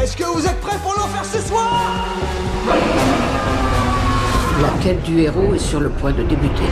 Est-ce 0.00 0.16
que 0.16 0.24
vous 0.24 0.46
êtes 0.46 0.60
prêts 0.60 0.78
pour 0.82 0.94
l'enfer 0.94 1.24
ce 1.24 1.38
soir? 1.40 2.06
La 4.62 4.68
quête 4.82 5.02
du 5.02 5.20
héros 5.20 5.54
est 5.54 5.58
sur 5.58 5.80
le 5.80 5.90
point 5.90 6.12
de 6.12 6.22
débuter. 6.22 6.70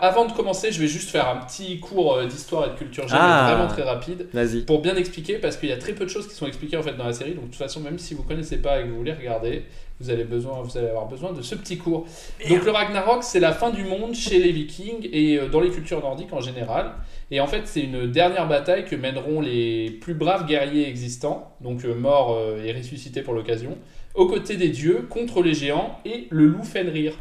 Alors, 0.00 0.12
avant 0.18 0.24
de 0.26 0.32
commencer, 0.32 0.72
je 0.72 0.80
vais 0.80 0.88
juste 0.88 1.10
faire 1.10 1.28
un 1.28 1.36
petit 1.36 1.78
cours 1.78 2.14
euh, 2.14 2.26
d'histoire 2.26 2.66
et 2.66 2.70
de 2.70 2.74
culture 2.76 3.06
G, 3.06 3.14
mais 3.14 3.20
Ah. 3.20 3.52
vraiment 3.54 3.68
très 3.68 3.82
rapide, 3.82 4.26
pour 4.66 4.80
bien 4.80 4.96
expliquer, 4.96 5.38
parce 5.38 5.56
qu'il 5.56 5.68
y 5.68 5.72
a 5.72 5.76
très 5.78 5.92
peu 5.92 6.04
de 6.04 6.10
choses 6.10 6.26
qui 6.26 6.34
sont 6.34 6.46
expliquées 6.46 6.76
en 6.76 6.82
fait 6.82 6.94
dans 6.96 7.04
la 7.06 7.12
série. 7.12 7.32
Donc, 7.34 7.44
de 7.44 7.50
toute 7.50 7.56
façon, 7.56 7.80
même 7.80 7.98
si 7.98 8.14
vous 8.14 8.22
connaissez 8.22 8.58
pas 8.58 8.80
et 8.80 8.84
que 8.84 8.88
vous 8.88 8.96
voulez 8.96 9.12
regarder, 9.12 9.64
vous 10.00 10.08
allez, 10.10 10.24
besoin, 10.24 10.62
vous 10.62 10.78
allez 10.78 10.88
avoir 10.88 11.06
besoin 11.06 11.32
de 11.34 11.42
ce 11.42 11.54
petit 11.54 11.76
cours. 11.76 12.06
Donc, 12.48 12.64
le 12.64 12.70
Ragnarok, 12.70 13.22
c'est 13.22 13.40
la 13.40 13.52
fin 13.52 13.70
du 13.70 13.84
monde 13.84 14.14
chez 14.14 14.38
les 14.38 14.50
Vikings 14.52 15.06
et 15.12 15.36
euh, 15.38 15.48
dans 15.48 15.60
les 15.60 15.68
cultures 15.70 16.00
nordiques 16.00 16.32
en 16.32 16.40
général. 16.40 16.92
Et 17.30 17.40
en 17.40 17.46
fait, 17.46 17.62
c'est 17.66 17.82
une 17.82 18.06
dernière 18.10 18.48
bataille 18.48 18.86
que 18.86 18.96
mèneront 18.96 19.40
les 19.42 19.90
plus 19.90 20.14
braves 20.14 20.46
guerriers 20.46 20.88
existants, 20.88 21.54
donc 21.60 21.84
euh, 21.84 21.94
morts 21.94 22.38
et 22.64 22.72
ressuscités 22.72 23.20
pour 23.22 23.34
l'occasion, 23.34 23.76
aux 24.14 24.26
côtés 24.26 24.56
des 24.56 24.70
dieux, 24.70 25.06
contre 25.10 25.42
les 25.42 25.52
géants 25.54 25.98
et 26.06 26.26
le 26.30 26.46
loup 26.46 26.64
Fenrir, 26.64 27.12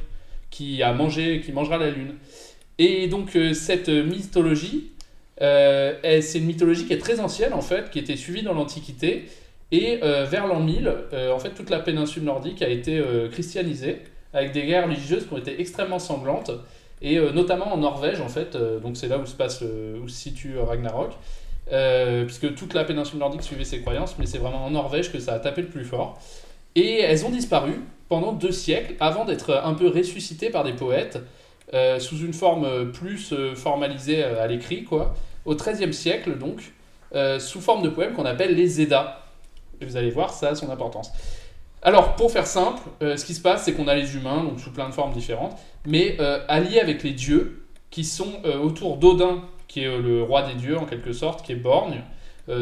qui 0.49 0.81
a 0.81 0.93
mangé, 0.93 1.41
qui 1.41 1.51
mangera 1.51 1.77
la 1.77 1.91
lune. 1.91 2.15
Et 2.79 3.07
donc 3.07 3.35
euh, 3.35 3.53
cette 3.53 3.89
mythologie, 3.89 4.89
euh, 5.41 5.93
c'est 6.21 6.39
une 6.39 6.45
mythologie 6.45 6.85
qui 6.85 6.93
est 6.93 6.99
très 6.99 7.19
ancienne 7.19 7.53
en 7.53 7.61
fait, 7.61 7.89
qui 7.89 7.99
était 7.99 8.15
suivie 8.15 8.43
dans 8.43 8.53
l'Antiquité. 8.53 9.25
Et 9.71 9.99
euh, 10.01 10.25
vers 10.25 10.47
l'an 10.47 10.59
1000, 10.61 10.91
euh, 11.13 11.31
en 11.31 11.39
fait, 11.39 11.51
toute 11.51 11.69
la 11.69 11.79
péninsule 11.79 12.23
nordique 12.23 12.61
a 12.61 12.69
été 12.69 13.01
christianisée 13.31 13.99
avec 14.33 14.51
des 14.51 14.63
guerres 14.63 14.85
religieuses 14.85 15.27
qui 15.27 15.33
ont 15.33 15.37
été 15.37 15.59
extrêmement 15.61 15.99
sanglantes. 15.99 16.51
Et 17.01 17.17
notamment 17.17 17.73
en 17.73 17.77
Norvège, 17.77 18.19
en 18.19 18.27
fait, 18.27 18.57
donc 18.57 18.97
c'est 18.97 19.07
là 19.07 19.19
où 19.19 19.25
se 19.25 19.33
passe, 19.33 19.61
où 19.61 20.09
se 20.09 20.15
situe 20.15 20.59
Ragnarok, 20.59 21.13
puisque 22.25 22.53
toute 22.55 22.73
la 22.73 22.83
péninsule 22.83 23.19
nordique 23.19 23.41
suivait 23.41 23.63
ses 23.63 23.79
croyances, 23.79 24.17
mais 24.19 24.25
c'est 24.25 24.37
vraiment 24.37 24.65
en 24.65 24.71
Norvège 24.71 25.09
que 25.09 25.17
ça 25.17 25.33
a 25.33 25.39
tapé 25.39 25.61
le 25.61 25.69
plus 25.69 25.85
fort. 25.85 26.19
Et 26.75 26.99
elles 26.99 27.25
ont 27.25 27.29
disparu 27.29 27.79
pendant 28.09 28.33
deux 28.33 28.51
siècles 28.51 28.95
avant 28.99 29.23
d'être 29.23 29.61
un 29.63 29.75
peu 29.75 29.87
ressuscitées 29.87 30.49
par 30.49 30.65
des 30.65 30.73
poètes 30.73 31.19
euh, 31.73 31.99
sous 31.99 32.17
une 32.17 32.33
forme 32.33 32.65
euh, 32.65 32.85
plus 32.85 33.31
euh, 33.31 33.53
formalisée 33.53 34.23
à 34.23 34.47
l'écrit, 34.47 34.83
quoi, 34.83 35.13
au 35.45 35.55
XIIIe 35.55 35.93
siècle, 35.93 36.37
donc, 36.37 36.73
sous 37.39 37.61
forme 37.61 37.81
de 37.81 37.89
poèmes 37.89 38.13
qu'on 38.13 38.25
appelle 38.25 38.55
les 38.55 38.81
Eddas. 38.81 39.19
Et 39.81 39.85
vous 39.85 39.97
allez 39.97 40.11
voir, 40.11 40.31
ça 40.31 40.49
a 40.49 40.55
son 40.55 40.69
importance. 40.69 41.11
Alors, 41.81 42.15
pour 42.15 42.31
faire 42.31 42.45
simple, 42.45 42.81
ce 43.01 43.25
qui 43.25 43.33
se 43.33 43.41
passe, 43.41 43.63
c'est 43.63 43.73
qu'on 43.73 43.87
a 43.87 43.95
les 43.95 44.15
humains, 44.15 44.43
donc 44.43 44.59
sous 44.59 44.71
plein 44.71 44.87
de 44.87 44.93
formes 44.93 45.13
différentes, 45.13 45.57
mais 45.87 46.19
alliés 46.47 46.79
avec 46.79 47.01
les 47.01 47.13
dieux, 47.13 47.65
qui 47.89 48.03
sont 48.03 48.43
autour 48.61 48.97
d'Odin, 48.97 49.41
qui 49.67 49.81
est 49.81 49.97
le 49.97 50.21
roi 50.21 50.43
des 50.43 50.53
dieux 50.53 50.77
en 50.77 50.85
quelque 50.85 51.13
sorte, 51.13 51.43
qui 51.43 51.53
est 51.53 51.55
borgne, 51.55 52.03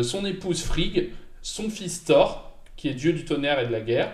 son 0.01 0.25
épouse 0.25 0.63
Frigg, 0.63 1.09
son 1.41 1.69
fils 1.69 2.05
Thor, 2.05 2.53
qui 2.77 2.87
est 2.87 2.93
dieu 2.93 3.11
du 3.11 3.25
tonnerre 3.25 3.59
et 3.59 3.67
de 3.67 3.71
la 3.71 3.81
guerre, 3.81 4.13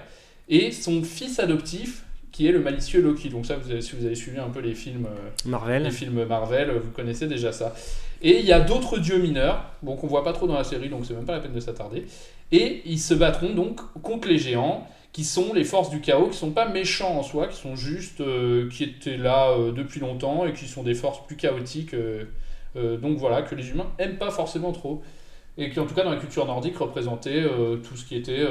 et 0.50 0.72
son 0.72 1.04
fils 1.04 1.40
adoptif, 1.40 2.06
qui 2.34 2.48
est 2.48 2.52
le 2.52 2.60
malicieux 2.60 3.02
Loki. 3.02 3.30
Donc 3.30 3.46
ça, 3.46 3.56
vous 3.56 3.72
avez- 3.72 3.82
si 3.82 3.96
vous 3.96 4.06
avez 4.06 4.16
suivi 4.16 4.38
un 4.40 4.50
peu 4.50 4.60
les 4.60 4.74
films 4.76 5.06
euh, 5.06 5.30
Marvel. 5.50 5.84
les 5.84 5.92
films 5.92 6.26
Marvel, 6.26 6.72
vous 6.84 6.92
connaissez 6.92 7.28
déjà 7.28 7.54
ça. 7.54 7.74
Et 8.22 8.40
il 8.40 8.46
y 8.46 8.52
a 8.52 8.60
d'autres 8.60 8.98
dieux 8.98 9.20
mineurs, 9.20 9.64
bon 9.82 9.96
qu'on 9.96 10.08
voit 10.08 10.24
pas 10.26 10.34
trop 10.34 10.48
dans 10.48 10.56
la 10.56 10.64
série, 10.66 10.90
donc 10.90 11.06
c'est 11.06 11.14
même 11.14 11.26
pas 11.26 11.34
la 11.34 11.40
peine 11.40 11.54
de 11.54 11.60
s'attarder. 11.62 12.06
Et 12.52 12.82
ils 12.86 13.00
se 13.00 13.14
battront 13.14 13.54
donc 13.54 13.80
contre 14.02 14.28
les 14.28 14.38
géants, 14.38 14.86
qui 15.12 15.24
sont 15.24 15.54
les 15.54 15.64
forces 15.64 15.90
du 15.92 16.02
chaos, 16.02 16.28
qui 16.30 16.38
sont 16.38 16.52
pas 16.52 16.68
méchants 16.68 17.20
en 17.20 17.24
soi, 17.24 17.48
qui 17.48 17.58
sont 17.60 17.76
juste, 17.76 18.20
euh, 18.22 18.68
qui 18.70 18.84
étaient 18.86 19.18
là 19.18 19.52
euh, 19.52 19.72
depuis 19.72 20.00
longtemps 20.00 20.46
et 20.46 20.54
qui 20.54 20.66
sont 20.66 20.84
des 20.84 20.96
forces 20.96 21.26
plus 21.28 21.36
chaotiques. 21.36 21.94
euh, 21.94 22.26
donc 22.98 23.18
voilà, 23.20 23.44
que 23.44 23.54
les 23.54 23.70
humains 23.70 23.86
aiment 24.00 24.18
pas 24.18 24.32
forcément 24.32 24.72
trop. 24.72 25.04
Et 25.60 25.70
qui 25.70 25.80
en 25.80 25.86
tout 25.86 25.94
cas 25.94 26.04
dans 26.04 26.10
la 26.10 26.18
culture 26.18 26.48
nordique 26.48 26.78
représentaient 26.80 27.44
euh, 27.44 27.76
tout 27.78 27.96
ce 27.96 28.06
qui 28.06 28.16
était 28.16 28.44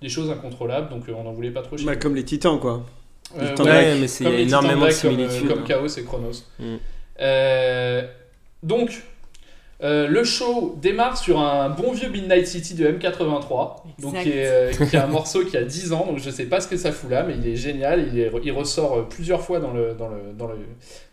des 0.00 0.08
choses 0.08 0.28
incontrôlables, 0.30 0.88
donc 0.90 1.04
on 1.16 1.22
n'en 1.22 1.32
voulait 1.32 1.52
pas 1.52 1.62
trop 1.62 1.76
chez 1.76 1.84
Bah, 1.84 1.94
comme 1.94 2.16
les 2.16 2.24
titans, 2.24 2.58
quoi. 2.58 2.84
Euh, 3.38 3.42
Les 3.42 3.48
titans 3.48 3.66
ouais, 3.66 3.94
mais 4.00 4.08
c'est- 4.08 4.24
il 4.24 4.40
énormément 4.40 4.74
de 4.74 4.80
comme, 4.80 4.88
euh, 4.88 4.90
similitudes, 4.92 5.48
Comme, 5.48 5.58
hein. 5.60 5.64
Chaos 5.66 5.86
et 5.88 6.04
Chronos. 6.04 6.32
Mm. 6.58 6.76
Euh, 7.20 8.02
donc, 8.62 9.02
euh, 9.82 10.06
le 10.06 10.22
show 10.22 10.76
démarre 10.80 11.16
sur 11.16 11.40
un 11.40 11.68
bon 11.68 11.92
vieux 11.92 12.08
Midnight 12.08 12.46
City 12.46 12.74
de 12.74 12.86
M83, 12.86 13.82
donc 14.00 14.14
qui 14.22 14.28
est, 14.30 14.46
euh, 14.46 14.70
qui 14.72 14.94
est 14.96 14.98
un 15.00 15.06
morceau 15.08 15.44
qui 15.44 15.56
a 15.56 15.62
10 15.62 15.92
ans, 15.92 16.06
donc 16.06 16.18
je 16.20 16.30
sais 16.30 16.44
pas 16.44 16.60
ce 16.60 16.68
que 16.68 16.76
ça 16.76 16.92
fout 16.92 17.10
là, 17.10 17.24
mais 17.26 17.34
il 17.36 17.48
est 17.48 17.56
génial, 17.56 18.08
il, 18.12 18.18
est- 18.20 18.30
il 18.44 18.52
ressort 18.52 18.96
euh, 18.98 19.02
plusieurs 19.08 19.40
fois 19.42 19.58
dans, 19.58 19.72
le, 19.72 19.94
dans, 19.94 20.08
le, 20.08 20.32
dans, 20.38 20.46
le, 20.46 20.54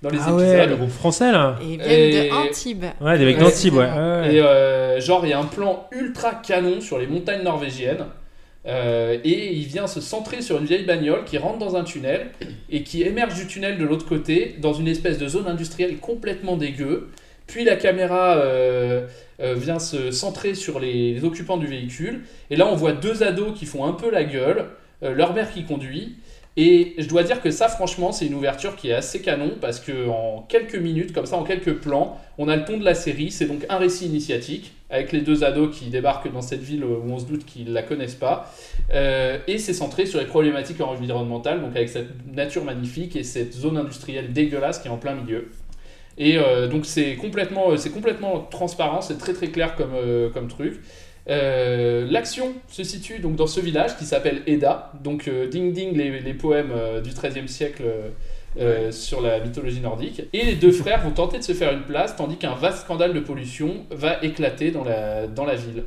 dans 0.04 0.10
les 0.10 0.20
Ah 0.24 0.36
ouais, 0.36 0.44
épisodes. 0.52 0.70
le 0.70 0.76
groupe 0.76 0.92
français 0.92 1.32
là. 1.32 1.56
Et 1.62 1.66
ils 1.66 1.78
viennent 1.82 2.26
Et- 2.26 2.30
de 2.30 2.34
Antibes. 2.50 2.86
Ouais, 3.02 3.18
des 3.18 3.26
mecs 3.26 3.38
Ouais. 3.38 3.44
d'Antibes, 3.44 3.74
ouais. 3.76 3.86
ouais, 3.86 4.20
ouais. 4.22 4.34
Et 4.36 4.42
euh, 4.42 5.00
genre, 5.02 5.26
il 5.26 5.30
y 5.30 5.34
a 5.34 5.40
un 5.40 5.46
plan 5.46 5.88
ultra 5.92 6.34
canon 6.36 6.80
sur 6.82 7.00
les 7.00 7.08
montagnes 7.08 7.44
norvégiennes. 7.44 8.06
Euh, 8.66 9.18
et 9.24 9.54
il 9.54 9.66
vient 9.66 9.88
se 9.88 10.02
centrer 10.02 10.42
sur 10.42 10.58
une 10.58 10.66
vieille 10.66 10.84
bagnole 10.84 11.24
qui 11.24 11.38
rentre 11.38 11.60
dans 11.60 11.76
un 11.76 11.84
tunnel 11.84 12.32
et 12.70 12.84
qui 12.84 13.04
émerge 13.04 13.36
du 13.36 13.48
tunnel 13.48 13.78
de 13.78 13.86
l'autre 13.86 14.06
côté 14.06 14.56
dans 14.60 14.74
une 14.74 14.88
espèce 14.88 15.18
de 15.18 15.28
zone 15.28 15.48
industrielle 15.48 15.98
complètement 15.98 16.58
dégueu. 16.58 17.10
Puis 17.48 17.64
la 17.64 17.78
caméra 17.78 18.38
euh, 18.38 19.08
euh, 19.40 19.56
vient 19.56 19.80
se 19.80 20.12
centrer 20.12 20.54
sur 20.54 20.80
les, 20.80 21.14
les 21.14 21.24
occupants 21.24 21.58
du 21.58 21.68
véhicule. 21.68 22.22
Et 22.50 22.58
là, 22.58 22.68
on 22.68 22.76
voit 22.76 22.92
deux 22.92 23.24
ados 23.24 23.58
qui 23.58 23.66
font 23.66 23.86
un 23.86 23.94
peu 23.94 24.12
la 24.12 24.24
gueule, 24.24 24.66
leur 25.02 25.34
mère 25.34 25.52
qui 25.52 25.64
conduit. 25.64 26.18
Et 26.58 26.96
je 26.98 27.08
dois 27.08 27.24
dire 27.24 27.42
que 27.42 27.52
ça, 27.52 27.70
franchement, 27.70 28.12
c'est 28.12 28.26
une 28.26 28.34
ouverture 28.34 28.76
qui 28.76 28.90
est 28.90 28.94
assez 28.94 29.22
canon 29.22 29.54
parce 29.62 29.80
que 29.80 30.10
en 30.10 30.46
quelques 30.50 30.76
minutes, 30.76 31.14
comme 31.14 31.26
ça, 31.26 31.38
en 31.38 31.44
quelques 31.44 31.76
plans, 31.76 32.20
on 32.38 32.50
a 32.50 32.56
le 32.58 32.66
ton 32.66 32.78
de 32.78 32.84
la 32.84 32.96
série. 32.96 33.32
C'est 33.32 33.46
donc 33.46 33.66
un 33.70 33.78
récit 33.78 34.08
initiatique 34.08 34.74
avec 34.90 35.12
les 35.12 35.22
deux 35.22 35.44
ados 35.44 35.76
qui 35.78 35.86
débarquent 35.90 36.32
dans 36.32 36.42
cette 36.42 36.62
ville 36.62 36.84
où 36.84 37.04
on 37.10 37.20
se 37.20 37.26
doute 37.26 37.46
qu'ils 37.46 37.74
la 37.74 37.84
connaissent 37.84 38.16
pas. 38.16 38.52
Euh, 38.92 39.38
et 39.48 39.60
c'est 39.60 39.74
centré 39.74 40.06
sur 40.06 40.20
les 40.20 40.26
problématiques 40.26 40.82
environnementales, 40.82 41.62
donc 41.62 41.76
avec 41.76 41.90
cette 41.90 42.10
nature 42.34 42.64
magnifique 42.64 43.16
et 43.16 43.24
cette 43.24 43.54
zone 43.54 43.78
industrielle 43.78 44.34
dégueulasse 44.34 44.80
qui 44.80 44.88
est 44.88 44.92
en 44.92 44.98
plein 44.98 45.14
milieu. 45.14 45.50
Et 46.18 46.38
euh, 46.38 46.68
donc 46.68 46.86
c'est 46.86 47.16
complètement, 47.16 47.72
euh, 47.72 47.78
c'est 47.78 47.92
complètement 47.92 48.40
transparent, 48.40 49.02
c'est 49.02 49.18
très 49.18 49.34
très 49.34 49.50
clair 49.50 49.76
comme, 49.76 49.94
comme 50.34 50.48
truc. 50.48 50.80
L'action 51.28 52.54
se 52.68 52.84
situe 52.84 53.20
donc 53.20 53.36
dans 53.36 53.46
ce 53.46 53.60
village 53.60 53.96
qui 53.98 54.06
s'appelle 54.06 54.42
Eda, 54.48 54.92
donc 55.04 55.30
Ding 55.52 55.72
Ding, 55.72 55.96
les, 55.96 56.22
les 56.22 56.34
poèmes 56.34 56.74
du 57.04 57.12
XIIIe 57.12 57.48
siècle 57.48 57.84
euh, 58.58 58.92
sur 58.92 59.22
la 59.22 59.40
mythologie 59.40 59.82
nordique. 59.82 60.24
Et 60.34 60.44
les 60.44 60.56
deux 60.56 60.72
frères 60.72 61.02
vont 61.02 61.12
tenter 61.12 61.38
de 61.38 61.44
se 61.44 61.54
faire 61.54 61.72
une 61.72 61.84
place, 61.84 62.16
tandis 62.16 62.38
qu'un 62.38 62.56
vaste 62.56 62.80
scandale 62.80 63.14
de 63.14 63.20
pollution 63.20 63.86
va 63.92 64.22
éclater 64.24 64.72
dans 64.72 64.84
la, 64.84 65.28
dans 65.28 65.46
la 65.46 65.56
ville. 65.56 65.84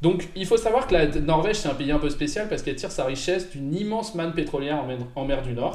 Donc 0.00 0.28
il 0.36 0.46
faut 0.46 0.56
savoir 0.56 0.86
que 0.86 0.94
la 0.94 1.06
Norvège 1.06 1.56
c'est 1.56 1.68
un 1.68 1.74
pays 1.74 1.90
un 1.90 1.98
peu 1.98 2.08
spécial 2.08 2.48
parce 2.48 2.62
qu'elle 2.62 2.76
tire 2.76 2.92
sa 2.92 3.04
richesse 3.04 3.50
d'une 3.50 3.74
immense 3.74 4.14
manne 4.14 4.32
pétrolière 4.32 4.80
en 4.80 4.86
mer, 4.86 4.98
en 5.16 5.24
mer 5.24 5.42
du 5.42 5.52
Nord. 5.54 5.74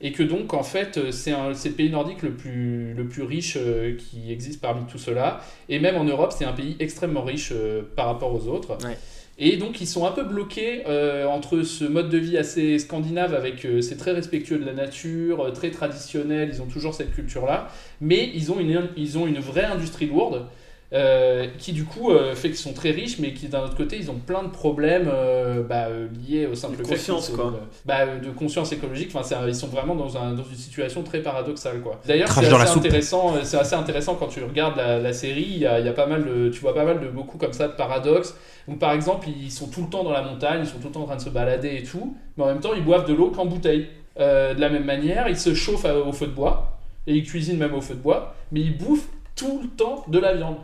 Et 0.00 0.12
que 0.12 0.22
donc 0.22 0.54
en 0.54 0.62
fait 0.62 0.96
euh, 0.96 1.10
c'est 1.10 1.32
le 1.32 1.74
pays 1.74 1.90
nordique 1.90 2.22
le 2.22 2.30
plus, 2.30 2.94
le 2.94 3.04
plus 3.08 3.22
riche 3.22 3.56
euh, 3.56 3.96
qui 3.96 4.32
existe 4.32 4.60
parmi 4.60 4.86
tout 4.86 4.98
cela. 4.98 5.40
Et 5.68 5.80
même 5.80 5.96
en 5.96 6.04
Europe 6.04 6.32
c'est 6.36 6.44
un 6.44 6.52
pays 6.52 6.76
extrêmement 6.78 7.22
riche 7.22 7.52
euh, 7.52 7.82
par 7.96 8.06
rapport 8.06 8.32
aux 8.32 8.48
autres. 8.48 8.78
Ouais. 8.84 8.96
Et 9.40 9.56
donc 9.56 9.80
ils 9.80 9.86
sont 9.86 10.06
un 10.06 10.12
peu 10.12 10.24
bloqués 10.24 10.82
euh, 10.86 11.26
entre 11.26 11.62
ce 11.62 11.84
mode 11.84 12.10
de 12.10 12.18
vie 12.18 12.36
assez 12.36 12.78
scandinave 12.78 13.34
avec 13.34 13.66
c'est 13.82 13.96
très 13.96 14.12
respectueux 14.12 14.58
de 14.58 14.64
la 14.64 14.72
nature, 14.72 15.52
très 15.52 15.70
traditionnel, 15.70 16.50
ils 16.52 16.62
ont 16.62 16.66
toujours 16.66 16.94
cette 16.94 17.12
culture 17.12 17.46
là, 17.46 17.68
mais 18.00 18.30
ils 18.34 18.50
ont 18.50 18.58
une, 18.58 18.88
ils 18.96 19.16
ont 19.18 19.26
une 19.26 19.38
vraie 19.38 19.64
industrie 19.64 20.06
lourde. 20.06 20.46
Euh, 20.94 21.46
qui 21.58 21.72
du 21.72 21.84
coup 21.84 22.10
euh, 22.12 22.34
fait 22.34 22.48
qu'ils 22.48 22.56
sont 22.56 22.72
très 22.72 22.90
riches 22.92 23.18
mais 23.18 23.34
qui 23.34 23.46
d'un 23.48 23.62
autre 23.62 23.76
côté 23.76 23.98
ils 23.98 24.10
ont 24.10 24.14
plein 24.14 24.42
de 24.42 24.48
problèmes 24.48 25.10
euh, 25.12 25.62
bah, 25.62 25.88
euh, 25.90 26.08
liés 26.26 26.46
au 26.46 26.54
simple 26.54 26.78
De 26.78 26.82
fait 26.84 26.94
conscience, 26.94 27.28
quoi. 27.28 27.52
bah, 27.84 28.06
de 28.16 28.30
conscience 28.30 28.72
écologique. 28.72 29.10
Enfin 29.14 29.36
un- 29.36 29.46
ils 29.46 29.54
sont 29.54 29.66
vraiment 29.66 29.94
dans, 29.94 30.16
un, 30.16 30.32
dans 30.32 30.44
une 30.44 30.56
situation 30.56 31.02
très 31.02 31.20
paradoxale 31.20 31.80
quoi. 31.82 32.00
D'ailleurs 32.06 32.30
c'est 32.32 32.46
assez 32.46 32.78
intéressant 32.78 33.34
c'est 33.42 33.58
assez 33.58 33.74
intéressant 33.74 34.14
quand 34.14 34.28
tu 34.28 34.42
regardes 34.42 34.76
la, 34.78 34.98
la 34.98 35.12
série. 35.12 35.42
Il 35.46 35.58
y, 35.58 35.66
a, 35.66 35.78
il 35.78 35.84
y 35.84 35.88
a 35.90 35.92
pas 35.92 36.06
mal 36.06 36.24
de 36.24 36.48
tu 36.48 36.60
vois 36.60 36.74
pas 36.74 36.84
mal 36.84 37.00
de 37.00 37.08
beaucoup 37.08 37.36
comme 37.36 37.52
ça 37.52 37.68
de 37.68 37.74
paradoxes. 37.74 38.34
Où 38.66 38.74
par 38.76 38.92
exemple 38.92 39.28
ils 39.28 39.50
sont 39.52 39.66
tout 39.68 39.82
le 39.82 39.88
temps 39.88 40.04
dans 40.04 40.12
la 40.12 40.22
montagne 40.22 40.60
ils 40.62 40.66
sont 40.66 40.78
tout 40.78 40.88
le 40.88 40.92
temps 40.94 41.02
en 41.02 41.06
train 41.06 41.16
de 41.16 41.20
se 41.22 41.30
balader 41.30 41.76
et 41.76 41.82
tout 41.82 42.16
mais 42.38 42.44
en 42.44 42.46
même 42.46 42.60
temps 42.60 42.72
ils 42.74 42.84
boivent 42.84 43.06
de 43.06 43.12
l'eau 43.14 43.30
qu'en 43.30 43.44
bouteille. 43.44 43.88
Euh, 44.20 44.54
de 44.54 44.60
la 44.60 44.70
même 44.70 44.84
manière 44.84 45.28
ils 45.28 45.38
se 45.38 45.52
chauffent 45.54 45.84
à- 45.84 45.96
au 45.98 46.12
feu 46.12 46.26
de 46.26 46.32
bois 46.32 46.78
et 47.06 47.14
ils 47.14 47.24
cuisinent 47.24 47.58
même 47.58 47.74
au 47.74 47.80
feu 47.82 47.94
de 47.94 48.00
bois 48.00 48.34
mais 48.52 48.60
ils 48.60 48.76
bouffent 48.76 49.08
tout 49.36 49.60
le 49.62 49.68
temps 49.68 50.04
de 50.08 50.18
la 50.18 50.34
viande 50.34 50.56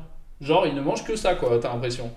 genre 0.45 0.67
ils 0.67 0.75
ne 0.75 0.81
mangent 0.81 1.05
que 1.05 1.17
ça 1.17 1.35
quoi 1.35 1.59
t'as 1.61 1.73
l'impression 1.73 2.11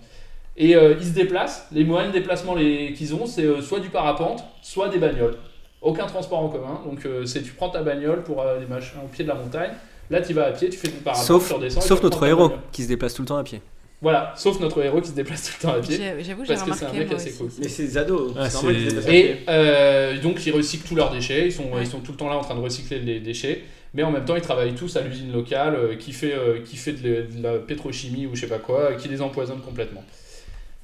et 0.56 0.76
euh, 0.76 0.96
ils 1.00 1.06
se 1.06 1.12
déplacent 1.14 1.68
les 1.72 1.84
moyens 1.84 2.14
de 2.14 2.20
déplacement 2.20 2.56
les- 2.56 2.94
qu'ils 2.94 3.14
ont 3.16 3.26
c'est 3.26 3.44
euh, 3.46 3.62
soit 3.62 3.80
du 3.80 3.90
parapente 3.90 4.44
soit 4.62 4.90
des 4.90 4.98
bagnoles 4.98 5.38
aucun 5.82 6.06
transport 6.08 6.40
en 6.40 6.50
commun 6.50 6.82
donc 6.86 7.06
euh, 7.06 7.26
c'est 7.26 7.42
tu 7.44 7.52
prends 7.54 7.70
ta 7.70 7.82
bagnole 7.84 8.24
pour 8.24 8.42
aller 8.42 8.66
machin 8.68 8.98
au 9.04 9.08
pied 9.08 9.24
de 9.24 9.30
la 9.30 9.36
montagne 9.36 9.72
là 10.10 10.22
tu 10.22 10.34
vas 10.34 10.46
à 10.46 10.52
pied 10.52 10.70
tu 10.70 10.78
fais 10.78 10.88
du 10.88 10.96
parapente 10.96 11.26
Sauf, 11.26 11.48
tu 11.48 11.54
redescends 11.54 11.82
sauf 11.82 12.00
tu 12.00 12.06
notre 12.06 12.26
héros 12.26 12.52
qui 12.72 12.84
se 12.84 12.88
déplace 12.88 13.14
tout 13.14 13.22
le 13.22 13.28
temps 13.28 13.38
à 13.38 13.44
pied. 13.44 13.62
Voilà, 14.00 14.32
sauf 14.36 14.60
notre 14.60 14.84
héros 14.84 15.02
qui 15.02 15.10
se 15.10 15.16
déplace 15.16 15.44
tout 15.46 15.54
le 15.60 15.68
temps 15.70 15.76
à 15.76 15.80
pied. 15.82 15.98
J'ai- 15.98 16.24
j'avoue, 16.24 16.46
j'ai 16.46 16.54
parce 16.54 16.70
que 16.70 16.76
c'est 16.76 16.86
un 16.86 16.94
mec 16.94 17.12
assez 17.12 17.30
aussi. 17.30 17.38
cool. 17.40 17.50
Mais 17.60 17.68
c'est 17.68 17.84
des 17.84 17.98
ados. 17.98 18.32
Ah, 18.38 18.48
c'est. 18.48 19.12
Et 19.12 19.38
euh, 19.50 20.22
donc 20.22 20.46
ils 20.46 20.52
recyclent 20.54 20.88
tous 20.88 20.94
leurs 20.94 21.12
déchets, 21.12 21.48
ils 21.48 21.52
sont, 21.52 21.64
ils 21.80 21.88
sont 21.88 22.00
tout 22.02 22.12
le 22.12 22.18
temps 22.18 22.30
là 22.30 22.38
en 22.38 22.42
train 22.42 22.54
de 22.54 22.60
recycler 22.60 23.00
les 23.00 23.20
déchets, 23.20 23.64
mais 23.94 24.04
en 24.04 24.12
même 24.12 24.26
temps 24.26 24.36
ils 24.36 24.42
travaillent 24.42 24.76
tous 24.76 24.96
à 24.98 25.02
l'usine 25.02 25.32
locale 25.32 25.76
euh, 25.76 25.96
qui 25.96 26.14
fait, 26.14 26.34
euh, 26.34 26.62
qui 26.64 26.78
fait 26.78 26.94
de, 26.94 27.10
la- 27.10 27.22
de 27.24 27.44
la 27.44 27.60
pétrochimie 27.60 28.26
ou 28.28 28.36
je 28.36 28.42
sais 28.42 28.48
pas 28.48 28.60
quoi, 28.60 28.96
qui 28.96 29.08
les 29.10 29.22
empoisonne 29.22 29.62
complètement. 29.62 30.04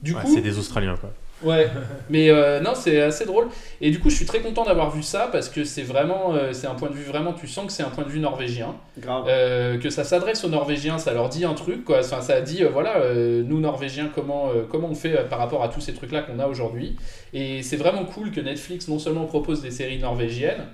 Du 0.01 0.13
Ouais, 0.13 0.21
coup, 0.21 0.27
c'est 0.27 0.41
des 0.41 0.57
Australiens 0.59 0.97
quoi. 0.97 1.13
Ouais, 1.41 1.69
mais 2.09 2.29
euh, 2.29 2.61
non, 2.61 2.73
c'est 2.75 3.01
assez 3.01 3.25
drôle. 3.25 3.49
Et 3.81 3.91
du 3.91 3.99
coup, 3.99 4.09
je 4.09 4.15
suis 4.15 4.25
très 4.25 4.39
content 4.41 4.63
d'avoir 4.63 4.91
vu 4.91 5.03
ça 5.03 5.27
parce 5.31 5.49
que 5.49 5.65
c'est 5.65 5.81
vraiment, 5.83 6.33
euh, 6.35 6.53
c'est 6.53 6.67
un 6.67 6.75
point 6.75 6.89
de 6.89 6.95
vue 6.95 7.03
vraiment, 7.03 7.33
tu 7.33 7.47
sens 7.47 7.65
que 7.65 7.71
c'est 7.73 7.83
un 7.83 7.89
point 7.89 8.05
de 8.05 8.09
vue 8.09 8.19
norvégien. 8.21 8.75
Grave. 8.97 9.25
Euh, 9.27 9.77
que 9.77 9.89
ça 9.89 10.05
s'adresse 10.05 10.43
aux 10.45 10.49
Norvégiens, 10.49 10.97
ça 10.99 11.13
leur 11.13 11.27
dit 11.27 11.43
un 11.43 11.53
truc, 11.53 11.83
quoi. 11.83 11.99
Enfin, 11.99 12.21
ça 12.21 12.39
dit, 12.39 12.63
euh, 12.63 12.69
voilà, 12.69 12.97
euh, 12.97 13.43
nous 13.43 13.59
Norvégiens, 13.59 14.09
comment, 14.13 14.51
euh, 14.51 14.63
comment 14.69 14.87
on 14.89 14.95
fait 14.95 15.17
euh, 15.17 15.23
par 15.25 15.39
rapport 15.39 15.63
à 15.63 15.67
tous 15.67 15.81
ces 15.81 15.93
trucs-là 15.93 16.21
qu'on 16.21 16.39
a 16.39 16.47
aujourd'hui. 16.47 16.95
Et 17.33 17.61
c'est 17.61 17.77
vraiment 17.77 18.05
cool 18.05 18.31
que 18.31 18.39
Netflix 18.39 18.87
non 18.87 18.99
seulement 18.99 19.25
propose 19.25 19.61
des 19.61 19.71
séries 19.71 19.99
norvégiennes, 19.99 20.65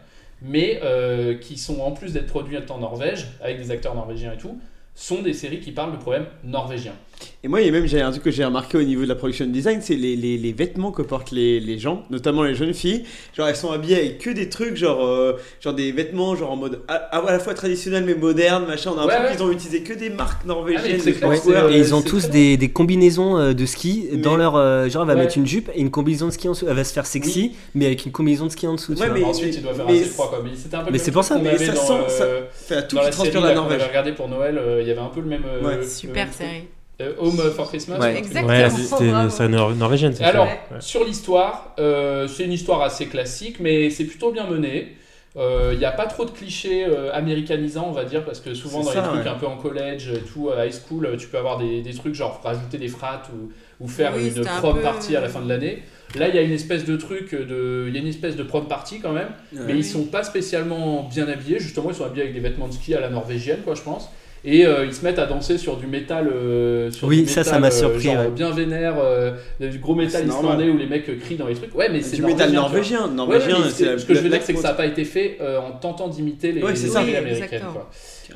mais 0.41 0.79
euh, 0.83 1.37
qui 1.37 1.57
sont 1.57 1.79
en 1.81 1.91
plus 1.91 2.13
d'être 2.13 2.27
produites 2.27 2.71
en 2.71 2.79
Norvège, 2.79 3.27
avec 3.41 3.57
des 3.57 3.71
acteurs 3.71 3.95
norvégiens 3.95 4.33
et 4.33 4.37
tout, 4.37 4.59
sont 4.95 5.21
des 5.21 5.33
séries 5.33 5.59
qui 5.59 5.71
parlent 5.71 5.91
de 5.91 5.97
problèmes 5.97 6.27
norvégiens. 6.43 6.95
Et 7.43 7.47
moi, 7.47 7.61
il 7.61 7.65
y 7.67 7.69
a 7.69 7.71
même 7.71 7.85
j'ai 7.85 8.01
un 8.01 8.11
truc 8.11 8.23
que 8.23 8.31
j'ai 8.31 8.43
remarqué 8.43 8.77
au 8.77 8.83
niveau 8.83 9.03
de 9.03 9.07
la 9.07 9.15
production 9.15 9.45
design, 9.45 9.79
c'est 9.81 9.95
les, 9.95 10.15
les, 10.17 10.37
les 10.37 10.51
vêtements 10.51 10.91
que 10.91 11.01
portent 11.01 11.31
les, 11.31 11.59
les 11.61 11.79
gens, 11.79 12.03
notamment 12.09 12.43
les 12.43 12.53
jeunes 12.53 12.73
filles. 12.73 13.03
Genre, 13.35 13.47
elles 13.47 13.55
sont 13.55 13.71
habillées 13.71 13.95
avec 13.97 14.19
que 14.19 14.29
des 14.29 14.49
trucs, 14.49 14.75
genre, 14.75 15.05
euh, 15.05 15.33
genre 15.61 15.73
des 15.73 15.91
vêtements, 15.93 16.35
genre 16.35 16.51
en 16.51 16.55
mode 16.57 16.81
à, 16.89 16.95
à 16.95 17.31
la 17.31 17.39
fois 17.39 17.53
traditionnel 17.53 18.03
mais 18.05 18.15
moderne, 18.15 18.65
machin. 18.67 18.91
On 18.93 18.99
a 18.99 19.05
Ouais, 19.05 19.13
ouais. 19.13 19.31
qu'ils 19.31 19.43
ont 19.43 19.51
utilisé 19.51 19.83
que 19.83 19.93
des 19.93 20.09
marques 20.09 20.41
Ah, 20.43 20.47
norvégiennes. 20.47 20.97
de 20.97 21.11
clair, 21.11 21.69
et 21.69 21.77
ils 21.77 21.95
ont 21.95 22.01
tous 22.01 22.29
des, 22.29 22.57
des 22.57 22.69
combinaisons 22.69 23.37
euh, 23.37 23.53
de 23.53 23.65
ski 23.65 24.09
dans 24.15 24.35
leur. 24.35 24.55
euh, 24.57 24.89
genre, 24.89 25.03
elle 25.03 25.07
va 25.07 25.13
Ouais. 25.15 25.21
mettre 25.21 25.37
une 25.37 25.47
jupe 25.47 25.69
et 25.73 25.79
une 25.79 25.91
combinaison 25.91 26.27
de 26.27 26.31
ski 26.31 26.47
en 26.49 26.51
dessous. 26.51 26.65
Elle 26.69 26.75
va 26.75 26.83
se 26.83 26.93
faire 26.93 27.05
sexy, 27.05 27.53
mais 27.73 27.85
avec 27.85 28.05
une 28.05 28.11
combinaison 28.11 28.47
de 28.47 28.51
ski 28.51 28.67
en 28.67 28.75
dessous. 28.75 28.95
mais- 28.97 29.23
Ensuite, 29.23 29.55
il 29.55 29.61
doit 29.63 29.73
faire 29.73 29.85
mais- 29.87 29.99
assez 30.01 30.09
froid, 30.09 30.29
quoi. 30.29 30.39
Mais 30.43 30.49
un 30.77 30.83
peu 30.91 30.97
c'est 30.97 31.11
pour 31.11 31.23
ça, 31.23 31.37
mais 31.37 31.57
ça 31.57 31.73
dans, 31.73 31.81
sent- 31.81 31.93
euh, 31.93 32.09
ça 32.09 32.75
fait 32.75 32.87
tout 32.87 32.97
qui 32.97 33.03
la 33.03 33.09
transpire 33.11 33.33
série 33.33 33.43
la 33.45 33.55
Norvège. 33.55 33.81
regardé 33.87 34.11
pour 34.11 34.27
Noël, 34.27 34.61
il 34.81 34.87
y 34.87 34.91
avait 34.91 34.99
un 34.99 35.07
peu 35.07 35.21
le 35.21 35.27
même. 35.27 35.43
Super 35.87 36.33
série. 36.33 36.63
Euh, 37.01 37.13
Home 37.17 37.37
for 37.55 37.69
Christmas. 37.69 37.97
Ouais. 37.99 38.17
Exactement. 38.17 38.47
Ouais, 38.53 38.69
c'était 38.69 39.05
une 39.05 39.11
Bravo. 39.11 39.29
série 39.29 39.49
nor- 39.49 39.75
norvégienne. 39.75 40.13
C'est 40.13 40.23
alors. 40.23 40.45
Ouais. 40.47 40.59
sur 40.81 41.03
l'histoire, 41.05 41.73
euh, 41.79 42.27
c'est 42.27 42.43
une 42.43 42.51
histoire 42.51 42.81
assez 42.81 43.05
classique, 43.07 43.59
mais 43.61 43.89
c'est 43.89 44.03
plutôt 44.05 44.31
bien 44.31 44.45
mené. 44.47 44.95
Euh, 45.37 45.69
Il 45.73 45.79
n'y 45.79 45.85
a 45.85 45.91
pas 45.91 46.07
trop 46.07 46.25
de 46.25 46.31
clichés 46.31 46.85
euh, 46.85 47.13
américanisants, 47.13 47.85
on 47.87 47.91
va 47.93 48.03
dire, 48.03 48.25
parce 48.25 48.39
que 48.41 48.53
souvent 48.53 48.79
dans 48.81 48.89
C'est 48.89 48.97
les 48.97 49.03
trucs 49.07 49.23
ouais. 49.23 49.29
un 49.29 49.35
peu 49.35 49.45
en 49.45 49.55
collège, 49.57 50.09
et 50.13 50.19
tout, 50.19 50.49
à 50.49 50.65
high 50.65 50.73
school, 50.73 51.05
euh, 51.05 51.15
tu 51.15 51.27
peux 51.27 51.37
avoir 51.37 51.57
des, 51.59 51.81
des 51.81 51.93
trucs 51.93 52.15
genre 52.15 52.41
rajouter 52.43 52.77
des 52.79 52.87
frates 52.89 53.29
ou, 53.33 53.51
ou 53.83 53.87
faire 53.87 54.11
Oui, 54.17 54.33
une 54.35 54.45
un 54.47 54.57
prom 54.59 54.75
peu- 54.75 54.81
party 54.81 55.15
à 55.15 55.21
la 55.21 55.29
fin 55.29 55.39
de 55.41 55.47
l'année. 55.47 55.83
Là, 56.17 56.27
il 56.27 56.35
y 56.35 56.39
a 56.39 56.41
une 56.41 56.51
espèce 56.51 56.83
de 56.85 56.97
truc, 56.97 57.33
de, 57.35 57.85
il 57.87 57.93
y 57.93 57.97
a 57.97 58.01
une 58.01 58.07
espèce 58.07 58.35
de 58.35 58.41
prom 58.43 58.67
party 58.67 58.99
quand 58.99 59.11
même, 59.13 59.29
mais 59.53 59.75
ils 59.75 59.85
sont 59.85 60.05
pas 60.05 60.23
spécialement 60.23 61.03
bien 61.03 61.27
habillés. 61.29 61.59
Justement, 61.59 61.91
ils 61.91 61.95
sont 61.95 62.05
habillés 62.05 62.23
avec 62.23 62.33
des 62.33 62.41
vêtements 62.41 62.67
de 62.67 62.73
ski 62.73 62.95
à 62.95 62.99
la 62.99 63.09
norvégienne, 63.09 63.59
quoi, 63.63 63.75
je 63.75 63.81
pense. 63.83 64.09
Et 64.45 64.65
euh, 64.65 64.85
ils 64.85 64.93
se 64.93 65.03
mettent 65.03 65.19
à 65.19 65.25
danser 65.25 65.57
sur 65.57 65.75
du 65.75 65.85
métal, 65.85 66.29
euh, 66.33 66.89
sur 66.91 67.07
Oui, 67.09 67.23
du 67.23 67.27
ça, 67.27 67.43
ça 67.43 67.59
métal, 67.59 67.61
m'a 67.61 67.67
euh, 67.67 67.71
surpris, 67.71 68.03
genre 68.03 68.15
ouais. 68.19 68.29
bien 68.31 68.51
vénère, 68.51 68.95
euh, 69.03 69.31
du 69.59 69.79
gros 69.79 69.95
métal 69.95 70.25
islandais 70.27 70.69
où 70.69 70.77
les 70.77 70.85
mecs 70.87 71.19
crient 71.19 71.35
dans 71.35 71.47
les 71.47 71.55
trucs. 71.55 71.75
Ouais, 71.75 71.89
mais 71.91 72.01
c'est 72.01 72.15
Du 72.15 72.21
métal 72.23 72.51
norvégien, 72.53 73.07
norvégien. 73.07 73.09
Ouais, 73.09 73.15
Norvégien, 73.15 73.55
ouais, 73.57 73.61
mais 73.65 73.69
c'est 73.71 73.97
ce 73.97 74.05
que- 74.05 74.13
je 74.15 74.19
veux 74.21 74.29
dire, 74.29 74.39
c'est 74.41 74.53
que 74.53 74.61
ça 74.61 74.69
n'a 74.69 74.73
pas 74.75 74.85
été 74.85 75.03
fait 75.03 75.37
euh, 75.41 75.59
en 75.59 75.71
tentant 75.71 76.07
d'imiter 76.07 76.53
les, 76.53 76.63
Ouais, 76.63 76.73
c'est 76.75 76.87
les 76.87 76.93
ça. 76.93 76.99
séries 76.99 77.11
Oui, 77.11 77.17
américaines. 77.17 77.61
Quoi. 77.73 77.89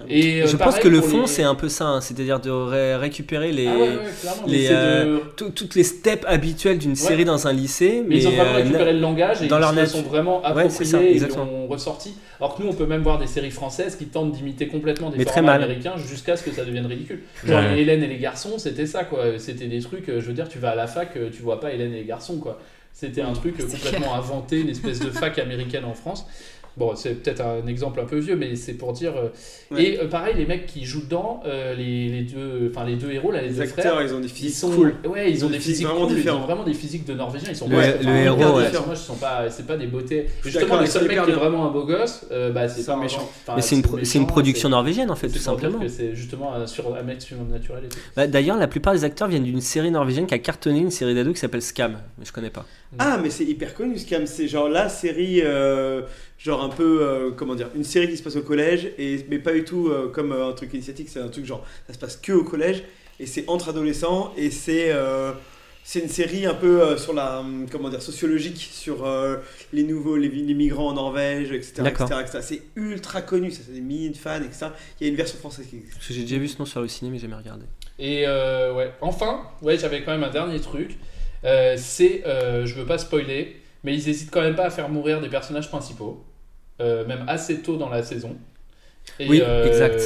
Et, 0.09 0.45
je 0.47 0.57
pense 0.57 0.79
que 0.79 0.87
le 0.87 1.01
fond, 1.01 1.21
les- 1.21 1.27
c'est 1.27 1.43
un 1.43 1.53
peu 1.53 1.69
ça, 1.69 1.85
hein, 1.85 2.01
c'est-à-dire 2.01 2.39
de 2.39 2.49
ré- 2.49 2.95
récupérer 2.95 3.51
les, 3.51 3.67
Ah 3.67 3.73
les, 4.47 4.67
de- 4.69 5.19
toutes 5.55 5.75
les 5.75 5.83
steps 5.83 6.25
habituelles 6.27 6.79
d'une 6.79 6.95
série 6.95 7.25
dans 7.25 7.47
un 7.47 7.53
lycée. 7.53 8.03
Mais 8.07 8.17
ils 8.17 8.27
ont 8.27 8.31
vraiment 8.31 8.53
récupéré 8.55 8.93
le 8.93 8.99
langage 8.99 9.41
et 9.43 9.47
dans 9.47 9.59
ils 9.73 9.87
sont 9.87 10.01
vraiment 10.01 10.41
ça, 10.41 10.49
appropriés 10.49 11.09
et 11.09 11.11
exactement. 11.13 11.45
l'ont 11.45 11.67
ressorti. 11.67 12.15
Alors 12.39 12.55
que 12.55 12.63
nous, 12.63 12.69
on 12.69 12.73
peut 12.73 12.87
même 12.87 13.03
voir 13.03 13.19
des 13.19 13.27
séries 13.27 13.51
françaises 13.51 13.95
qui 13.95 14.05
tentent 14.05 14.31
d'imiter 14.31 14.67
complètement 14.67 15.11
des 15.11 15.23
formats 15.23 15.59
mal. 15.59 15.61
Jusqu'à 15.97 16.35
ce 16.35 16.43
que 16.43 16.51
ça 16.51 16.65
devienne 16.65 16.85
ridicule. 16.85 17.21
Genre 17.45 17.59
Ouais. 17.61 17.75
les 17.75 17.81
Hélène 17.81 18.03
et 18.03 18.07
les 18.07 18.17
garçons, 18.17 18.57
c'était 18.57 18.85
ça 18.85 19.03
quoi. 19.03 19.37
C'était 19.39 19.67
des 19.67 19.79
trucs, 19.81 20.09
euh, 20.09 20.19
je 20.21 20.25
veux 20.27 20.33
dire, 20.33 20.47
tu 20.49 20.59
vas 20.59 20.71
à 20.71 20.75
la 20.75 20.87
fac, 20.87 21.15
euh, 21.17 21.29
tu 21.31 21.41
vois 21.41 21.59
pas 21.59 21.71
Hélène 21.73 21.93
et 21.93 21.99
les 21.99 22.05
garçons 22.05 22.37
quoi. 22.39 22.59
C'était 22.91 23.21
un 23.21 23.33
truc 23.33 23.59
euh, 23.59 23.63
complètement 23.63 23.99
clair. 23.99 24.13
inventé, 24.13 24.59
une 24.61 24.69
espèce 24.69 24.99
de 24.99 25.09
fac 25.09 25.39
américaine 25.39 25.85
en 25.85 25.93
France. 25.95 26.27
Bon, 26.75 26.95
c'est 26.95 27.21
peut-être 27.21 27.41
un 27.41 27.67
exemple 27.67 27.99
un 27.99 28.05
peu 28.05 28.17
vieux, 28.17 28.35
mais 28.35 28.55
c'est 28.55 28.73
pour 28.73 28.93
dire. 28.93 29.13
euh, 29.15 29.27
Ouais. 29.71 29.83
Et 29.83 29.99
euh, 29.99 30.07
pareil, 30.07 30.35
les 30.37 30.45
mecs 30.45 30.65
qui 30.67 30.85
jouent 30.85 31.01
dedans, 31.03 31.41
euh, 31.45 31.73
les, 31.73 32.09
les 32.09 32.21
deux, 32.21 32.69
enfin 32.71 32.85
les 32.85 32.95
deux 32.95 33.11
héros 33.11 33.31
là, 33.31 33.41
les, 33.41 33.47
Les 33.49 33.53
deux 33.55 33.61
acteurs, 33.61 33.93
frères, 33.95 34.01
ils 34.07 34.13
ont 34.13 34.19
des 34.19 34.27
ils 34.27 34.29
physiques 34.29 34.55
sont, 34.55 34.69
cool. 34.71 34.93
ouais, 35.07 35.31
ils 35.31 35.43
ont 35.45 35.49
des 35.49 35.59
physiques 35.59 35.87
vraiment 35.87 36.05
cool, 36.07 36.15
différents. 36.15 36.37
Ils 36.37 36.41
ont 36.41 36.45
vraiment 36.45 36.63
des 36.63 36.73
physiques 36.73 37.05
de 37.05 37.13
Norvégiens. 37.15 37.49
Ils 37.49 37.55
sont 37.55 37.67
Le- 37.67 37.75
héros, 37.77 38.57
ouais. 38.57 38.71
Moi, 38.71 38.93
je 38.93 38.95
sens 38.99 39.17
pas, 39.17 39.49
c'est 39.49 39.65
pas 39.65 39.75
des 39.77 39.87
beautés. 39.87 40.27
Justement, 40.43 40.79
le 40.79 40.85
seul 40.85 41.01
sont 41.03 41.07
mec 41.07 41.23
qui 41.23 41.31
est 41.31 41.33
vraiment 41.33 41.67
un 41.67 41.71
beau 41.71 41.85
gosse, 41.85 42.25
euh, 42.31 42.51
bah, 42.51 42.67
c'est 42.67 42.85
pas 42.85 42.97
méchant. 42.97 43.27
enfin, 43.43 43.53
Mais 43.55 43.61
c'est 43.63 43.75
une, 43.75 43.81
pro- 43.81 43.97
une 43.97 44.27
production 44.27 44.69
norvégienne 44.69 45.09
en 45.09 45.15
fait, 45.15 45.29
tout 45.29 45.39
simplement. 45.39 45.79
C'est 45.87 46.13
justement 46.15 46.53
un, 46.53 46.67
sur, 46.67 46.95
un 46.95 47.01
mec 47.01 47.21
surnaturel. 47.21 47.83
Bah, 48.15 48.27
D'ailleurs, 48.27 48.57
la 48.57 48.67
plupart 48.67 48.93
des 48.93 49.03
acteurs 49.03 49.27
viennent 49.27 49.43
d'une 49.43 49.61
série 49.61 49.89
norvégienne 49.91 50.27
qui 50.27 50.33
a 50.35 50.39
cartonné, 50.39 50.79
une 50.79 50.91
série 50.91 51.15
d'ados 51.15 51.33
qui 51.33 51.39
s'appelle 51.39 51.61
Scam, 51.63 51.97
mais 52.19 52.25
je 52.25 52.31
connais 52.31 52.49
pas. 52.51 52.65
Ah, 52.99 53.19
mais 53.21 53.29
c'est 53.31 53.43
hyper 53.45 53.73
connu 53.73 53.97
Scam. 53.97 54.27
C'est 54.27 54.47
genre 54.47 54.69
la 54.69 54.87
série, 54.87 55.41
genre 56.43 56.61
un 56.63 56.69
peu, 56.69 56.99
euh, 57.01 57.31
comment 57.31 57.55
dire, 57.55 57.69
une 57.75 57.83
série 57.85 58.09
qui 58.09 58.17
se 58.17 58.23
passe 58.23 58.35
au 58.35 58.41
collège, 58.41 58.91
et, 58.97 59.25
mais 59.29 59.39
pas 59.39 59.53
du 59.53 59.63
tout 59.63 59.87
euh, 59.87 60.09
comme 60.09 60.31
euh, 60.33 60.49
un 60.49 60.53
truc 60.53 60.73
initiatique. 60.73 61.09
C'est 61.09 61.19
un 61.21 61.29
truc 61.29 61.45
genre, 61.45 61.65
ça 61.87 61.93
se 61.93 61.99
passe 61.99 62.17
que 62.17 62.33
au 62.33 62.43
collège, 62.43 62.83
et 63.19 63.25
c'est 63.25 63.45
entre 63.47 63.69
adolescents, 63.69 64.33
et 64.37 64.51
c'est. 64.51 64.91
euh, 64.91 65.31
c'est 65.85 65.99
une 65.99 66.07
série 66.07 66.45
un 66.45 66.53
peu 66.53 66.81
euh, 66.81 66.95
sur 66.95 67.11
la 67.13 67.41
hum, 67.41 67.65
comment 67.69 67.89
dire 67.89 68.01
sociologique 68.01 68.69
sur 68.71 69.05
euh, 69.05 69.35
les 69.73 69.83
nouveaux 69.83 70.15
les, 70.15 70.29
les 70.29 70.53
migrants 70.53 70.87
en 70.87 70.93
Norvège 70.93 71.51
etc 71.51 71.73
D'accord. 71.83 72.07
etc, 72.09 72.21
etc. 72.21 72.39
c'est 72.41 72.61
ultra 72.81 73.21
connu 73.21 73.51
ça 73.51 73.63
c'est 73.65 73.73
des 73.73 73.81
milliers 73.81 74.09
de 74.09 74.15
fans 74.15 74.41
etc 74.41 74.67
il 75.01 75.03
y 75.03 75.09
a 75.09 75.11
une 75.11 75.17
version 75.17 75.37
française 75.39 75.65
qui 75.69 75.75
existe 75.75 75.95
Parce 75.95 76.07
que 76.07 76.13
j'ai 76.13 76.21
déjà 76.21 76.37
vu 76.37 76.47
ce 76.47 76.57
nom 76.57 76.65
sur 76.65 76.79
le 76.81 76.87
ciné, 76.87 77.11
mais 77.11 77.17
j'ai 77.17 77.23
jamais 77.27 77.35
regardé. 77.35 77.65
Et 77.99 78.23
euh, 78.25 78.73
ouais, 78.73 78.93
enfin, 79.01 79.41
ouais, 79.61 79.77
j'avais 79.77 80.03
quand 80.03 80.11
même 80.11 80.23
un 80.23 80.31
dernier 80.31 80.61
truc. 80.61 80.95
Euh, 81.43 81.75
c'est, 81.77 82.23
euh, 82.25 82.65
je 82.65 82.75
veux 82.75 82.85
pas 82.85 82.97
spoiler, 82.97 83.57
mais 83.83 83.93
ils 83.93 84.07
hésitent 84.07 84.31
quand 84.31 84.41
même 84.41 84.55
pas 84.55 84.67
à 84.67 84.69
faire 84.69 84.87
mourir 84.87 85.19
des 85.19 85.27
personnages 85.29 85.67
principaux, 85.67 86.23
euh, 86.81 87.05
même 87.05 87.25
assez 87.27 87.59
tôt 87.61 87.77
dans 87.77 87.89
la 87.89 88.03
saison. 88.03 88.35
Et, 89.19 89.27
Oui, 89.27 89.41
euh, 89.45 89.67
exact. 89.67 90.01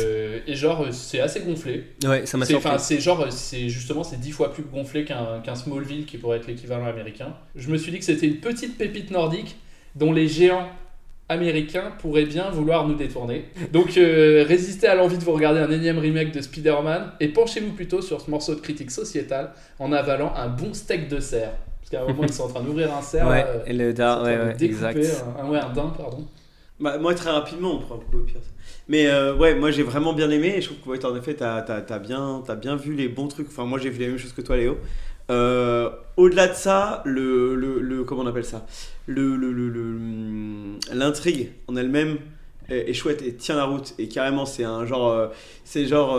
Et 0.47 0.55
genre, 0.55 0.81
euh, 0.81 0.91
c'est 0.91 1.19
assez 1.19 1.41
gonflé. 1.41 1.83
Ouais, 2.03 2.25
ça 2.25 2.37
m'a 2.37 2.45
surpris. 2.45 2.67
enfin, 2.67 2.77
C'est 2.79 2.99
genre, 2.99 3.27
c'est 3.31 3.69
justement, 3.69 4.03
c'est 4.03 4.19
dix 4.19 4.31
fois 4.31 4.51
plus 4.53 4.63
gonflé 4.63 5.05
qu'un 5.05 5.39
qu'un 5.43 5.55
Smallville 5.55 6.05
qui 6.05 6.17
pourrait 6.17 6.37
être 6.37 6.47
l'équivalent 6.47 6.85
américain. 6.87 7.33
Je 7.55 7.69
me 7.69 7.77
suis 7.77 7.91
dit 7.91 7.99
que 7.99 8.05
c'était 8.05 8.27
une 8.27 8.37
petite 8.37 8.77
pépite 8.77 9.11
nordique 9.11 9.57
dont 9.95 10.11
les 10.13 10.27
géants 10.27 10.67
américains 11.29 11.91
pourraient 11.99 12.25
bien 12.25 12.49
vouloir 12.49 12.87
nous 12.87 12.95
détourner. 12.95 13.45
Donc 13.73 13.97
euh, 13.97 14.45
résistez 14.47 14.87
à 14.87 14.95
l'envie 14.95 15.17
de 15.17 15.23
vous 15.23 15.33
regarder 15.33 15.59
un 15.59 15.69
énième 15.69 15.99
remake 15.99 16.31
de 16.31 16.41
Spider-Man 16.41 17.11
et 17.19 17.27
penchez-vous 17.27 17.73
plutôt 17.73 18.01
sur 18.01 18.21
ce 18.21 18.31
morceau 18.31 18.55
de 18.55 18.61
critique 18.61 18.91
sociétale 18.91 19.51
en 19.79 19.91
avalant 19.91 20.33
un 20.35 20.47
bon 20.47 20.73
steak 20.73 21.09
de 21.09 21.19
cerf. 21.19 21.51
Parce 21.81 21.89
qu'à 21.91 22.01
un 22.01 22.07
moment 22.13 22.23
ils 22.23 22.33
sont 22.33 22.43
en 22.43 22.47
train 22.47 22.61
d'ouvrir 22.61 22.95
un 22.95 23.01
cerf. 23.01 23.27
Ouais, 23.27 23.41
là, 23.41 23.47
et 23.65 23.73
le 23.73 23.93
dard, 23.93 24.23
ouais, 24.23 24.37
ouais, 24.37 24.55
exact. 24.61 24.97
Un- 25.39 25.49
ouais, 25.49 25.59
un 25.59 25.73
daim, 25.73 25.93
pardon. 25.97 26.25
Bah, 26.79 26.97
moi, 26.99 27.15
très 27.15 27.31
rapidement, 27.31 27.73
on 27.73 27.79
pourra 27.79 27.99
couper 27.99 28.17
au 28.17 28.21
pire. 28.21 28.41
Mais 28.87 29.07
euh, 29.07 29.35
ouais, 29.35 29.55
moi 29.55 29.71
j'ai 29.71 29.83
vraiment 29.83 30.13
bien 30.13 30.29
aimé 30.29 30.53
et 30.57 30.61
je 30.61 30.67
trouve 30.67 30.77
que 30.79 30.89
ouais, 30.89 31.05
en 31.05 31.15
effet, 31.15 31.33
t'as 31.33 31.55
as, 31.57 31.99
bien, 31.99 32.43
as 32.47 32.55
bien 32.55 32.75
vu 32.75 32.93
les 32.93 33.07
bons 33.09 33.27
trucs. 33.27 33.47
Enfin, 33.47 33.65
moi 33.65 33.79
j'ai 33.79 33.89
vu 33.89 33.99
la 34.01 34.07
même 34.09 34.17
chose 34.17 34.33
que 34.33 34.41
toi, 34.41 34.55
Léo. 34.57 34.77
Euh, 35.29 35.89
Au-delà 36.17 36.47
de 36.47 36.53
ça, 36.53 37.01
le, 37.05 37.55
le, 37.55 38.03
comment 38.03 38.21
on 38.21 38.27
appelle 38.27 38.45
ça? 38.45 38.65
Le, 39.07 39.35
le, 39.35 39.51
le- 39.51 40.77
l'intrigue 40.93 41.51
en 41.67 41.75
elle-même 41.75 42.17
est, 42.69 42.93
chouette 42.93 43.21
et 43.23 43.33
tient 43.33 43.55
la 43.55 43.65
route. 43.65 43.93
Et 43.97 44.07
carrément, 44.07 44.45
c'est 44.45 44.63
un 44.63 44.85
genre, 44.85 45.09
euh, 45.09 45.27
c'est 45.65 45.85
genre 45.87 46.17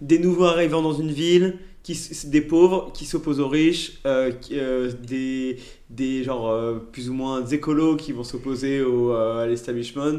des 0.00 0.18
nouveaux 0.18 0.44
arrivants 0.44 0.82
dans 0.82 0.92
une 0.92 1.10
ville, 1.10 1.56
qui, 1.94 2.26
des 2.26 2.40
pauvres 2.40 2.90
qui 2.92 3.04
s'opposent 3.06 3.40
aux 3.40 3.48
riches, 3.48 3.98
euh, 4.06 4.30
qui- 4.30 4.58
euh, 4.58 4.90
des, 5.06 5.56
des 5.90 6.22
genre 6.24 6.50
euh, 6.50 6.74
plus 6.92 7.08
ou 7.08 7.14
moins 7.14 7.40
des 7.40 7.54
écolos 7.54 7.96
qui 7.96 8.12
vont 8.12 8.24
s'opposer 8.24 8.82
au, 8.82 9.12
à 9.12 9.46
l'establishment. 9.46 10.18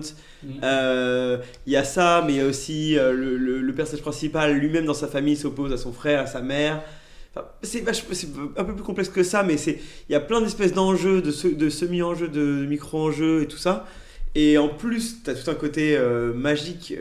Euh, 0.63 1.37
Il 1.67 1.73
y 1.73 1.75
a 1.75 1.83
ça, 1.83 2.23
mais 2.25 2.33
il 2.33 2.37
y 2.37 2.41
a 2.41 2.45
aussi 2.47 2.95
le, 2.95 3.37
le- 3.37 3.61
le 3.61 3.73
personnage 3.75 4.01
principal 4.01 4.53
lui-même 4.57 4.85
dans 4.85 4.93
sa 4.93 5.07
famille 5.07 5.35
s'oppose 5.35 5.71
à 5.71 5.77
son 5.77 5.91
frère, 5.93 6.21
à 6.21 6.25
sa 6.27 6.41
mère. 6.41 6.81
Enfin, 7.35 7.45
c'est 7.61 7.83
un 8.57 8.63
peu 8.63 8.73
plus 8.73 8.83
complexe 8.83 9.09
que 9.09 9.21
ça, 9.21 9.43
mais 9.43 9.55
il 9.55 10.11
y 10.11 10.15
a 10.15 10.19
plein 10.19 10.41
d'espèces 10.41 10.73
d'enjeux, 10.73 11.21
de, 11.21 11.31
se- 11.31 11.47
de 11.47 11.69
semi-enjeux, 11.69 12.27
de 12.29 12.65
micro-enjeux 12.65 13.43
et 13.43 13.47
tout 13.47 13.57
ça. 13.57 13.85
Et 14.35 14.57
en 14.57 14.69
plus, 14.69 15.23
tu 15.23 15.29
as 15.29 15.35
tout 15.35 15.49
un 15.51 15.55
côté 15.55 15.97
magique 16.35 16.93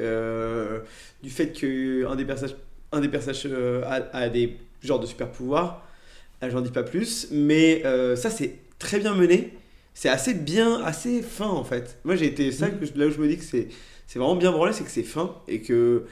du 1.22 1.30
fait 1.30 1.52
qu'un 1.52 2.14
des 2.16 2.24
personnages, 2.24 2.56
un 2.92 3.00
des 3.00 3.08
personnages 3.08 3.42
euh, 3.46 3.82
a, 3.86 4.16
a 4.16 4.28
des 4.28 4.56
genres 4.82 5.00
de 5.00 5.06
super 5.06 5.30
pouvoirs. 5.30 5.84
Là, 6.40 6.50
J'en 6.50 6.60
dis 6.60 6.70
pas 6.70 6.82
plus, 6.84 7.28
mais 7.32 7.82
euh, 7.84 8.14
ça 8.16 8.30
c'est 8.30 8.54
très 8.78 8.98
bien 9.00 9.14
mené. 9.14 9.54
C'est 9.94 10.08
assez 10.08 10.34
bien, 10.34 10.80
assez 10.84 11.22
fin 11.22 11.48
en 11.48 11.64
fait. 11.64 11.98
Moi 12.04 12.14
j'ai 12.16 12.26
été 12.26 12.52
ça 12.52 12.70
que 12.70 12.86
je- 12.86 12.92
là 12.96 13.06
où 13.06 13.10
je 13.10 13.18
me 13.18 13.26
dis 13.28 13.36
que 13.36 13.44
c'est 13.44 13.68
c'est 14.06 14.18
vraiment 14.18 14.36
bien 14.36 14.52
branlé, 14.52 14.72
c'est 14.72 14.84
que 14.84 14.90
c'est 14.90 15.02
fin 15.02 15.34
et 15.48 15.60
que 15.60 16.04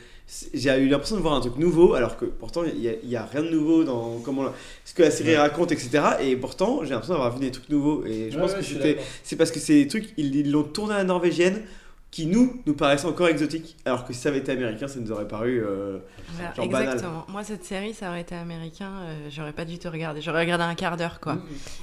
j'ai 0.52 0.76
eu 0.80 0.88
l'impression 0.88 1.16
de 1.16 1.20
voir 1.22 1.34
un 1.34 1.40
truc 1.40 1.56
nouveau 1.56 1.94
alors 1.94 2.16
que 2.16 2.24
pourtant 2.24 2.62
il 2.64 2.80
y, 2.82 3.16
a- 3.16 3.24
rien 3.24 3.42
de 3.44 3.48
nouveau 3.48 3.84
dans 3.84 4.18
comment 4.24 4.46
ce 4.84 4.92
que 4.92 5.02
la 5.04 5.10
série 5.12 5.30
Ouais. 5.30 5.36
raconte 5.38 5.70
etc. 5.70 6.02
Et 6.20 6.34
pourtant 6.36 6.80
j'ai 6.82 6.90
l'impression 6.90 7.14
d'avoir 7.14 7.32
vu 7.32 7.40
des 7.40 7.52
trucs 7.52 7.68
nouveaux 7.68 8.04
et 8.04 8.30
je 8.32 8.36
Ouais, 8.36 8.42
pense 8.42 8.52
ouais, 8.52 8.58
que 8.58 8.64
c'était 8.64 8.98
c'est 9.22 9.36
parce 9.36 9.52
que 9.52 9.60
c'est 9.60 9.74
des 9.84 9.86
trucs 9.88 10.08
ils 10.16 10.50
l'ont 10.50 10.64
tourné 10.64 10.94
à 10.94 10.98
la 10.98 11.04
norvégienne 11.04 11.62
qui 12.10 12.26
nous 12.26 12.62
nous 12.66 12.74
paraissaient 12.74 13.06
encore 13.06 13.28
exotiques 13.28 13.76
alors 13.84 14.06
que 14.06 14.12
si 14.12 14.20
ça 14.20 14.30
avait 14.30 14.38
été 14.38 14.52
américain 14.52 14.88
ça 14.88 15.00
nous 15.00 15.12
aurait 15.12 15.28
paru 15.28 15.62
euh, 15.62 15.98
Voilà, 16.34 16.54
genre 16.54 16.68
banal. 16.68 16.88
exactement. 16.88 17.26
Moi, 17.28 17.44
cette 17.44 17.64
série, 17.64 17.92
ça 17.94 18.08
aurait 18.08 18.22
été 18.22 18.34
américain, 18.34 18.90
euh, 19.02 19.28
j'aurais 19.30 19.52
pas 19.52 19.64
du 19.64 19.78
tout 19.78 19.90
regardé. 19.90 20.20
J'aurais 20.20 20.40
regardé 20.40 20.64
un 20.64 20.74
quart 20.74 20.96
d'heure, 20.96 21.20
quoi. 21.20 21.34
Mm. 21.34 21.42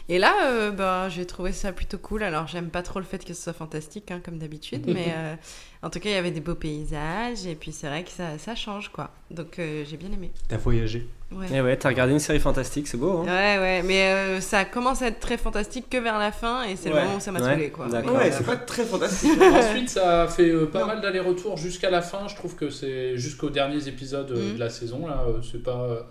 Et 0.09 0.19
là, 0.19 0.33
euh, 0.47 0.71
bah, 0.71 1.09
j'ai 1.09 1.25
trouvé 1.25 1.51
ça 1.51 1.71
plutôt 1.71 1.97
cool. 1.97 2.23
Alors, 2.23 2.47
j'aime 2.47 2.69
pas 2.69 2.81
trop 2.81 2.99
le 2.99 3.05
fait 3.05 3.23
que 3.23 3.33
ce 3.33 3.41
soit 3.41 3.53
fantastique, 3.53 4.11
hein, 4.11 4.21
comme 4.23 4.37
d'habitude, 4.39 4.85
mais 4.87 5.13
euh, 5.15 5.35
en 5.81 5.89
tout 5.89 5.99
cas, 5.99 6.09
il 6.09 6.13
y 6.13 6.17
avait 6.17 6.31
des 6.31 6.41
beaux 6.41 6.55
paysages, 6.55 7.45
et 7.45 7.55
puis 7.55 7.71
c'est 7.71 7.87
vrai 7.87 8.03
que 8.03 8.11
ça, 8.11 8.37
ça 8.37 8.55
change, 8.55 8.89
quoi. 8.89 9.11
Donc, 9.31 9.59
euh, 9.59 9.83
j'ai 9.87 9.97
bien 9.97 10.11
aimé. 10.11 10.31
T'as 10.47 10.57
voyagé? 10.57 11.07
Ouais. 11.37 11.47
Eh 11.53 11.61
ouais, 11.61 11.75
t'as 11.77 11.89
regardé 11.89 12.13
une 12.13 12.19
série 12.19 12.39
fantastique, 12.39 12.87
c'est 12.87 12.97
beau. 12.97 13.19
Hein 13.19 13.23
Ouais, 13.25 13.57
ouais, 13.59 13.81
mais 13.83 14.03
euh, 14.11 14.41
ça 14.41 14.65
commence 14.65 15.01
à 15.01 15.07
être 15.07 15.19
très 15.19 15.37
fantastique 15.37 15.89
que 15.89 15.97
vers 15.97 16.17
la 16.19 16.31
fin, 16.31 16.63
et 16.63 16.75
c'est 16.75 16.89
le 16.89 16.95
Ouais. 16.95 17.03
moment 17.03 17.15
où 17.17 17.19
ça 17.19 17.31
m'a 17.31 17.39
Ouais, 17.41 17.51
saoulé, 17.53 17.69
quoi. 17.69 17.87
d'accord. 17.87 18.15
ouais 18.15 18.31
c'est 18.31 18.45
pas 18.45 18.55
très 18.57 18.83
fantastique 18.83 19.31
Ensuite, 19.41 19.89
ça 19.89 20.23
a 20.23 20.27
fait 20.27 20.49
euh, 20.49 20.65
pas 20.67 20.85
mal 20.85 21.01
d'allers-retours 21.01 21.57
jusqu'à 21.57 21.89
la 21.89 22.01
fin. 22.01 22.27
Je 22.27 22.35
trouve 22.35 22.55
que 22.55 22.69
c'est 22.69 23.17
jusqu'aux 23.17 23.49
derniers 23.49 23.87
épisodes 23.87 24.31
euh, 24.31 24.51
Mm. 24.51 24.53
de 24.55 24.59
la 24.59 24.69
saison. 24.69 25.07
Là, 25.07 25.23
euh, 25.27 25.39
c'est 25.49 25.61
pas. 25.63 26.05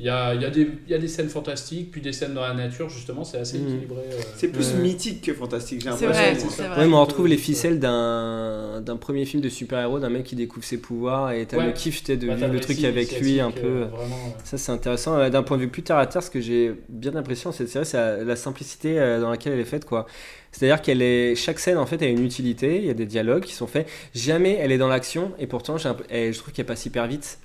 Il 0.00 0.06
y, 0.06 0.10
a, 0.10 0.32
il 0.32 0.40
y, 0.40 0.44
a 0.44 0.50
des- 0.50 0.68
il 0.86 0.92
y 0.92 0.94
a 0.94 0.98
des 0.98 1.08
scènes 1.08 1.28
fantastiques, 1.28 1.90
puis 1.90 2.00
des 2.00 2.12
scènes 2.12 2.32
dans 2.32 2.42
la 2.42 2.54
nature, 2.54 2.88
justement, 2.88 3.24
c'est 3.24 3.38
assez 3.38 3.58
Mhm. 3.58 3.66
équilibré. 3.68 3.96
euh. 4.12 4.20
c'est 4.36 4.46
plus 4.46 4.72
Ouais. 4.74 4.80
mythique 4.80 5.22
que 5.22 5.34
fantastique 5.34 5.80
j'ai 5.82 5.90
C'est 5.90 6.06
l'impression 6.06 6.22
vrai, 6.22 6.50
c'est 6.74 6.80
Ouais, 6.80 6.86
mais 6.86 6.94
on 6.94 7.00
retrouve 7.04 7.26
les 7.26 7.36
ficelles 7.36 7.80
d'un 7.80 8.80
d'un 8.80 8.96
premier 8.96 9.24
film 9.24 9.42
de 9.42 9.48
super-héros, 9.48 9.98
d'un 9.98 10.08
mec 10.08 10.22
qui 10.22 10.36
découvre 10.36 10.64
ses 10.64 10.78
pouvoirs 10.80 11.32
et 11.32 11.44
t'as 11.46 11.56
Ouais. 11.58 11.66
le 11.66 11.72
kiff 11.72 12.04
t'es, 12.04 12.16
de 12.16 12.28
Bah, 12.28 12.36
vivre 12.36 12.52
le 12.52 12.60
truc 12.60 12.84
avec 12.84 13.20
lui 13.20 13.40
un 13.40 13.50
peu. 13.50 13.66
euh, 13.66 13.84
vraiment, 13.86 14.14
ouais. 14.26 14.34
Ça 14.44 14.56
c'est 14.56 14.70
intéressant. 14.70 15.18
Euh, 15.18 15.30
D'un 15.30 15.42
point 15.42 15.56
de 15.56 15.62
vue 15.62 15.68
plus 15.68 15.82
terre 15.82 15.96
à 15.96 16.06
terre, 16.06 16.22
ce 16.22 16.30
que 16.30 16.40
j'ai 16.40 16.74
bien 16.88 17.10
l'impression 17.10 17.50
cette 17.50 17.68
série, 17.68 17.84
c'est 17.84 17.96
la, 17.96 18.22
la 18.22 18.36
simplicité 18.36 18.94
dans 19.20 19.30
laquelle 19.30 19.54
elle 19.54 19.58
est 19.60 19.64
faite 19.64 19.84
quoi. 19.84 20.06
C'est-à-dire 20.52 20.80
qu'elle 20.80 21.02
est 21.02 21.34
chaque 21.34 21.58
scène 21.58 21.76
en 21.76 21.86
fait 21.86 22.00
a 22.02 22.06
une 22.06 22.24
utilité, 22.24 22.78
il 22.78 22.84
y 22.86 22.90
a 22.90 22.94
des 22.94 23.04
dialogues 23.06 23.42
qui 23.42 23.52
sont 23.52 23.66
faits. 23.66 23.88
Jamais 24.14 24.56
elle 24.60 24.70
est 24.70 24.78
dans 24.78 24.86
l'action 24.88 25.32
et 25.40 25.48
pourtant 25.48 25.74
un 25.84 25.96
et 26.08 26.32
je 26.32 26.38
trouve 26.38 26.54
qu'elle 26.54 26.66
passe 26.66 26.86
hyper 26.86 27.08
vite. 27.08 27.40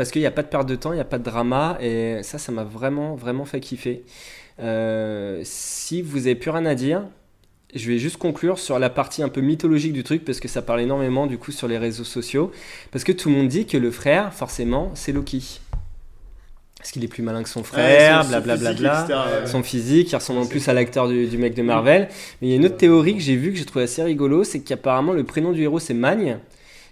Parce 0.00 0.12
qu'il 0.12 0.22
n'y 0.22 0.26
a 0.26 0.30
pas 0.30 0.42
de 0.42 0.48
perte 0.48 0.66
de 0.66 0.76
temps, 0.76 0.92
il 0.92 0.94
n'y 0.94 1.00
a 1.02 1.04
pas 1.04 1.18
de 1.18 1.24
drama 1.24 1.76
et 1.78 2.22
ça, 2.22 2.38
ça 2.38 2.50
m'a 2.52 2.64
vraiment, 2.64 3.16
vraiment 3.16 3.44
fait 3.44 3.60
kiffer. 3.60 4.02
Euh, 4.58 5.42
si 5.44 6.00
vous 6.00 6.20
avez 6.26 6.36
plus 6.36 6.48
rien 6.50 6.64
à 6.64 6.74
dire, 6.74 7.02
je 7.74 7.86
vais 7.90 7.98
juste 7.98 8.16
conclure 8.16 8.58
sur 8.58 8.78
la 8.78 8.88
partie 8.88 9.22
un 9.22 9.28
peu 9.28 9.42
mythologique 9.42 9.92
du 9.92 10.02
truc 10.02 10.24
parce 10.24 10.40
que 10.40 10.48
ça 10.48 10.62
parle 10.62 10.80
énormément 10.80 11.26
du 11.26 11.36
coup 11.36 11.52
sur 11.52 11.68
les 11.68 11.76
réseaux 11.76 12.04
sociaux. 12.04 12.50
Parce 12.92 13.04
que 13.04 13.12
tout 13.12 13.28
le 13.28 13.34
monde 13.34 13.48
dit 13.48 13.66
que 13.66 13.76
le 13.76 13.90
frère, 13.90 14.32
forcément, 14.32 14.90
c'est 14.94 15.12
Loki. 15.12 15.60
Parce 16.78 16.92
qu'il 16.92 17.04
est 17.04 17.08
plus 17.08 17.22
malin 17.22 17.42
que 17.42 17.50
son 17.50 17.62
frère, 17.62 18.24
son- 18.24 18.30
son 18.30 18.40
blablabla. 18.46 18.72
ouais. 19.42 19.46
Son 19.48 19.62
physique, 19.62 20.10
il 20.12 20.16
ressemble 20.16 20.38
en 20.40 20.46
plus 20.46 20.66
à 20.70 20.72
l'acteur 20.72 21.08
du, 21.08 21.26
du 21.26 21.36
mec 21.36 21.52
de 21.52 21.60
Marvel. 21.60 22.08
Mais 22.40 22.48
il 22.48 22.50
y 22.50 22.52
a 22.54 22.56
une 22.56 22.64
autre 22.64 22.78
théorie 22.78 23.16
que 23.16 23.20
j'ai 23.20 23.36
vue, 23.36 23.52
que 23.52 23.58
j'ai 23.58 23.66
trouvé 23.66 23.84
assez 23.84 24.02
rigolo, 24.02 24.44
c'est 24.44 24.60
qu'apparemment 24.60 25.12
le 25.12 25.24
prénom 25.24 25.52
du 25.52 25.62
héros 25.62 25.78
c'est 25.78 25.92
Magne. 25.92 26.38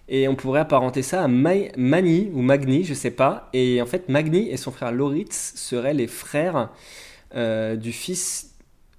Et 0.08 0.26
on 0.28 0.34
pourrait 0.36 0.60
apparenter 0.60 1.02
ça 1.02 1.22
à 1.22 1.28
Mai- 1.28 1.72
Mani 1.76 2.30
ou 2.32 2.40
Magni, 2.40 2.84
je 2.84 2.94
sais 2.94 3.10
pas. 3.10 3.48
Et 3.52 3.82
en 3.82 3.86
fait, 3.86 4.08
Magni 4.08 4.48
et 4.48 4.56
son 4.56 4.70
frère 4.70 4.92
Loritz 4.92 5.52
seraient 5.56 5.94
les 5.94 6.06
frères 6.06 6.70
euh, 7.34 7.76
du 7.76 7.92
fils. 7.92 8.47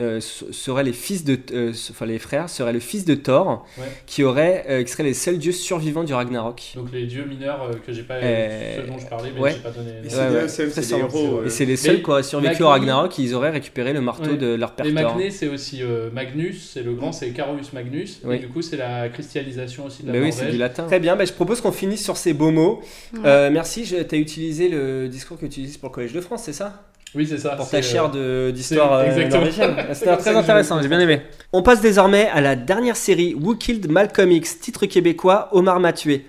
Euh, 0.01 0.21
se- 0.21 0.51
seraient 0.53 0.83
les 0.85 0.93
fils 0.93 1.25
de 1.25 1.38
euh, 1.51 1.73
enfin 1.91 2.05
les 2.05 2.19
frères 2.19 2.49
seraient 2.49 2.71
le 2.71 2.79
fils 2.79 3.03
de 3.03 3.15
Thor 3.15 3.65
Ouais. 3.77 3.83
qui 4.05 4.23
aurait 4.23 4.65
euh, 4.69 4.83
qui 4.83 4.91
seraient 4.93 5.03
les 5.03 5.13
seuls 5.13 5.38
dieux 5.38 5.51
survivants 5.51 6.05
du 6.05 6.13
Ragnarok 6.13 6.71
Donc 6.75 6.91
les 6.93 7.05
dieux 7.05 7.25
mineurs 7.25 7.63
euh, 7.63 7.73
que 7.85 7.91
j'ai 7.91 8.03
pas. 8.03 8.13
Euh, 8.15 8.77
ceux 8.77 8.88
dont 8.88 8.97
je 8.97 9.05
parlais, 9.07 9.31
mais 9.35 9.41
ouais. 9.41 9.51
j'ai 9.51 9.59
pas 9.59 9.71
donné. 9.71 9.89
Et 9.99 10.03
les- 10.03 10.09
c'est 10.09 10.17
Ouais, 10.19 10.47
c'est- 10.47 10.79
des 10.79 10.93
héros, 10.99 11.43
et 11.45 11.49
c'est 11.49 11.65
les 11.65 11.75
seuls 11.75 12.01
qui 12.01 12.09
auraient 12.09 12.23
survécu 12.23 12.63
au 12.63 12.69
Ragnarok 12.69 13.17
ils 13.17 13.35
auraient 13.35 13.49
récupéré 13.49 13.91
le 13.91 13.99
marteau 13.99 14.31
Ouais. 14.31 14.38
de 14.38 14.53
leur 14.55 14.71
père 14.71 14.85
Et 14.85 14.93
Thor 14.93 15.15
Magné, 15.17 15.31
c'est 15.31 15.47
aussi 15.49 15.83
euh, 15.83 16.09
Magnus, 16.12 16.71
c'est 16.73 16.83
le 16.83 16.93
grand, 16.93 17.12
c'est 17.12 17.31
Carolus 17.31 17.73
Magnus. 17.73 18.21
Oui. 18.23 18.38
Et 18.38 18.39
du 18.39 18.47
coup, 18.47 18.62
c'est 18.62 18.77
la 18.77 19.09
christianisation 19.09 19.85
aussi 19.85 20.03
de 20.03 20.07
la 20.07 20.13
Mais 20.13 20.21
oui, 20.25 20.31
c'est 20.31 20.49
du 20.49 20.57
latin. 20.57 20.85
Très 20.85 20.99
bien, 21.01 21.17
bah, 21.17 21.25
je 21.25 21.33
propose 21.33 21.59
qu'on 21.59 21.73
finisse 21.73 22.03
sur 22.03 22.15
ces 22.15 22.33
beaux 22.33 22.51
mots. 22.51 22.79
Ouais. 23.13 23.19
Euh, 23.25 23.49
merci, 23.51 23.83
tu 23.83 23.95
as 23.95 24.17
utilisé 24.17 24.69
le 24.69 25.09
discours 25.09 25.35
que 25.38 25.41
tu 25.41 25.47
utilises 25.47 25.77
pour 25.77 25.89
le 25.89 25.93
Collège 25.93 26.13
de 26.13 26.21
France, 26.21 26.43
c'est 26.45 26.53
ça? 26.53 26.83
Oui, 27.15 27.26
c'est 27.28 27.38
ça. 27.39 27.56
Pour 27.56 27.65
c'est, 27.65 27.78
ta 27.78 27.82
chaire 27.82 28.12
euh, 28.13 28.48
de- 28.48 28.52
d'histoire 28.52 28.93
euh, 28.93 29.06
exactement. 29.06 29.38
norvégienne. 29.41 29.76
C'était 29.93 30.17
très 30.17 30.36
intéressant, 30.36 30.82
j'ai 30.82 30.88
bien 30.88 31.00
aimé. 31.00 31.22
On 31.54 31.63
passe 31.63 31.82
désormais 31.82 32.28
à 32.30 32.39
la 32.41 32.56
dernière 32.56 32.95
série 32.95 33.34
Who 33.34 33.56
Killed 33.56 33.89
Malcolm 33.89 34.32
X, 34.32 34.60
titre 34.60 34.86
québécois 34.86 35.50
Omar 35.52 35.80
m'a 35.80 35.91
tué. 35.93 36.26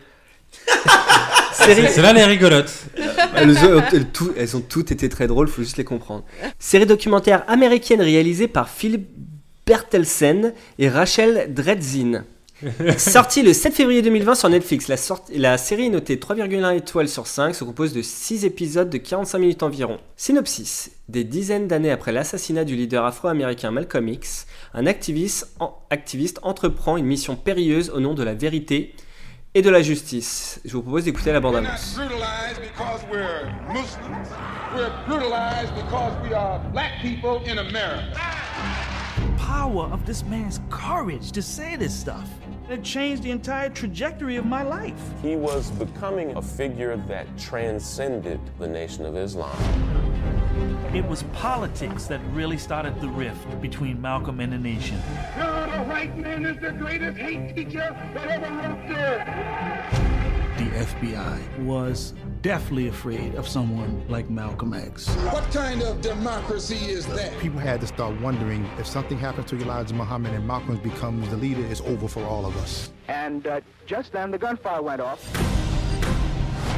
série... 1.53 1.87
C'est 1.88 2.03
là 2.03 2.12
les 2.12 2.25
rigolotes. 2.25 2.73
elles, 3.37 3.51
ont, 3.59 3.83
elles- 3.93 4.07
tout- 4.07 4.33
elles 4.37 4.57
ont 4.57 4.61
toutes 4.62 4.90
été 4.90 5.09
très 5.09 5.27
drôles, 5.27 5.49
faut 5.49 5.62
juste 5.62 5.77
les 5.77 5.85
comprendre. 5.85 6.25
Série 6.59 6.87
documentaire 6.87 7.45
américaine 7.49 8.01
réalisée 8.01 8.49
par 8.49 8.69
Philip 8.69 9.07
Bertelsen 9.66 10.53
et 10.79 10.88
Rachel 10.88 11.53
Dretzin. 11.53 12.25
Sortie 12.99 13.42
le 13.42 13.53
7 13.53 13.75
février 13.75 14.03
2020 14.03 14.35
sur 14.35 14.49
Netflix, 14.49 14.88
la, 15.35 15.59
série 15.59 15.87
est 15.87 15.90
notée 15.90 16.16
3,1 16.16 16.77
étoiles 16.77 17.09
sur 17.09 17.27
5, 17.27 17.55
se 17.55 17.64
compose 17.64 17.92
de 17.92 18.03
6 18.03 18.44
épisodes 18.44 18.90
de 18.90 18.99
45 18.99 19.38
minutes 19.38 19.62
environ. 19.62 19.99
Synopsis 20.16 20.90
Des 21.09 21.25
dizaines 21.25 21.68
d'années 21.68 21.90
après 21.90 22.12
l'assassinat 22.12 22.64
du 22.64 22.77
leader 22.77 23.05
afro-américain 23.05 23.70
Malcolm 23.70 24.09
X, 24.09 24.46
un 24.75 24.87
activiste, 24.87 25.55
en- 25.59 25.79
activiste 25.90 26.38
entreprend 26.42 26.96
une 26.96 27.07
mission 27.07 27.37
périlleuse 27.37 27.90
au 27.90 28.01
nom 28.01 28.14
de 28.14 28.23
la 28.23 28.35
vérité 28.35 28.94
et 29.55 29.62
de 29.62 29.70
la 29.70 29.83
justice. 29.83 30.61
Je 30.64 30.73
vous 30.73 30.83
propose 30.83 31.05
d'écouter 31.05 31.33
la 31.33 31.40
bande-annonce. 31.40 31.96
brutalized 31.96 32.61
because 32.61 33.01
we're 33.11 33.46
Muslims. 33.68 34.29
We're 34.77 34.92
brutalized 35.09 35.75
because 35.75 36.12
we 36.23 36.35
are 36.35 36.61
black 36.73 37.01
people 37.03 37.40
in 37.51 37.59
America. 37.59 38.20
power 39.51 39.88
of 39.92 40.07
this 40.07 40.23
man's 40.25 40.61
courage 40.70 41.33
to 41.33 41.42
say 41.42 41.77
this 41.77 41.92
stuff. 41.92 42.29
It 42.70 42.85
changed 42.85 43.24
the 43.24 43.33
entire 43.33 43.68
trajectory 43.68 44.37
of 44.37 44.46
my 44.46 44.62
life. 44.62 44.94
He 45.22 45.35
was 45.35 45.72
becoming 45.72 46.37
a 46.37 46.42
figure 46.42 46.96
that 47.09 47.26
transcended 47.37 48.38
the 48.61 48.68
Nation 48.68 49.04
of 49.04 49.16
Islam. 49.16 49.56
It 50.94 51.04
was 51.04 51.24
politics 51.33 52.06
that 52.06 52.20
really 52.30 52.59
started 52.59 53.00
the 53.00 53.09
rift 53.09 53.61
between 53.61 54.00
Malcolm 54.00 54.38
and 54.38 54.52
the 54.52 54.59
nation. 54.59 55.02
The 55.37 55.83
white 55.88 56.16
man 56.16 56.46
is 56.46 56.61
the 56.61 56.70
greatest 56.70 57.18
hate 57.18 57.56
teacher 57.56 57.96
that 58.14 58.28
ever 58.28 58.54
wrote 58.54 58.87
this. 58.87 60.30
The 60.61 60.66
FBI 60.66 61.64
was 61.64 62.12
deathly 62.42 62.88
afraid 62.88 63.35
of 63.37 63.49
someone 63.49 64.07
like 64.11 64.29
Malcolm 64.29 64.75
X. 64.75 65.09
What 65.33 65.51
kind 65.51 65.81
of 65.81 66.03
democracy 66.03 66.90
is 66.90 67.07
that? 67.07 67.38
People 67.38 67.61
had 67.61 67.81
to 67.81 67.87
start 67.87 68.20
wondering 68.20 68.68
if 68.79 68.87
something 68.87 69.16
happens 69.16 69.49
to 69.53 69.57
Elijah 69.57 69.94
Muhammad 69.94 70.35
and 70.35 70.46
Malcolm 70.46 70.77
becomes 70.77 71.31
the 71.31 71.38
leader, 71.38 71.65
it's 71.65 71.81
over 71.81 72.06
for 72.06 72.23
all 72.25 72.44
of 72.44 72.54
us. 72.58 72.92
And 73.08 73.46
uh, 73.46 73.63
just 73.87 74.13
then 74.13 74.31
the 74.31 74.37
gunfire 74.37 74.83
went 74.83 75.00
off. 75.00 75.25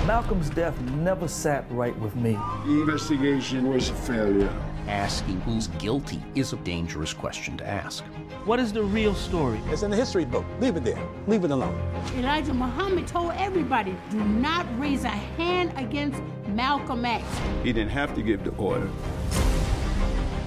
Malcolm's 0.06 0.50
death 0.50 0.80
never 0.92 1.26
sat 1.26 1.68
right 1.68 1.98
with 1.98 2.14
me. 2.14 2.38
The 2.64 2.82
investigation 2.82 3.68
was 3.68 3.90
a 3.90 3.94
failure. 3.94 4.52
Asking 4.86 5.40
who's 5.40 5.66
guilty 5.66 6.22
is 6.36 6.52
a 6.52 6.56
dangerous 6.58 7.12
question 7.12 7.56
to 7.56 7.66
ask. 7.66 8.04
What 8.44 8.58
is 8.58 8.72
the 8.72 8.82
real 8.82 9.14
story? 9.14 9.60
It's 9.68 9.84
in 9.84 9.92
the 9.92 9.96
history 9.96 10.24
book. 10.24 10.44
Leave 10.58 10.74
it 10.74 10.82
there. 10.82 10.98
Leave 11.28 11.44
it 11.44 11.52
alone. 11.52 11.80
Elijah 12.16 12.52
Muhammad 12.52 13.06
told 13.06 13.34
everybody, 13.36 13.94
do 14.10 14.18
not 14.18 14.66
raise 14.80 15.04
a 15.04 15.10
hand 15.10 15.72
against 15.76 16.20
Malcolm 16.48 17.04
X. 17.04 17.24
He 17.62 17.72
didn't 17.72 17.92
have 17.92 18.16
to 18.16 18.22
give 18.22 18.42
the 18.42 18.50
order. 18.56 18.90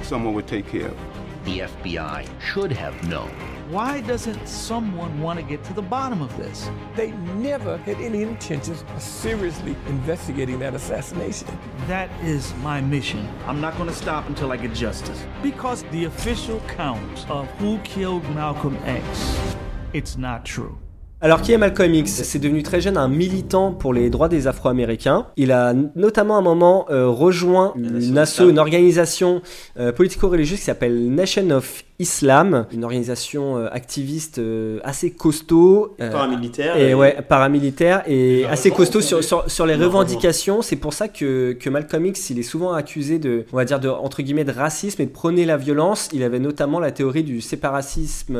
someone 0.01 0.33
would 0.33 0.45
take 0.45 0.67
care 0.67 0.89
of. 0.89 0.97
The 1.45 1.59
FBI 1.59 2.27
should 2.41 2.73
have 2.73 3.07
known. 3.07 3.54
Why 3.71 4.01
doesn't 4.01 4.47
someone 4.47 5.19
want 5.19 5.39
to 5.39 5.43
get 5.43 5.63
to 5.63 5.73
the 5.73 5.81
bottom 5.81 6.21
of 6.21 6.37
this? 6.37 6.69
They 6.95 7.13
never 7.39 7.77
had 7.77 7.97
any 7.99 8.21
intentions 8.21 8.83
of 8.83 9.01
seriously 9.01 9.75
investigating 9.87 10.59
that 10.59 10.75
assassination. 10.75 11.47
That 11.87 12.11
is 12.23 12.53
my 12.61 12.79
mission. 12.79 13.27
I'm 13.47 13.59
not 13.59 13.75
going 13.77 13.89
to 13.89 13.95
stop 13.95 14.29
until 14.29 14.51
I 14.51 14.57
get 14.57 14.71
justice. 14.75 15.19
Because 15.41 15.81
the 15.91 16.05
official 16.05 16.61
count 16.67 17.27
of 17.27 17.49
who 17.57 17.79
killed 17.79 18.23
Malcolm 18.35 18.77
X, 18.85 19.55
it's 19.93 20.15
not 20.15 20.45
true. 20.45 20.77
Alors, 21.21 21.41
qui 21.41 21.53
est 21.53 21.57
Malcolm 21.57 21.91
X? 21.91 22.21
C'est 22.23 22.37
devenu 22.39 22.61
très 22.61 22.81
jeune 22.81 22.97
un 22.97 23.07
militant 23.07 23.71
pour 23.71 23.93
les 23.93 24.11
droits 24.11 24.27
des 24.27 24.45
Afro-Américains. 24.47 25.27
Il 25.37 25.51
a 25.51 25.73
notamment 25.73 26.35
à 26.35 26.39
un 26.39 26.43
moment 26.43 26.85
euh, 26.91 27.07
rejoint 27.07 27.73
une 27.75 28.17
asso, 28.17 28.41
une 28.41 28.59
organisation 28.59 29.41
euh, 29.79 29.91
politico-religieuse 29.91 30.59
qui 30.59 30.65
s'appelle 30.65 31.09
Nation 31.09 31.49
of 31.49 31.83
Islam, 31.97 32.65
une 32.73 32.83
organisation 32.83 33.57
euh, 33.57 33.67
activiste 33.71 34.39
euh, 34.39 34.79
assez 34.83 35.11
costaud. 35.11 35.95
euh, 36.01 36.11
Paramilitaire 36.11 36.75
Et, 36.77 36.89
et- 36.89 36.93
ouais, 36.93 37.17
paramilitaire 37.27 38.03
et 38.05 38.45
assez 38.47 38.69
costaud 38.71 38.99
sur, 39.01 39.23
sur, 39.23 39.49
sur 39.49 39.65
les 39.65 39.75
revendications. 39.75 40.61
C'est 40.61 40.75
pour 40.75 40.93
ça 40.93 41.07
que, 41.07 41.53
que 41.53 41.69
Malcolm 41.69 42.05
X, 42.07 42.29
il 42.31 42.39
est 42.39 42.43
souvent 42.43 42.73
accusé 42.73 43.17
de, 43.17 43.45
on 43.53 43.55
va 43.55 43.63
dire, 43.63 43.79
de, 43.79 43.87
entre 43.87 44.21
guillemets, 44.23 44.43
de 44.43 44.51
racisme 44.51 45.01
et 45.01 45.05
de 45.05 45.11
prôner 45.11 45.45
la 45.45 45.55
violence. 45.55 46.09
Il 46.11 46.23
avait 46.23 46.39
notamment 46.39 46.81
la 46.81 46.91
théorie 46.91 47.23
du 47.23 47.39
séparatisme 47.39 48.37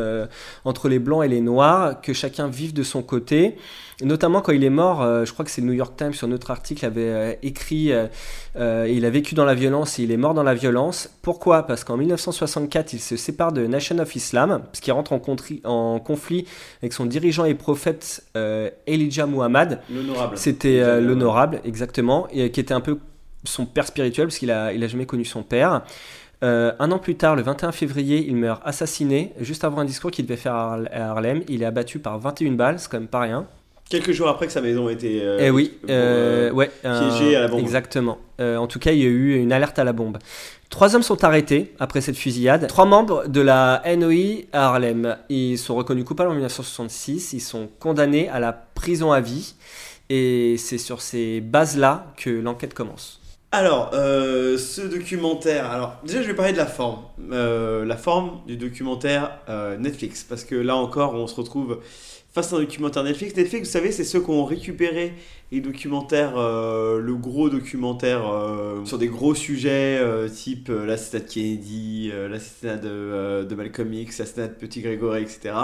entre 0.65 0.89
les 0.89 0.99
blancs 0.99 1.23
et 1.23 1.29
les 1.29 1.41
noirs, 1.41 2.01
que 2.01 2.11
chacun 2.11 2.47
vive 2.47 2.73
de 2.73 2.83
son 2.83 3.01
côté. 3.03 3.55
Notamment 4.03 4.41
quand 4.41 4.51
il 4.51 4.63
est 4.63 4.69
mort, 4.69 5.01
euh, 5.01 5.23
je 5.25 5.31
crois 5.31 5.45
que 5.45 5.51
c'est 5.51 5.61
le 5.61 5.67
New 5.67 5.73
York 5.73 5.95
Times 5.95 6.13
sur 6.13 6.27
notre 6.27 6.51
article 6.51 6.85
avait 6.85 7.01
euh, 7.01 7.33
écrit, 7.43 7.91
euh, 7.91 8.87
il 8.89 9.05
a 9.05 9.09
vécu 9.09 9.35
dans 9.35 9.45
la 9.45 9.53
violence 9.53 9.99
et 9.99 10.03
il 10.03 10.11
est 10.11 10.17
mort 10.17 10.33
dans 10.33 10.43
la 10.43 10.53
violence. 10.53 11.09
Pourquoi? 11.21 11.63
Parce 11.63 11.83
qu'en 11.83 11.97
1964, 11.97 12.93
il 12.93 12.99
se 12.99 13.15
sépare 13.15 13.53
de 13.53 13.65
Nation 13.65 13.97
of 13.99 14.15
Islam, 14.15 14.63
parce 14.65 14.79
qu'il 14.79 14.93
rentre 14.93 15.13
en, 15.13 15.21
en 15.63 15.99
conflit 15.99 16.45
avec 16.81 16.93
son 16.93 17.05
dirigeant 17.05 17.45
et 17.45 17.53
prophète 17.53 18.23
Elijah 18.87 19.25
Muhammad. 19.25 19.81
L'honorable. 19.89 20.37
C'était 20.37 21.01
l'honorable, 21.01 21.61
exactement, 21.63 22.27
et 22.31 22.51
qui 22.51 22.59
était 22.59 22.73
un 22.73 22.81
peu 22.81 22.99
son 23.45 23.65
père 23.65 23.87
spirituel, 23.87 24.27
parce 24.27 24.39
qu'il 24.39 24.51
a, 24.51 24.73
il 24.73 24.83
a 24.83 24.87
jamais 24.87 25.05
connu 25.05 25.25
son 25.25 25.43
père. 25.43 25.83
Euh, 26.43 26.73
un 26.79 26.91
an 26.91 26.99
plus 26.99 27.15
tard, 27.15 27.35
le 27.35 27.41
21 27.41 27.71
février, 27.71 28.25
il 28.27 28.35
meurt 28.35 28.61
assassiné, 28.65 29.33
juste 29.39 29.63
avant 29.63 29.79
un 29.79 29.85
discours 29.85 30.11
qu'il 30.11 30.25
devait 30.25 30.37
faire 30.37 30.53
à 30.53 30.79
Harlem. 30.93 31.43
Il 31.47 31.63
est 31.63 31.65
abattu 31.65 31.99
par 31.99 32.19
21 32.19 32.51
balles, 32.51 32.79
c'est 32.79 32.89
quand 32.89 32.99
même 32.99 33.07
pas 33.07 33.21
rien. 33.21 33.47
Quelques 33.89 34.13
jours 34.13 34.27
après 34.27 34.47
que 34.47 34.51
sa 34.51 34.61
maison 34.61 34.87
a 34.87 34.91
été 34.91 35.21
euh, 35.21 35.37
Eh 35.39 35.51
oui, 35.51 35.73
euh, 35.89 36.49
euh, 36.49 36.51
ouais, 36.51 36.71
piégée 36.81 37.35
à 37.35 37.41
la 37.41 37.47
bombe. 37.47 37.59
Exactement. 37.59 38.17
Euh, 38.41 38.57
en 38.57 38.65
tout 38.65 38.79
cas, 38.79 38.91
il 38.91 38.99
y 38.99 39.03
a 39.03 39.07
eu 39.07 39.35
une 39.35 39.53
alerte 39.53 39.77
à 39.77 39.83
la 39.83 39.93
bombe. 39.93 40.17
Trois 40.71 40.95
hommes 40.95 41.03
sont 41.03 41.23
arrêtés 41.23 41.73
après 41.79 42.01
cette 42.01 42.17
fusillade. 42.17 42.65
Trois 42.67 42.85
membres 42.85 43.27
de 43.27 43.41
la 43.41 43.83
NOI 43.95 44.45
à 44.53 44.69
Harlem. 44.69 45.17
Ils 45.29 45.59
sont 45.59 45.75
reconnus 45.75 46.03
coupables 46.03 46.31
en 46.31 46.33
1966. 46.33 47.33
Ils 47.33 47.39
sont 47.39 47.69
condamnés 47.79 48.27
à 48.29 48.39
la 48.39 48.53
prison 48.53 49.11
à 49.11 49.21
vie. 49.21 49.53
Et 50.09 50.55
c'est 50.57 50.79
sur 50.79 51.01
ces 51.01 51.39
bases-là 51.41 52.07
que 52.17 52.31
l'enquête 52.31 52.73
commence. 52.73 53.21
Alors, 53.51 53.91
euh, 53.93 54.57
ce 54.57 54.81
documentaire, 54.81 55.71
alors 55.71 55.95
déjà 56.03 56.21
je 56.21 56.27
vais 56.27 56.33
parler 56.33 56.51
de 56.51 56.57
la 56.57 56.65
forme. 56.65 57.03
Euh, 57.31 57.85
la 57.85 57.95
forme 57.95 58.41
du 58.47 58.57
documentaire 58.57 59.39
euh, 59.47 59.77
Netflix, 59.77 60.25
parce 60.27 60.43
que 60.43 60.55
là 60.55 60.75
encore 60.75 61.13
on 61.13 61.25
se 61.25 61.35
retrouve 61.35 61.79
face 62.35 62.51
à 62.51 62.57
un 62.57 62.59
documentaire 62.59 63.03
Netflix. 63.03 63.33
Netflix, 63.37 63.69
vous 63.69 63.71
savez, 63.71 63.93
c'est 63.93 64.03
ceux 64.03 64.19
qui 64.19 64.29
ont 64.29 64.43
récupéré 64.43 65.13
les 65.53 65.61
documentaires, 65.61 66.37
euh, 66.37 66.99
le 66.99 67.15
gros 67.15 67.49
documentaire 67.49 68.29
euh, 68.29 68.83
sur 68.83 68.97
des 68.97 69.07
gros 69.07 69.33
sujets, 69.33 69.97
euh, 70.01 70.27
type 70.27 70.67
l'assassinat 70.69 71.23
de 71.23 71.29
Kennedy, 71.29 72.11
l'assassinat 72.29 72.75
de, 72.75 73.45
de 73.45 73.55
Malcolm 73.55 73.93
X, 73.93 74.19
l'assassinat 74.19 74.49
de 74.49 74.53
Petit 74.53 74.81
Grégory, 74.81 75.21
etc. 75.21 75.55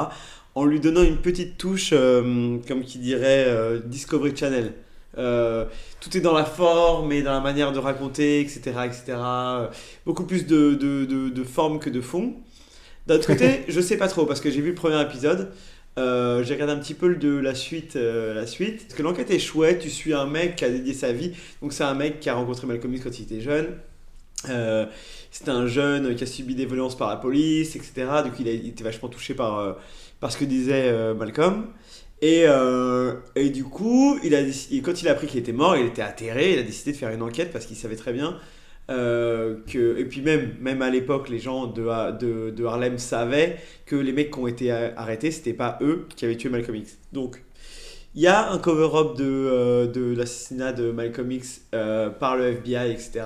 En 0.55 0.63
lui 0.63 0.79
donnant 0.79 1.03
une 1.03 1.17
petite 1.17 1.57
touche, 1.57 1.89
comme 1.91 2.83
qui 2.85 2.99
dirait 2.99 3.81
Discovery 3.85 4.35
Channel. 4.35 4.73
Euh, 5.17 5.65
tout 5.99 6.15
est 6.15 6.21
dans 6.21 6.33
la 6.33 6.45
forme 6.45 7.11
et 7.11 7.21
dans 7.21 7.33
la 7.33 7.41
manière 7.41 7.73
de 7.73 7.79
raconter, 7.79 8.39
etc. 8.39 8.61
etc. 8.85 9.17
Beaucoup 10.05 10.23
plus 10.23 10.45
de, 10.47 10.73
de, 10.73 11.03
de, 11.03 11.29
de 11.29 11.43
forme 11.43 11.79
que 11.79 11.89
de 11.89 11.99
fond. 11.99 12.33
D'un 13.07 13.15
autre 13.15 13.27
côté, 13.27 13.65
je 13.67 13.81
sais 13.81 13.97
pas 13.97 14.07
trop 14.07 14.25
parce 14.25 14.39
que 14.39 14.49
j'ai 14.49 14.61
vu 14.61 14.69
le 14.69 14.75
premier 14.75 15.01
épisode. 15.01 15.51
Euh, 15.97 16.43
j'ai 16.43 16.53
regardé 16.53 16.73
un 16.73 16.77
petit 16.77 16.93
peu 16.93 17.15
de 17.15 17.37
la 17.37 17.53
suite, 17.55 17.95
euh, 17.95 18.33
la 18.33 18.47
suite. 18.47 18.83
Parce 18.83 18.93
que 18.93 19.03
l'enquête 19.03 19.31
est 19.31 19.39
chouette. 19.39 19.79
Tu 19.79 19.89
suis 19.89 20.13
un 20.13 20.25
mec 20.25 20.55
qui 20.55 20.65
a 20.65 20.69
dédié 20.69 20.93
sa 20.93 21.11
vie. 21.11 21.33
Donc 21.61 21.73
c'est 21.73 21.83
un 21.83 21.93
mec 21.93 22.19
qui 22.19 22.29
a 22.29 22.35
rencontré 22.35 22.67
Malcolm 22.67 22.93
X 22.93 23.03
quand 23.03 23.19
il 23.19 23.23
était 23.23 23.41
jeune. 23.41 23.75
Euh, 24.49 24.85
c'était 25.29 25.51
un 25.51 25.67
jeune 25.67 26.15
qui 26.15 26.23
a 26.23 26.27
subi 26.27 26.55
des 26.55 26.65
violences 26.65 26.97
par 26.97 27.09
la 27.09 27.17
police, 27.17 27.75
etc. 27.75 27.93
Donc 28.23 28.33
il 28.39 28.47
a 28.47 28.51
il 28.51 28.69
était 28.69 28.83
vachement 28.83 29.09
touché 29.09 29.33
par, 29.33 29.59
euh, 29.59 29.73
ce 30.29 30.37
que 30.37 30.45
disait 30.45 30.89
euh, 30.89 31.13
Malcolm. 31.13 31.67
Et, 32.23 32.45
et 33.35 33.49
du 33.49 33.63
coup, 33.63 34.19
il 34.23 34.35
a, 34.35 34.41
quand 34.83 35.01
il 35.01 35.07
a 35.07 35.11
appris 35.11 35.25
qu'il 35.25 35.39
était 35.39 35.53
mort, 35.53 35.75
il 35.75 35.87
était 35.87 36.03
atterré. 36.03 36.53
Il 36.53 36.59
a 36.59 36.63
décidé 36.63 36.91
de 36.91 36.97
faire 36.97 37.09
une 37.09 37.23
enquête 37.23 37.51
parce 37.51 37.65
qu'il 37.65 37.75
savait 37.75 37.95
très 37.95 38.13
bien 38.13 38.37
euh, 38.91 39.55
que. 39.67 39.97
Et 39.97 40.05
puis 40.05 40.21
même, 40.21 40.55
même 40.59 40.81
à 40.81 40.89
l'époque, 40.89 41.29
les 41.29 41.39
gens 41.39 41.67
de, 41.67 42.51
de, 42.51 42.65
Harlem 42.65 42.97
savaient 42.97 43.57
que 43.85 43.95
les 43.95 44.11
mecs 44.11 44.31
qui 44.31 44.39
ont 44.39 44.47
été 44.47 44.71
arrêtés, 44.71 45.31
c'était 45.31 45.53
pas 45.53 45.79
eux 45.81 46.07
qui 46.15 46.25
avaient 46.25 46.37
tué 46.37 46.49
Malcolm 46.49 46.75
X. 46.75 46.97
Donc, 47.13 47.41
il 48.13 48.21
y 48.21 48.27
a 48.27 48.51
un 48.51 48.57
cover-up 48.57 49.17
de, 49.17 49.23
euh, 49.25 49.87
de 49.87 50.13
l'assassinat 50.15 50.73
de 50.73 50.91
Malcolm 50.91 51.31
X 51.31 51.61
euh, 51.73 52.09
par 52.09 52.35
le 52.35 52.47
FBI, 52.47 52.91
etc. 52.91 53.23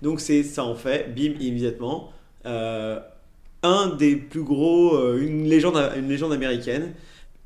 Donc 0.00 0.20
c'est 0.20 0.44
ça 0.44 0.64
en 0.64 0.76
fait, 0.76 1.12
bim, 1.14 1.34
immédiatement, 1.40 2.12
un 2.44 3.88
des 3.98 4.16
plus 4.16 4.42
gros, 4.42 5.16
une, 5.16 5.48
légende, 5.48 5.76
une 5.96 6.08
légende 6.08 6.32
américaine, 6.32 6.94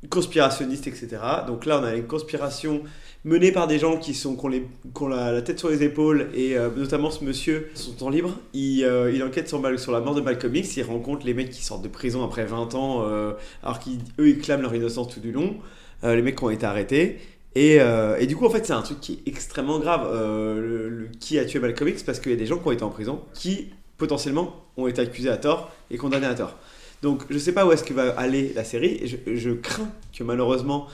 conspirationniste, 0.09 0.87
etc. 0.87 1.17
Donc 1.47 1.65
là, 1.65 1.79
on 1.81 1.83
a 1.83 1.95
une 1.95 2.07
conspiration 2.07 2.83
menée 3.25 3.51
par 3.51 3.67
des 3.67 3.79
gens 3.79 3.97
qui, 3.97 4.13
sont, 4.13 4.35
qui 4.35 4.45
ont, 4.45 4.49
les- 4.49 4.67
la, 5.09 5.41
tête 5.41 5.59
sur 5.59 5.69
les 5.69 5.83
épaules, 5.83 6.29
et 6.33 6.57
euh, 6.57 6.69
notamment 6.75 7.09
ce 7.09 7.23
monsieur, 7.23 7.69
son 7.73 7.91
temps 7.93 8.09
libre, 8.09 8.37
il, 8.53 8.83
euh, 8.85 9.25
enquête 9.25 9.49
sur, 9.49 9.61
sur 9.79 9.91
la 9.91 9.99
mort 9.99 10.15
de 10.15 10.21
Malcolm 10.21 10.55
X, 10.55 10.77
il 10.77 10.83
rencontre 10.83 11.25
les 11.25 11.33
mecs 11.33 11.49
qui 11.49 11.63
sortent 11.63 11.81
de 11.81 11.87
prison 11.89 12.23
après 12.23 12.45
20 12.45 12.75
ans, 12.75 13.03
euh, 13.05 13.33
alors 13.63 13.79
qu'eux, 13.79 14.29
ils 14.29 14.39
clament 14.39 14.61
leur 14.61 14.73
innocence 14.75 15.13
tout 15.13 15.19
du 15.19 15.31
long, 15.31 15.57
les 16.03 16.21
mecs 16.21 16.37
qui 16.37 16.43
ont 16.43 16.49
été 16.51 16.65
arrêtés. 16.65 17.17
Et, 17.55 17.79
et 18.19 18.27
du 18.27 18.35
coup, 18.35 18.45
en 18.45 18.51
fait, 18.51 18.63
c'est 18.67 18.73
un 18.73 18.83
truc 18.83 18.99
qui 19.01 19.13
est 19.13 19.27
extrêmement 19.27 19.79
grave. 19.79 20.07
qui 21.19 21.39
a 21.39 21.45
tué 21.45 21.57
Malcolm 21.59 21.89
X 21.89 22.03
Parce 22.03 22.19
qu'il 22.19 22.31
y 22.31 22.35
a 22.35 22.37
des 22.37 22.45
gens 22.45 22.59
qui 22.59 22.67
ont 22.67 22.71
été 22.71 22.83
en 22.83 22.89
prison 22.91 23.21
qui, 23.33 23.71
potentiellement, 23.97 24.63
ont 24.77 24.85
été 24.85 25.01
accusés 25.01 25.31
à 25.31 25.37
tort 25.37 25.71
et 25.89 25.97
condamnés 25.97 26.27
à 26.27 26.35
tort. 26.35 26.55
Donc, 27.01 27.23
je 27.29 27.37
sais 27.37 27.51
pas 27.53 27.65
où 27.65 27.71
est-ce 27.71 27.83
que 27.83 27.93
va 27.93 28.09
aller 28.19 28.53
la 28.55 28.63
série. 28.63 28.97
et 29.01 29.07
Je, 29.07 29.17
je 29.35 29.51
crains 29.51 29.89
que 30.17 30.23
malheureusement, 30.23 30.87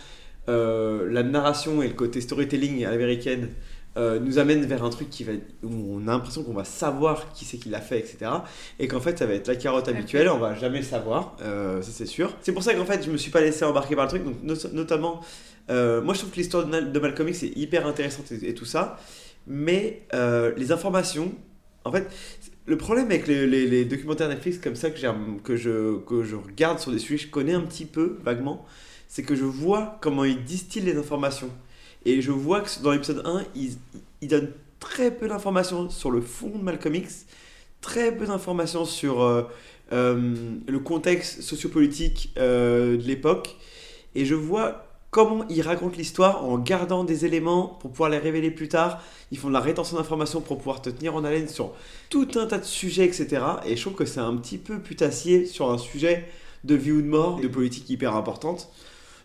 euh, 0.49 1.07
la 1.09 1.23
narration 1.23 1.81
et 1.81 1.87
le 1.87 1.93
côté 1.93 2.19
storytelling 2.21 2.83
à 2.85 2.91
l'américaine 2.91 3.49
euh, 3.95 4.19
nous 4.19 4.39
amène 4.39 4.65
vers 4.65 4.83
un 4.83 4.89
truc 4.89 5.09
qui 5.09 5.23
va, 5.23 5.31
où 5.63 5.69
on 5.97 6.07
a 6.07 6.11
l'impression 6.11 6.43
qu'on 6.43 6.53
va 6.53 6.63
savoir 6.65 7.31
qui 7.33 7.45
c'est 7.45 7.57
qui 7.57 7.69
l'a 7.69 7.79
fait, 7.79 7.99
etc. 7.99 8.31
Et 8.79 8.87
qu'en 8.87 8.99
fait, 8.99 9.17
ça 9.19 9.25
va 9.27 9.33
être 9.35 9.47
la 9.47 9.55
carotte 9.55 9.87
habituelle, 9.87 10.27
on 10.29 10.39
va 10.39 10.55
jamais 10.55 10.79
le 10.79 10.83
savoir, 10.83 11.37
euh, 11.43 11.81
ça 11.81 11.91
c'est 11.93 12.07
sûr. 12.07 12.33
C'est 12.41 12.51
pour 12.53 12.63
ça 12.63 12.73
qu'en 12.73 12.85
fait, 12.85 13.03
je 13.05 13.11
me 13.11 13.17
suis 13.17 13.29
pas 13.31 13.39
laissé 13.41 13.63
embarquer 13.63 13.95
par 13.95 14.05
le 14.05 14.09
truc, 14.09 14.23
donc 14.25 14.41
not- 14.43 14.71
notamment, 14.73 15.21
euh, 15.69 16.01
moi 16.01 16.15
je 16.15 16.19
trouve 16.21 16.31
que 16.31 16.37
l'histoire 16.37 16.65
de, 16.65 16.71
Mal- 16.71 16.91
de 16.91 16.99
Malcolm 16.99 17.29
X 17.29 17.43
est 17.43 17.55
hyper 17.55 17.85
intéressante 17.85 18.31
et, 18.31 18.49
et 18.49 18.53
tout 18.55 18.65
ça, 18.65 18.97
mais 19.45 20.01
les 20.57 20.71
informations, 20.71 21.31
en 21.85 21.91
fait, 21.91 22.07
le 22.65 22.77
problème 22.77 23.05
avec 23.05 23.27
les, 23.27 23.85
documentaires 23.85 24.29
Netflix 24.29 24.57
comme 24.57 24.75
ça 24.75 24.89
que, 24.89 25.39
que, 25.43 25.55
je, 25.55 25.97
que 25.99 26.23
je 26.23 26.35
regarde 26.35 26.79
sur 26.79 26.91
des 26.91 26.99
sujets 26.99 27.17
que 27.17 27.23
je 27.23 27.29
connais 27.29 27.53
un 27.53 27.61
petit 27.61 27.85
peu, 27.85 28.17
vaguement, 28.23 28.65
c'est 29.07 29.23
que 29.23 29.35
je 29.35 29.43
vois 29.43 29.97
comment 30.01 30.23
ils 30.23 30.43
distillent 30.43 30.81
les 30.83 30.97
informations. 30.97 31.49
Et 32.05 32.21
je 32.21 32.31
vois 32.31 32.61
que 32.61 32.69
dans 32.81 32.91
l'épisode 32.91 33.21
1, 33.25 33.43
ils, 33.55 33.77
ils 34.21 34.27
donnent 34.27 34.51
très 34.79 35.11
peu 35.11 35.27
d'informations 35.27 35.89
sur 35.89 36.11
le 36.11 36.21
fond 36.21 36.49
de 36.49 36.63
Malcolm 36.63 36.95
X, 36.95 37.25
très 37.81 38.15
peu 38.15 38.25
d'informations 38.25 38.85
sur 38.85 39.21
euh, 39.21 39.43
euh, 39.91 40.35
le 40.67 40.79
contexte 40.79 41.41
sociopolitique 41.41 42.31
euh, 42.37 42.97
de 42.97 43.03
l'époque. 43.03 43.55
Et 44.15 44.25
je 44.25 44.35
vois 44.35 44.92
comment 45.13 45.45
ils 45.47 45.61
racontent 45.61 45.95
l'histoire 45.95 46.43
en 46.43 46.57
gardant 46.57 47.03
des 47.03 47.25
éléments 47.25 47.67
pour 47.79 47.91
pouvoir 47.91 48.09
les 48.09 48.17
révéler 48.17 48.49
plus 48.49 48.67
tard. 48.67 48.99
Ils 49.31 49.37
font 49.37 49.47
de 49.47 49.53
la 49.53 49.59
rétention 49.59 49.95
d'informations 49.97 50.41
pour 50.41 50.57
pouvoir 50.57 50.81
te 50.81 50.89
tenir 50.89 51.15
en 51.15 51.23
haleine 51.23 51.47
sur 51.47 51.71
tout 52.09 52.27
un 52.35 52.47
tas 52.47 52.57
de 52.57 52.65
sujets, 52.65 53.05
etc. 53.05 53.43
Et 53.65 53.77
je 53.77 53.81
trouve 53.81 53.93
que 53.93 54.05
c'est 54.05 54.19
un 54.19 54.35
petit 54.35 54.57
peu 54.57 54.79
putassier 54.79 55.45
sur 55.45 55.71
un 55.71 55.77
sujet 55.77 56.25
de 56.63 56.73
vie 56.73 56.91
ou 56.91 57.01
de 57.01 57.07
mort, 57.07 57.39
de 57.39 57.47
politique 57.47 57.89
hyper 57.91 58.15
importante. 58.15 58.69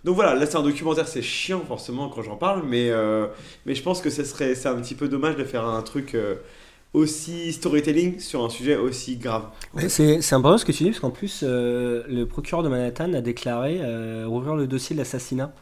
Donc 0.05 0.15
voilà, 0.15 0.35
là 0.35 0.45
c'est 0.45 0.57
un 0.57 0.63
documentaire, 0.63 1.09
c'est 1.09 1.23
chiant 1.23 1.63
forcément 1.67 2.11
quand 2.11 2.23
j'en 2.23 2.37
parle, 2.37 2.63
mais, 2.67 2.91
euh, 2.91 3.27
mais 3.65 3.75
je 3.75 3.83
pense 3.83 4.03
que 4.03 4.11
ce 4.11 4.25
serait, 4.25 4.55
c'est 4.55 4.69
un 4.69 4.77
petit 4.77 4.95
peu 4.95 5.09
dommage 5.09 5.37
de 5.37 5.45
faire 5.45 5.65
un 5.65 5.81
truc 5.81 6.15
euh, 6.15 6.37
aussi 6.93 7.51
storytelling 7.53 8.21
sur 8.21 8.45
un 8.45 8.51
sujet 8.51 8.77
aussi 8.77 9.17
grave. 9.17 9.45
Ouais, 9.75 9.89
C'est 9.89 10.33
important 10.35 10.59
ce 10.59 10.67
que 10.67 10.73
tu 10.73 10.85
dis, 10.85 10.91
parce 10.91 11.01
qu'en 11.01 11.11
plus, 11.11 11.41
euh, 11.43 12.05
le 12.09 12.27
procureur 12.27 12.63
de 12.63 12.69
Manhattan 12.69 13.15
a 13.15 13.23
déclaré 13.23 13.81
rouvrir 14.27 14.55
le 14.55 14.67
dossier 14.67 14.95
de 14.95 15.01
l'assassinat. 15.01 15.53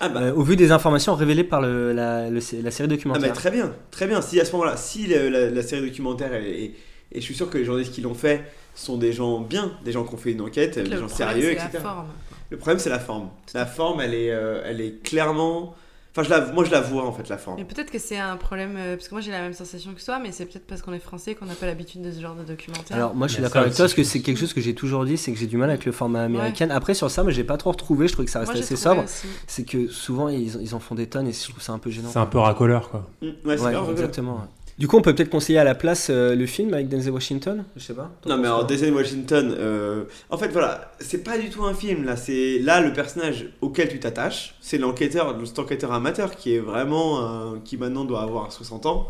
Ah 0.00 0.08
bah. 0.08 0.20
Euh, 0.22 0.32
au 0.34 0.42
vu 0.42 0.56
des 0.56 0.72
informations 0.72 1.14
révélées 1.14 1.44
par 1.44 1.60
le- 1.62 1.92
la, 1.92 2.28
le- 2.30 2.40
la 2.62 2.70
série 2.70 2.84
Ah 2.84 2.86
documentaire. 2.88 3.22
mais 3.22 3.32
très 3.32 3.50
bien, 3.50 3.72
très 3.90 4.06
bien. 4.06 4.20
Si 4.20 4.40
à 4.40 4.44
ce 4.44 4.52
moment-là, 4.52 4.76
si 4.76 5.06
le- 5.06 5.28
la, 5.28 5.50
la 5.50 5.62
série 5.62 5.82
documentaire 5.82 6.34
est, 6.34 6.50
est- 6.64 6.74
Et 7.12 7.20
je 7.20 7.24
suis 7.24 7.34
sûr 7.34 7.48
que 7.48 7.58
les 7.58 7.64
journalistes 7.64 7.94
qui 7.94 8.00
l'ont 8.00 8.14
fait 8.14 8.44
sont 8.74 8.96
des 8.98 9.12
gens 9.12 9.38
bien, 9.40 9.70
des 9.84 9.92
gens 9.92 10.02
qui 10.04 10.14
ont 10.14 10.18
fait 10.18 10.32
une 10.32 10.40
enquête, 10.40 10.78
des 10.78 10.84
gens 10.84 11.06
problème, 11.06 11.08
sérieux, 11.10 11.48
c'est 11.50 11.54
la 11.54 11.64
etc. 11.66 11.78
forme. 11.82 12.06
Le 12.50 12.56
problème, 12.56 12.78
c'est 12.80 12.90
la 12.90 12.98
forme. 12.98 13.28
La 13.54 13.66
forme, 13.66 14.00
elle 14.00 14.14
est, 14.14 14.32
euh, 14.32 14.62
elle 14.64 14.80
est 14.80 15.00
clairement. 15.02 15.76
Enfin, 16.16 16.22
je 16.22 16.30
la, 16.30 16.52
moi, 16.52 16.64
je 16.64 16.70
la 16.70 16.80
vois 16.80 17.04
en 17.04 17.10
fait, 17.12 17.28
la 17.28 17.38
forme. 17.38 17.56
Mais 17.58 17.64
peut-être 17.64 17.90
que 17.90 17.98
c'est 17.98 18.18
un 18.18 18.36
problème, 18.36 18.76
euh, 18.76 18.94
parce 18.94 19.08
que 19.08 19.14
moi 19.14 19.20
j'ai 19.20 19.32
la 19.32 19.40
même 19.40 19.52
sensation 19.52 19.92
que 19.94 20.04
toi, 20.04 20.20
mais 20.20 20.30
c'est 20.30 20.46
peut-être 20.46 20.64
parce 20.64 20.80
qu'on 20.80 20.92
est 20.92 21.00
français 21.00 21.34
qu'on 21.34 21.46
n'a 21.46 21.56
pas 21.56 21.66
l'habitude 21.66 22.02
de 22.02 22.12
ce 22.12 22.20
genre 22.20 22.36
de 22.36 22.44
documentaire. 22.44 22.96
Alors 22.96 23.16
moi 23.16 23.26
je 23.26 23.32
suis 23.34 23.42
d'accord 23.42 23.62
avec 23.62 23.74
toi 23.74 23.86
parce 23.86 23.94
que 23.94 24.04
c'est 24.04 24.20
quelque 24.20 24.38
chose 24.38 24.52
que 24.52 24.60
j'ai 24.60 24.76
toujours 24.76 25.04
dit, 25.04 25.16
c'est 25.16 25.32
que 25.32 25.38
j'ai 25.38 25.48
du 25.48 25.56
mal 25.56 25.70
avec 25.70 25.84
le 25.84 25.90
format 25.90 26.22
américain. 26.22 26.70
Après 26.70 26.94
sur 26.94 27.10
ça, 27.10 27.24
moi 27.24 27.32
j'ai 27.32 27.42
pas 27.42 27.56
trop 27.56 27.72
retrouvé, 27.72 28.06
je 28.06 28.12
trouvais 28.12 28.26
que 28.26 28.30
ça 28.32 28.44
Moi, 28.44 28.54
j'ai 28.54 28.60
assez 28.60 28.76
sobre. 28.76 29.04
C'est 29.48 29.64
que 29.64 29.88
souvent 29.88 30.28
ils, 30.28 30.54
ils 30.62 30.74
en 30.76 30.78
font 30.78 30.94
des 30.94 31.08
tonnes 31.08 31.26
et 31.26 31.32
je 31.32 31.50
trouve 31.50 31.60
ça 31.60 31.72
un 31.72 31.78
peu 31.78 31.90
gênant. 31.90 32.10
C'est 32.12 32.20
un 32.20 32.26
peu 32.26 32.38
racoleur, 32.38 32.90
quoi. 32.90 33.10
Mm, 33.20 33.26
ouais, 33.48 33.58
c'est 33.58 33.72
grave, 33.72 33.90
exactement. 33.90 34.34
ouais. 34.34 34.63
Du 34.78 34.88
coup 34.88 34.96
on 34.96 35.02
peut 35.02 35.14
peut-être 35.14 35.30
conseiller 35.30 35.58
à 35.60 35.64
la 35.64 35.76
place 35.76 36.08
euh, 36.10 36.34
le 36.34 36.46
film 36.46 36.74
avec 36.74 36.88
Denzel 36.88 37.12
Washington, 37.12 37.64
je 37.76 37.82
sais 37.82 37.94
pas. 37.94 38.10
Non 38.26 38.36
mais 38.38 38.46
alors 38.48 38.66
Denzel 38.66 38.92
Washington, 38.92 39.54
euh, 39.56 40.04
en 40.30 40.36
fait 40.36 40.48
voilà, 40.48 40.92
c'est 40.98 41.22
pas 41.22 41.38
du 41.38 41.48
tout 41.48 41.64
un 41.64 41.74
film 41.74 42.04
là, 42.04 42.16
c'est 42.16 42.58
là 42.58 42.80
le 42.80 42.92
personnage 42.92 43.50
auquel 43.60 43.88
tu 43.88 44.00
t'attaches, 44.00 44.56
c'est 44.60 44.78
l'enquêteur, 44.78 45.36
cet 45.44 45.60
enquêteur 45.60 45.92
amateur 45.92 46.34
qui 46.34 46.54
est 46.54 46.58
vraiment, 46.58 47.20
un- 47.24 47.60
qui 47.64 47.76
maintenant 47.76 48.04
doit 48.04 48.22
avoir 48.22 48.50
60 48.50 48.86
ans 48.86 49.08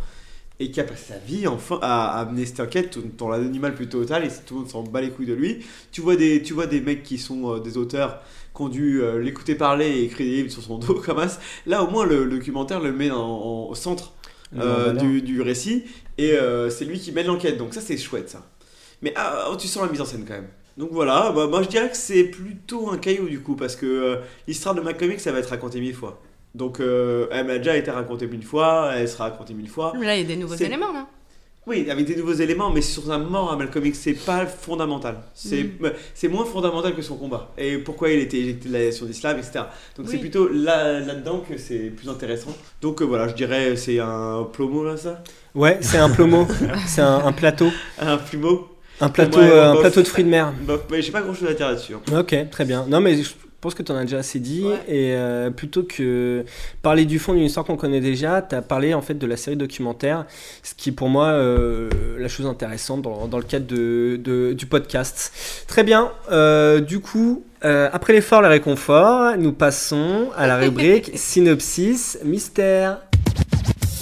et 0.61 0.71
qui 0.71 0.81
a 0.81 0.85
passé 0.85 1.13
sa 1.15 1.19
vie 1.19 1.47
enfin 1.49 1.79
à, 1.81 2.21
à 2.21 2.25
mener 2.27 2.45
cette 2.45 2.61
enquête 2.61 2.99
dans 3.17 3.29
l'animal 3.31 3.75
plutôt 3.75 4.01
total 4.03 4.25
et 4.25 4.29
tout 4.47 4.55
le 4.55 4.61
monde 4.61 4.69
s'en 4.69 4.83
bat 4.83 5.01
les 5.01 5.11
couilles 5.11 5.27
de 5.27 5.35
lui. 5.35 5.65
Tu 5.93 6.03
vois 6.03 6.15
des, 6.17 6.43
tu 6.43 6.53
vois 6.53 6.67
des 6.67 6.83
mecs 6.83 7.03
qui 7.03 7.17
sont 7.19 7.55
euh, 7.57 7.61
des 7.61 7.77
auteurs 7.79 8.21
qui 8.55 8.63
ont 8.63 8.69
dû 8.69 9.01
euh, 9.03 9.19
l'écouter 9.21 9.55
parler 9.57 9.87
et 9.87 10.05
écrire 10.05 10.27
des 10.27 10.37
livres 10.37 10.51
sur 10.53 10.63
son 10.63 10.77
dos 10.79 10.95
comme 11.07 11.27
ça. 11.27 11.41
Là 11.67 11.83
au 11.83 11.89
moins 11.91 12.05
le, 12.05 12.25
le 12.25 12.37
documentaire 12.37 12.81
le 12.81 12.93
met 12.93 13.11
en- 13.11 13.17
en- 13.19 13.69
au 13.71 13.75
centre 13.75 14.13
Le 14.24 14.24
euh, 14.57 14.93
du, 14.93 15.23
du 15.23 15.41
récit 15.43 15.85
et 16.19 16.33
euh, 16.33 16.71
c'est 16.71 16.85
lui 16.85 16.99
qui 16.99 17.13
mène 17.13 17.27
l'enquête 17.27 17.57
donc 17.57 17.75
ça 17.75 17.81
c'est 17.81 17.97
chouette 17.97 18.29
ça. 18.29 18.47
Mais 19.03 19.13
ah, 19.17 19.49
oh, 19.51 19.57
tu 19.57 19.69
sens 19.69 19.85
la 19.85 19.91
mise 19.91 20.01
en 20.01 20.07
scène 20.07 20.25
quand 20.27 20.35
même. 20.35 20.49
Donc 20.77 20.91
voilà, 20.91 21.31
bah, 21.31 21.47
moi 21.47 21.63
je 21.63 21.69
dirais 21.69 21.89
que 21.91 21.97
c'est 21.97 22.25
plutôt 22.25 22.91
un 22.91 22.99
caillou 22.99 23.29
du 23.29 23.41
coup, 23.41 23.55
parce 23.55 23.77
que 23.77 23.87
euh, 23.87 24.17
l'histoire 24.49 24.75
de 24.75 24.81
McCormick 24.81 25.21
ça 25.21 25.31
va 25.31 25.39
être 25.39 25.51
racontée 25.51 25.81
mille 25.81 25.95
fois. 25.95 26.21
Donc 26.55 26.81
euh, 26.81 27.27
elle 27.31 27.47
m'a 27.47 27.59
déjà 27.59 27.77
été 27.77 27.91
racontée 27.91 28.27
mille 28.27 28.45
fois, 28.45 28.93
elle 28.95 29.09
sera 29.09 29.25
racontée 29.25 29.55
mille 29.55 29.69
fois. 29.69 29.93
Mais 29.99 30.07
là 30.07 30.17
il 30.17 30.23
y 30.23 30.25
a 30.25 30.27
des 30.27 30.37
nouveaux 30.37 30.55
éléments 30.55 30.93
là. 30.93 31.07
Oui, 31.67 31.89
avec 31.91 32.05
des 32.05 32.15
nouveaux 32.17 32.35
éléments, 32.35 32.71
mais 32.71 32.83
sur 32.83 33.05
sa 33.05 33.17
mort 33.17 33.51
à 33.51 33.57
Malcolm 33.57 33.87
X, 33.87 33.99
c'est 33.99 34.13
pas 34.13 34.45
fondamental. 34.47 35.17
C'est 35.35 35.63
Mm. 35.65 35.93
c'est 36.13 36.29
moins 36.29 36.45
fondamental 36.45 36.95
que 36.95 37.01
son 37.01 37.17
combat. 37.17 37.53
Et 37.57 37.79
pourquoi 37.79 38.11
il 38.11 38.21
était 38.21 38.37
éjecté 38.39 38.69
de 38.69 38.75
la 38.75 38.81
nation 38.85 39.07
d'islam, 39.07 39.39
etc. 39.39 39.65
Donc 39.97 40.07
c'est 40.11 40.19
plutôt 40.19 40.49
là- 40.49 41.01
là-dedans 41.01 41.43
que 41.49 41.57
c'est 41.57 41.91
plus 41.91 42.09
intéressant. 42.09 42.55
Donc 42.83 43.01
euh, 43.01 43.05
voilà, 43.07 43.29
je 43.29 43.35
dirais 43.35 43.77
c'est 43.77 43.99
un 43.99 44.47
plomo 44.53 44.85
là, 44.85 44.97
ça? 44.99 45.23
Ouais, 45.55 45.79
c'est 45.81 45.97
un 45.99 46.11
plomo, 46.11 46.47
c'est 46.87 47.01
un, 47.01 47.25
un 47.25 47.33
plateau. 47.33 47.71
Un 47.99 48.19
plumeau? 48.19 48.69
Un 49.01 49.09
plateau, 49.09 49.39
Ouais, 49.39 49.51
euh, 49.51 49.71
un 49.71 49.73
bof. 49.73 49.81
plateau 49.81 50.03
de 50.03 50.07
fruits 50.07 50.25
de 50.25 50.29
mer. 50.29 50.53
Bof, 50.67 50.83
mais 50.91 51.01
j'ai 51.03 51.11
pas 51.13 51.23
grand 51.23 51.33
chose 51.35 51.49
à 51.49 51.55
dire 51.55 51.67
là-dessus. 51.69 51.95
hein. 51.95 52.19
Ok, 52.21 52.37
très 52.51 52.65
bien. 52.65 52.85
Non, 52.89 53.01
mais 53.01 53.17
pense 53.65 53.75
que 53.75 53.83
tu 53.83 53.91
en 53.91 53.97
as 53.97 54.03
déjà 54.03 54.19
assez 54.19 54.39
dit. 54.39 54.65
Et 54.87 55.15
euh, 55.17 55.51
plutôt 55.51 55.83
que 55.83 56.45
parler 56.83 57.05
du 57.05 57.19
fond 57.19 57.35
d'une 57.35 57.43
histoire 57.43 57.67
qu'on 57.67 57.77
connaît 57.77 58.01
déjà, 58.01 58.41
tu 58.43 58.55
as 58.55 58.63
parlé 58.63 58.95
en 58.95 59.03
fait 59.03 59.15
de 59.15 59.27
la 59.27 59.37
série 59.37 59.57
documentaire, 59.57 60.27
ce 60.63 60.75
qui 60.75 60.91
est 60.91 60.93
pour 60.93 61.09
moi 61.09 61.27
euh, 61.29 61.91
la 62.19 62.29
chose 62.29 62.47
intéressante 62.47 63.03
dans, 63.03 63.27
dans 63.27 63.39
le 63.39 63.45
cadre 63.45 63.67
de, 63.67 64.21
de- 64.23 64.53
du 64.53 64.67
podcast. 64.67 65.33
Très 65.67 65.83
bien. 65.83 66.13
Euh, 66.31 66.79
du 66.81 67.01
coup, 67.01 67.43
euh, 67.65 67.89
après 67.93 68.13
l'effort, 68.13 68.43
le 68.43 68.49
réconfort, 68.49 69.37
nous 69.39 69.53
passons 69.53 70.29
à 70.37 70.47
la 70.47 70.57
rubrique 70.59 71.11
synopsis 71.17 72.19
mystère. 72.25 73.01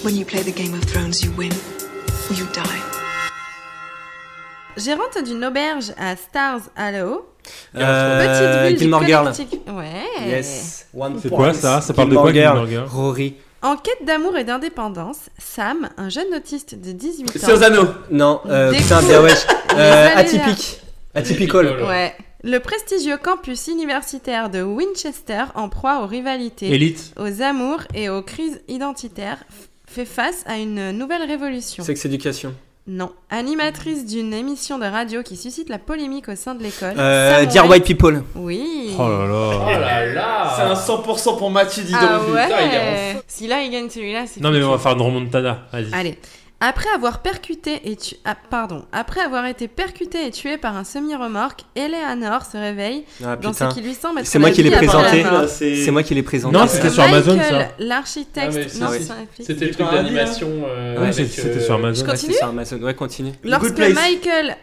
When 0.05 0.17
you 0.17 0.27
play 0.27 0.43
the 0.43 0.55
Game 0.55 0.75
of 0.75 0.85
Thrones, 0.87 1.15
you 1.23 1.31
win 1.39 1.53
or 2.31 2.37
you 2.37 2.45
die. 2.53 2.81
Gérante 4.77 5.23
d'une 5.25 5.45
auberge 5.45 5.93
à 5.99 6.17
Stars 6.17 6.63
Hollow. 6.79 7.27
Euh, 7.76 8.66
Petite 8.66 8.78
Gilmore 8.80 9.05
Girl. 9.05 9.32
Ouais. 9.68 10.26
Yes. 10.28 10.86
One 10.96 11.18
C'est 11.22 11.30
quoi 11.30 11.55
ça 11.55 11.80
Ça 11.80 11.94
parle 11.94 12.11
de 12.11 12.16
quoi, 12.16 12.32
Gilmore 12.32 12.66
Girl 12.66 12.86
Rory. 12.88 13.34
En 13.62 13.76
quête 13.76 14.05
d'amour 14.05 14.36
et 14.36 14.42
d'indépendance, 14.44 15.30
Sam, 15.38 15.88
un 15.96 16.09
jeune 16.09 16.34
autiste 16.36 16.74
de 16.74 16.90
18 16.90 17.28
ans. 17.28 17.32
C'est 17.36 17.53
aux 17.53 17.62
anneaux. 17.62 17.86
Non, 18.11 18.40
euh, 18.46 18.72
putain, 18.72 19.00
bien 19.03 19.20
wesh. 19.22 19.46
Euh, 19.74 20.09
atypique. 20.16 20.82
Atypical. 21.14 21.82
Ouais. 21.84 22.14
Le 22.44 22.59
prestigieux 22.59 23.16
campus 23.16 23.68
universitaire 23.68 24.50
de 24.50 24.61
Winchester, 24.62 25.44
en 25.55 25.70
proie 25.70 26.03
aux 26.03 26.07
rivalités, 26.07 26.70
Élite. 26.74 27.14
aux 27.18 27.40
amours 27.40 27.80
et 27.94 28.11
aux 28.11 28.20
crises 28.20 28.61
identitaires, 28.68 29.38
fait 29.86 30.05
face 30.05 30.42
à 30.44 30.59
une 30.59 30.90
nouvelle 30.90 31.22
révolution. 31.22 31.84
Sex 31.84 32.05
éducation. 32.05 32.53
Non. 32.87 33.12
Animatrice 33.30 34.07
d'une 34.07 34.35
émission 34.35 34.76
de 34.76 34.85
radio 34.85 35.22
qui 35.22 35.37
suscite 35.37 35.68
la 35.68 35.78
polémique 35.78 36.28
au 36.28 36.35
sein 36.35 36.57
de 36.57 36.64
l'école. 36.64 36.95
Euh, 36.99 37.47
Dear 37.47 37.68
White 37.70 37.85
People. 37.85 38.24
Oui. 38.35 38.91
Oh 38.99 39.03
là 39.03 39.26
là. 39.26 39.51
Oh 39.66 39.80
là 39.80 40.07
là 40.07 40.53
C'est 40.57 40.62
un 40.62 40.74
100% 40.74 41.39
pour 41.39 41.51
Mathieu, 41.51 41.85
dis 41.85 41.93
donc. 41.93 42.01
Ah 42.03 42.20
ouais. 42.28 42.43
Putain, 42.45 42.61
il 42.61 42.74
est 42.74 42.78
en 42.78 43.14
feu. 43.18 43.24
Si 43.28 43.47
là 43.47 43.62
il 43.62 43.70
gagne 43.70 43.89
celui-là, 43.89 44.24
c'est 44.26 44.41
Non, 44.41 44.51
mais 44.51 44.61
on 44.64 44.72
va 44.72 44.78
faire 44.78 44.93
une 44.93 45.03
remontada. 45.03 45.59
Vas-y. 45.72 45.93
Allez. 45.93 46.18
Après 46.65 46.89
avoir 46.95 47.23
percuté 47.23 47.91
et 47.91 47.97
tu... 47.97 48.15
ah, 48.25 48.37
pardon, 48.49 48.85
après 48.93 49.21
avoir 49.21 49.47
été 49.47 49.67
percuté 49.67 50.29
et 50.29 50.31
tué 50.31 50.59
par 50.59 50.77
un 50.77 50.85
semi-remorque, 50.85 51.63
Eleanor 51.75 52.45
se 52.45 52.57
réveille 52.57 53.05
Ah, 53.25 53.35
dans 53.35 53.53
ce 53.53 53.65
qui 53.75 53.81
lui 53.83 53.95
semble 53.95 54.21
être 54.21 54.27
C'est 54.29 54.39
moi 54.39 54.51
qui 54.53 54.63
l'ai 54.63 54.71
présenté. 54.71 55.25
C'est 55.49 55.91
moi 55.91 56.05
qui 56.05 56.15
l'ai 56.15 56.23
présenté. 56.23 56.57
Non, 56.57 56.69
c'était 56.69 56.91
sur 56.91 57.03
Amazon, 57.03 57.33
ça. 57.33 57.37
Michael, 57.43 57.69
Ah, 57.69 57.75
L'architecte, 57.81 58.55
Netflix. 58.55 59.11
C'était 59.41 59.65
le 59.65 59.71
truc 59.73 59.91
d'animation. 59.91 60.49
euh, 60.67 61.01
Ouais, 61.01 61.13
c'était 61.13 61.49
euh, 61.49 61.61
sur 61.61 61.75
Amazon. 61.75 62.01
Je 62.01 62.05
Ouais, 62.07 62.11
continue 62.13 62.33
c'est 62.33 62.39
sur 62.39 62.49
Amazon. 62.49 62.77
Ouais, 62.81 62.95
continue. 62.95 63.33
Lorsque. 63.43 63.79
Michael... 63.79 64.57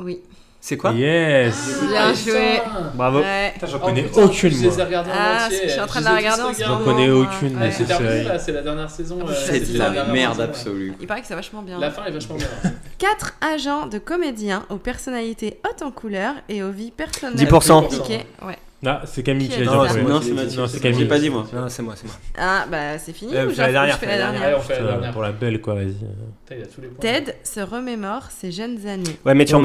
Oui. 0.00 0.20
C'est 0.68 0.76
quoi 0.76 0.90
Yes. 0.90 1.78
Bien 1.88 2.12
joué. 2.12 2.60
Bravo. 2.94 3.20
Ouais. 3.20 3.52
Putain, 3.54 3.66
j'en 3.68 3.78
Oh, 3.80 3.86
connais 3.86 4.02
putain, 4.02 4.22
aucune, 4.24 4.50
Je 4.50 4.56
moi. 4.64 4.72
les 4.72 4.80
ai 4.80 4.82
regardés 4.82 5.10
en 5.12 5.14
Ah, 5.16 5.46
entier. 5.46 5.60
je 5.62 5.68
suis 5.68 5.80
en 5.80 5.86
train 5.86 6.00
de 6.00 6.04
la 6.06 6.16
regarder 6.16 6.42
en 6.42 6.46
ce 6.48 6.54
regardés. 6.56 6.74
J'en 6.78 6.84
connais 6.84 7.06
moment, 7.08 7.20
aucune 7.30 7.50
moi. 7.52 7.60
de 7.60 7.64
Ouais. 7.66 7.70
ces 7.70 7.76
C'est 7.76 7.84
terminé 7.86 8.22
là, 8.24 8.38
c'est 8.40 8.50
la 8.52 8.62
dernière 8.62 8.90
saison. 8.90 9.18
euh, 9.20 9.32
C'est 9.32 9.64
c'est 9.64 9.72
de 9.74 9.78
la 9.78 9.84
la 9.84 9.90
dernière 9.92 10.12
merde 10.12 10.32
saison, 10.34 10.48
absolue. 10.48 10.92
Il 11.00 11.06
paraît 11.06 11.20
que 11.20 11.28
c'est 11.28 11.34
vachement 11.36 11.62
bien. 11.62 11.78
La 11.78 11.92
fin 11.92 12.04
est 12.06 12.10
vachement 12.10 12.34
bien. 12.34 12.48
Quatre 12.98 13.34
agents 13.40 13.86
de 13.86 13.98
comédiens 13.98 14.64
aux 14.68 14.78
personnalités 14.78 15.60
hautes 15.64 15.82
en 15.82 15.92
couleur 15.92 16.34
et 16.48 16.64
aux 16.64 16.72
vies 16.72 16.90
personnelles 16.90 17.36
10%. 17.46 17.82
compliquées. 17.82 18.26
Ouais. 18.44 18.58
Ah, 18.84 19.02
c'est 19.06 19.22
Camille 19.22 19.48
Qui 19.48 19.54
qui 19.56 19.60
a 19.62 19.62
a 19.62 19.64
dit 19.64 19.70
déjà 19.78 19.88
ça 19.88 19.94
joué. 20.00 20.02
Non, 20.12 20.20
c'est 20.22 20.32
Mathieu. 20.32 20.60
Non, 20.60 20.66
c'est 20.66 20.74
J'ai 20.76 20.80
Camille. 20.90 21.04
pas 21.06 21.18
dit 21.18 21.30
moi. 21.30 21.46
Non, 21.52 21.68
c'est 21.68 21.82
moi, 21.82 21.94
c'est 21.96 22.06
moi. 22.06 22.14
Ah, 22.38 22.66
bah 22.70 22.98
c'est 22.98 23.12
fini 23.14 23.34
Euh, 23.34 23.46
ou 23.46 23.52
la 23.56 23.72
dernière, 23.72 23.94
je 23.94 23.98
fais 24.00 24.06
la 24.06 24.12
la 24.12 24.18
dernière 24.18 24.42
Allez, 24.42 24.56
on 24.56 24.60
fait 24.60 24.80
la 24.80 24.86
dernière. 24.86 25.12
Pour 25.12 25.22
la 25.22 25.32
belle, 25.32 25.60
quoi, 25.60 25.74
vas-y. 25.74 25.94
Ted 27.00 27.34
se 27.42 27.60
remémore 27.60 28.24
ses 28.30 28.52
jeunes 28.52 28.86
années. 28.86 29.16
Ouais, 29.24 29.34
mais 29.34 29.44
mais 29.44 29.52
non, 29.52 29.60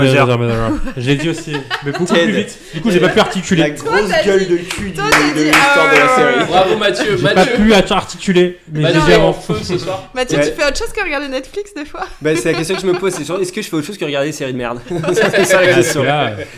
non. 0.70 0.80
Je 0.98 1.02
l'ai 1.08 1.16
dit 1.18 1.30
aussi, 1.30 1.56
mais 1.86 1.92
beaucoup 1.92 2.06
Ted. 2.06 2.24
plus 2.24 2.32
vite. 2.32 2.58
Du 2.74 2.82
coup, 2.82 2.90
j'ai 2.92 3.00
pas 3.00 3.10
pu 3.10 3.18
La 3.18 3.24
articuler. 3.24 3.72
grosse 3.72 4.10
t'as 4.10 4.24
gueule 4.24 4.40
dit- 4.48 4.54
de 4.54 4.58
cul 4.58 4.92
de 4.92 5.02
l'histoire 5.44 5.92
de 5.92 5.98
la 6.00 6.06
ah, 6.10 6.16
série. 6.16 6.46
Bravo 6.46 6.78
Mathieu. 6.78 7.18
J'ai 7.18 7.34
pas 7.34 7.46
pu 7.46 7.74
articuler, 7.74 8.60
mais 8.72 8.92
légèrement. 8.94 9.30
en 9.30 9.34
feu 9.34 9.56
ce 9.62 9.78
soir. 9.78 10.10
Mathieu, 10.14 10.38
Ouais. 10.38 10.50
tu 10.50 10.56
fais 10.56 10.66
autre 10.68 10.78
chose 10.78 10.92
que 10.94 11.04
regarder 11.04 11.28
Netflix 11.28 11.74
des 11.74 11.86
fois 11.86 12.06
Bah, 12.22 12.36
c'est 12.36 12.52
la 12.52 12.58
question 12.58 12.76
que 12.76 12.82
je 12.82 12.88
me 12.88 12.94
pose. 12.98 13.14
C'est 13.14 13.26
genre, 13.26 13.40
est-ce 13.42 13.52
que 13.52 13.62
je 13.62 13.68
fais 13.70 13.76
autre 13.76 13.86
chose 13.86 13.98
que 13.98 14.06
regarder 14.06 14.30
des 14.30 14.34
séries 14.34 14.54
de 14.54 14.58
merde? 14.58 14.80
C'est 15.14 15.46
ça 15.46 15.62
la 15.62 15.74
question. 15.74 16.04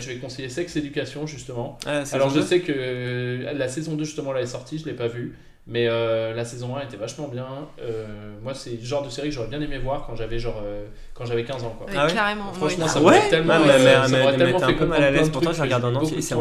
Je 0.00 0.06
vais 0.06 0.16
conseiller 0.16 0.48
Sex 0.48 0.76
Education 0.76 1.26
justement. 1.26 1.78
Ah, 1.86 2.02
Alors 2.12 2.30
je 2.30 2.40
sais 2.44 2.60
que 2.60 2.72
euh, 2.74 3.52
la 3.52 3.68
saison 3.68 3.94
2 3.94 4.04
justement 4.04 4.32
là 4.32 4.40
est 4.40 4.46
sortie, 4.46 4.78
je 4.78 4.84
l'ai 4.86 4.94
pas 4.94 5.08
vue. 5.08 5.34
Mais 5.66 5.86
euh, 5.88 6.34
la 6.34 6.44
saison 6.44 6.76
1 6.76 6.82
était 6.82 6.98
vachement 6.98 7.26
bien. 7.26 7.46
Euh, 7.80 8.34
moi, 8.42 8.52
c'est 8.52 8.78
le 8.78 8.84
genre 8.84 9.02
de 9.02 9.08
série 9.08 9.30
que 9.30 9.34
j'aurais 9.34 9.46
bien 9.48 9.62
aimé 9.62 9.78
voir 9.82 10.04
quand 10.06 10.14
j'avais 10.14 10.38
genre 10.38 10.60
euh, 10.62 10.84
quand 11.14 11.24
j'avais 11.24 11.42
15 11.44 11.64
ans. 11.64 11.74
Quoi. 11.78 11.86
Ah 11.96 12.04
ouais 12.06 12.12
Carrément. 12.12 12.52
Franchement, 12.52 12.86
ça 12.86 12.98
Ouais. 12.98 13.04
m'aurait 13.16 13.28
tellement, 13.30 13.54
Ouais, 13.54 13.70
euh, 13.70 13.78
mais- 14.02 14.08
ça 14.08 14.18
m'aurait 14.18 14.36
tellement 14.36 14.62
un 14.62 14.72
peu 14.74 14.84
mal 14.86 15.02
à 15.02 15.10
l'aise, 15.10 15.30
pourtant, 15.30 15.52
je 15.54 15.62
regarde 15.62 15.82
que 15.82 15.86
en 15.88 16.00
j'ai 16.00 16.06
entier, 16.06 16.20
c'est 16.20 16.34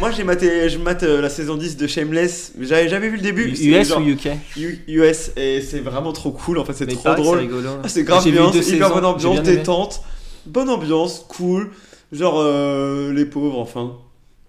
Moi 0.00 0.10
j'ai 0.10 0.24
maté, 0.24 0.68
je 0.70 0.78
mate 0.78 1.02
la 1.02 1.28
saison 1.28 1.56
10 1.56 1.76
de 1.76 1.86
Shameless, 1.86 2.52
mais 2.56 2.66
j'avais 2.66 2.88
jamais 2.88 3.08
vu 3.10 3.16
le 3.16 3.22
début. 3.22 3.50
US 3.50 3.88
genre- 3.88 4.00
ou 4.00 4.08
UK 4.08 4.28
U- 4.56 4.78
US 4.88 5.30
et 5.36 5.60
c'est 5.60 5.78
vraiment 5.80 6.12
trop 6.12 6.32
cool 6.32 6.58
en 6.58 6.64
fait, 6.64 6.72
c'est 6.72 6.86
trop 6.86 7.14
drôle. 7.14 7.46
C'est. 7.48 7.68
Ah, 7.84 7.88
c'est 7.88 8.02
grave 8.04 8.24
J'ai 8.24 8.30
vu 8.30 8.38
bien, 8.38 8.50
deux 8.50 8.60
c'est 8.62 8.74
hyper 8.76 8.88
saisons, 8.88 9.00
bonne 9.00 9.04
ambiance, 9.04 9.42
détente, 9.42 10.00
bonne 10.46 10.68
ambiance, 10.70 11.24
cool. 11.28 11.70
Genre 12.10 12.40
euh, 12.40 13.12
les 13.12 13.24
pauvres 13.26 13.58
enfin. 13.60 13.98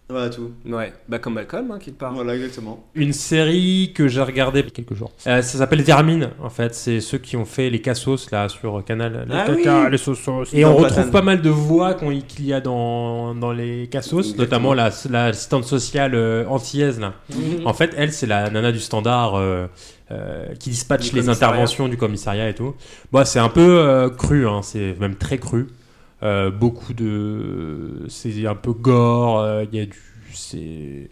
Voilà 0.08 0.30
tout. 0.30 0.51
Ouais, 0.68 0.93
bah 1.10 1.18
comme 1.18 1.34
Malcolm, 1.34 1.72
hein, 1.72 1.80
quelque 1.84 1.97
part. 1.97 2.14
Voilà 2.14 2.36
exactement. 2.36 2.86
Une 2.93 3.12
série 3.12 3.91
que 3.95 4.08
j'ai 4.08 4.22
regardée 4.22 4.60
il 4.60 4.66
y 4.66 4.68
a 4.68 4.70
quelques 4.72 4.93
jours. 4.93 5.12
Euh, 5.26 5.41
ça 5.41 5.58
s'appelle 5.58 5.82
Vermine, 5.82 6.30
en 6.43 6.49
fait. 6.51 6.76
C'est 6.76 6.99
ceux 7.01 7.18
qui 7.18 7.36
ont 7.38 7.45
fait 7.45 7.72
les 7.72 7.82
cassos 7.82 8.30
là 8.32 8.47
sur 8.47 8.84
Canal. 8.86 9.26
Les 9.28 9.36
Ah 9.36 9.45
caca, 9.47 9.84
oui. 9.86 9.91
les 9.91 9.97
sausos. 9.97 10.43
Et 10.53 10.64
on 10.64 10.76
retrouve 10.76 11.10
pas 11.10 11.24
mal 11.24 11.41
de 11.41 11.49
voix 11.49 11.95
qu'on- 11.95 12.20
qu'il 12.20 12.45
y 12.45 12.53
a 12.53 12.62
dans, 12.62 13.34
dans 13.34 13.51
les 13.51 13.88
cassos, 13.88 14.20
Exactement. 14.32 14.43
notamment 14.43 14.74
la- 14.76 14.91
l'assistante 15.10 15.64
sociale 15.64 16.14
euh, 16.14 16.45
antillaise 16.49 16.99
là. 16.99 17.14
Mhm. 17.34 17.66
En 17.66 17.74
fait, 17.74 17.91
elle, 17.97 18.14
c'est 18.14 18.28
la 18.28 18.51
nana 18.51 18.72
du 18.72 18.80
standard 18.80 19.34
euh, 19.39 19.66
euh, 20.12 20.45
qui 20.60 20.70
dispatche 20.70 21.14
les 21.14 21.30
interventions 21.30 21.88
du 21.88 21.97
commissariat 21.97 22.47
et 22.47 22.53
tout. 22.53 22.76
Bon, 23.12 23.26
c'est 23.26 23.39
un 23.39 23.49
peu 23.49 23.80
euh, 23.80 24.10
cru, 24.12 24.47
hein, 24.47 24.62
c'est 24.62 24.95
même 24.99 25.16
très 25.16 25.39
cru. 25.39 25.66
Euh, 26.24 26.49
beaucoup 26.51 26.93
de. 26.93 28.05
C'est 28.07 28.45
un 28.47 28.55
peu 28.55 28.74
gore, 28.74 29.39
euh, 29.39 29.66
il 29.72 29.78
y 29.78 29.82
a 29.82 29.86
du. 29.86 30.01
C'est. 30.34 31.09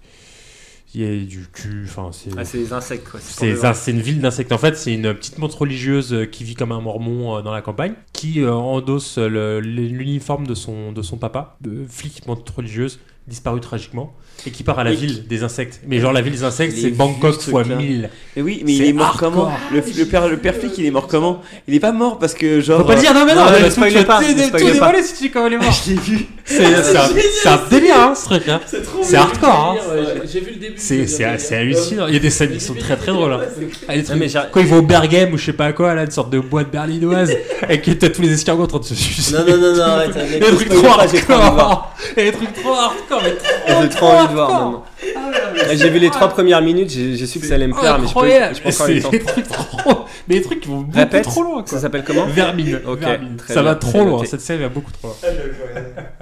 Il 0.95 1.01
y 1.01 1.05
a 1.05 1.25
du 1.25 1.47
cul, 1.51 1.85
enfin 1.85 2.09
c'est. 2.11 2.29
Ah, 2.37 2.45
c'est 2.45 2.59
des 2.59 2.71
insectes, 2.73 3.09
quoi. 3.09 3.19
c'est 3.19 3.65
un- 3.65 3.73
une 3.87 4.01
ville 4.01 4.21
d'insectes. 4.21 4.51
En 4.51 4.59
fait, 4.59 4.77
c'est 4.77 4.93
une 4.93 5.13
petite 5.15 5.39
montre 5.39 5.61
religieuse 5.61 6.13
euh, 6.13 6.25
qui 6.25 6.43
vit 6.43 6.53
comme 6.53 6.71
un 6.71 6.81
mormon 6.81 7.41
dans 7.41 7.51
la 7.51 7.63
campagne, 7.63 7.93
qui 8.13 8.45
endosse 8.45 9.17
l'uniforme 9.17 10.45
de 10.45 10.53
son, 10.53 10.91
de 10.91 11.01
son 11.01 11.17
papa, 11.17 11.57
de 11.61 11.83
flic 11.87 12.27
montre 12.27 12.55
religieuse, 12.55 12.99
disparu 13.27 13.59
tragiquement, 13.59 14.13
et 14.45 14.51
qui 14.51 14.63
part 14.63 14.77
à 14.79 14.83
la 14.83 14.91
Et 14.91 14.95
ville 14.95 15.25
des 15.27 15.43
insectes. 15.43 15.79
Mais 15.87 15.99
genre 15.99 16.11
la 16.11 16.21
ville 16.21 16.33
des 16.33 16.43
insectes, 16.43 16.75
c'est 16.79 16.89
Bangkok 16.89 17.39
fois 17.41 17.63
là. 17.63 17.75
1000. 17.77 18.09
Mais 18.35 18.41
oui, 18.41 18.61
mais 18.65 18.73
il 18.73 18.83
est 18.85 18.93
mort 18.93 19.07
hardcore. 19.07 19.31
comment 19.31 19.51
le, 19.71 19.81
le 19.97 20.05
père, 20.05 20.27
le 20.27 20.37
père 20.37 20.55
flic, 20.55 20.73
il 20.77 20.85
est 20.85 20.91
mort 20.91 21.07
comment 21.07 21.41
Il 21.67 21.75
est 21.75 21.79
pas 21.79 21.91
mort 21.93 22.19
parce 22.19 22.33
que 22.33 22.59
genre. 22.59 22.81
Faut 22.81 22.87
pas 22.87 22.95
le 22.95 23.01
dire, 23.01 23.13
non 23.13 23.25
mais 23.25 23.35
non, 23.35 23.45
spoilez 23.69 23.91
tu 23.93 23.97
vas 23.99 24.03
pas, 24.03 24.19
tout- 24.21 24.27
ne 24.27 24.49
tout 24.49 24.57
dévoiler 24.57 25.03
si 25.03 25.13
tu 25.15 25.23
dis 25.23 25.31
comment 25.31 25.47
il 25.47 25.53
est 25.53 25.57
mort. 25.57 25.71
Je 25.85 25.91
l'ai 25.91 25.97
vu. 25.99 26.25
C'est 26.45 26.65
un, 26.65 26.83
c'est 26.83 27.47
un 27.49 27.61
délire, 27.69 27.95
hein, 27.97 28.13
ce 28.15 28.25
truc. 28.25 28.47
Hein. 28.49 28.59
C'est 28.65 28.83
trop 28.83 28.99
C'est 29.01 29.11
bien. 29.11 29.21
hardcore. 29.21 29.77
Hein. 29.79 29.97
J'ai- 30.31 30.39
vu 30.41 30.51
le 30.51 30.57
début. 30.59 30.73
C'est 30.77 31.55
hallucinant. 31.55 32.07
Il 32.07 32.13
y 32.13 32.17
a 32.17 32.19
des 32.19 32.29
scènes 32.29 32.51
qui 32.51 32.59
sont 32.59 32.73
très 32.73 32.97
très 32.97 33.13
drôles. 33.13 33.31
Hein. 33.33 33.39
Ah, 33.87 33.95
Non, 33.95 34.03
Quand 34.51 34.59
ils 34.59 34.67
vont 34.67 34.79
au 34.79 34.81
Bergame 34.81 35.33
ou 35.33 35.37
je 35.37 35.45
sais 35.45 35.53
pas 35.53 35.71
quoi, 35.71 35.93
là, 35.93 36.03
une 36.03 36.11
sorte 36.11 36.29
de 36.31 36.39
boîte 36.39 36.69
berlinoise, 36.69 37.31
et 37.69 37.79
t'as 37.81 38.09
tous 38.09 38.21
les 38.21 38.33
escargots 38.33 38.63
en 38.63 38.67
train 38.67 38.79
de 38.79 38.83
se 38.83 38.95
suicider. 38.95 39.37
Non, 39.37 39.45
non, 39.47 39.57
non, 39.57 39.75
non, 39.75 39.81
arrête, 39.83 40.11
Il 40.15 40.33
y 40.33 40.35
a 40.35 40.39
mec, 40.39 40.49
des 40.49 40.55
trucs 40.55 40.69
trop 40.69 40.87
hardcore. 40.87 41.95
Il 42.17 42.23
y 42.23 42.27
a 42.27 42.31
des 42.31 42.37
trucs 42.37 42.53
trop 42.53 42.73
hardcore. 42.73 43.21
mais 43.23 43.89
trop 43.89 44.07
envie 44.23 44.29
de 44.29 44.33
voir 44.33 44.49
hardcore. 44.49 44.71
maintenant. 44.71 45.75
J'ai 45.75 45.89
vu 45.89 45.99
les 45.99 46.09
trois 46.09 46.29
premières 46.29 46.61
minutes, 46.61 46.89
j'ai 46.89 47.25
su 47.25 47.39
que 47.39 47.45
ça 47.45 47.55
allait 47.55 47.67
me 47.67 47.73
plaire, 47.73 47.99
mais 47.99 48.07
je 48.07 48.13
peux 48.13 48.69
j'ai 48.89 49.01
pas 49.01 49.07
encore 49.07 49.67
trop. 49.83 50.05
Mais 50.27 50.35
des 50.35 50.41
trucs 50.41 50.61
qui 50.61 50.69
vont 50.69 50.81
beaucoup 50.81 50.97
Répète, 50.97 51.23
trop 51.23 51.43
loin. 51.43 51.61
Quoi. 51.63 51.67
ça 51.67 51.79
s'appelle 51.79 52.03
comment 52.05 52.25
Vermine. 52.25 52.79
Ok, 52.87 52.99
Vermine. 52.99 53.37
Ça 53.47 53.53
bien, 53.55 53.63
va 53.63 53.75
trop 53.75 54.03
loin. 54.05 54.25
Cette 54.25 54.41
série 54.41 54.59
va 54.59 54.69
beaucoup 54.69 54.91
trop 54.91 55.09
loin. 55.09 55.33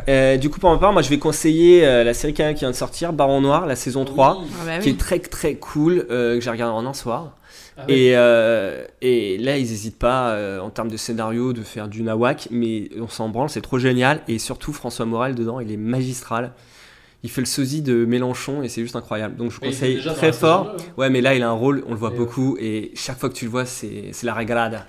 Euh, 0.10 0.38
du 0.38 0.50
coup, 0.50 0.60
pour 0.60 0.72
ma 0.72 0.78
part, 0.78 0.94
moi 0.94 1.02
je 1.02 1.10
vais 1.10 1.20
conseiller 1.20 1.86
euh, 1.86 2.04
la 2.04 2.14
série 2.14 2.34
qui 2.34 2.42
vient 2.42 2.72
de 2.72 2.76
sortir, 2.76 3.14
Baron 3.14 3.42
Noir, 3.42 3.66
la 3.66 3.76
saison 3.76 4.06
3, 4.06 4.42
Ah 4.42 4.66
bah 4.66 4.78
qui 4.80 4.90
est 4.90 5.00
très 5.00 5.20
très 5.20 5.56
cool, 5.56 6.06
euh, 6.10 6.36
que 6.36 6.42
j'ai 6.42 6.50
regardé 6.50 6.74
en 6.74 6.86
un 6.86 6.94
soir. 6.94 7.36
Ah 7.78 7.86
ouais. 7.88 7.94
et, 7.94 8.12
euh, 8.16 8.84
et 9.02 9.38
là, 9.38 9.58
ils 9.58 9.70
n'hésitent 9.70 10.00
pas 10.00 10.32
euh, 10.32 10.60
en 10.60 10.70
termes 10.70 10.90
de 10.90 10.98
scénario 10.98 11.54
de 11.54 11.62
faire 11.62 11.88
du 11.88 12.04
nawak, 12.04 12.48
mais 12.52 12.90
on 13.00 13.08
s'en 13.08 13.30
branle, 13.30 13.50
c'est 13.50 13.62
trop 13.62 13.80
génial. 13.80 14.22
Et 14.28 14.40
surtout, 14.40 14.74
François 14.74 15.06
Morel 15.06 15.36
dedans, 15.36 15.60
il 15.60 15.72
est 15.72 15.78
magistral. 15.78 16.52
Il 17.24 17.30
fait 17.30 17.42
le 17.42 17.46
sosie 17.48 17.82
de 17.84 18.04
Mélenchon 18.06 18.64
et 18.64 18.70
c'est 18.70 18.82
juste 18.82 18.96
incroyable. 18.96 19.36
Donc 19.36 19.52
je 19.52 19.56
vous 19.58 19.62
Mais 19.62 19.68
conseille 19.70 20.02
très 20.16 20.34
fort. 20.34 20.74
hein. 20.76 20.84
Ouais, 20.98 21.10
mais 21.12 21.22
là, 21.22 21.36
il 21.36 21.44
a 21.44 21.50
un 21.50 21.54
rôle, 21.54 21.84
on 21.88 21.92
le 21.92 21.98
voit 21.98 22.12
Et 22.14 22.18
beaucoup. 22.18 22.58
Et 22.60 22.92
chaque 22.96 23.20
fois 23.20 23.30
que 23.30 23.36
tu 23.36 23.46
le 23.46 23.52
vois, 23.52 23.66
c'est 23.66 24.10
c'est 24.12 24.26
la 24.26 24.34
régalade. 24.34 24.84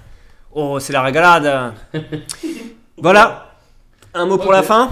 Oh, 0.54 0.78
c'est 0.80 0.92
la 0.92 1.02
régalade 1.02 1.74
Voilà 2.98 3.46
Un 4.14 4.26
mot 4.26 4.38
pour 4.38 4.52
la 4.52 4.62
fin? 4.62 4.90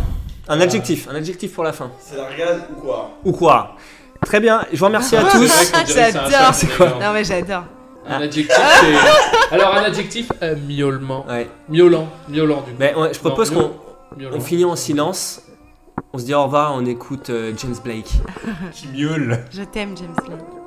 Un 0.49 0.61
adjectif, 0.61 1.07
un 1.09 1.15
adjectif 1.15 1.53
pour 1.55 1.65
la 1.65 1.73
fin. 1.73 1.91
C'est 2.01 2.17
la 2.17 2.29
regarde 2.29 2.63
ou 2.77 2.81
quoi? 2.81 3.11
Ou 3.25 3.33
quoi? 3.33 3.77
Très 4.25 4.41
bien, 4.41 4.65
je 4.73 4.79
vous 4.79 4.85
remercie 4.87 5.17
à 5.17 5.23
C'est 5.31 5.39
tous. 5.39 5.73
J'adore. 5.95 6.55
c'est 6.55 6.67
quoi 6.77 6.89
Non 7.01 7.13
mais 7.13 7.25
j'adore. 7.25 7.65
Un 8.07 8.23
adjectif, 8.23 8.57
c'est. 8.81 9.55
Alors, 9.55 9.75
un 9.77 9.83
adjectif, 9.85 10.33
euh, 10.43 10.57
miaulement. 10.57 11.27
Ouais. 11.29 11.49
Miaulant. 11.69 12.09
Miaulant, 12.29 12.63
du 12.63 12.73
coup. 12.73 12.77
Ben, 12.79 12.97
ouais, 12.97 13.13
je 13.15 13.19
propose 13.21 13.51
qu'on 13.51 13.73
miaulant. 14.17 14.37
on 14.37 14.41
finit 14.41 14.65
en 14.65 14.75
silence. 14.75 15.43
On 16.13 16.19
se 16.19 16.25
dit 16.25 16.35
au 16.35 16.45
revoir, 16.45 16.75
on 16.75 16.85
écoute 16.85 17.31
euh, 17.31 17.53
James 17.57 17.77
Blake. 17.83 18.13
Qui 18.73 18.89
miaule. 18.89 19.45
Je 19.53 19.63
t'aime 19.63 19.97
James 19.97 20.15
Lane. 20.29 20.60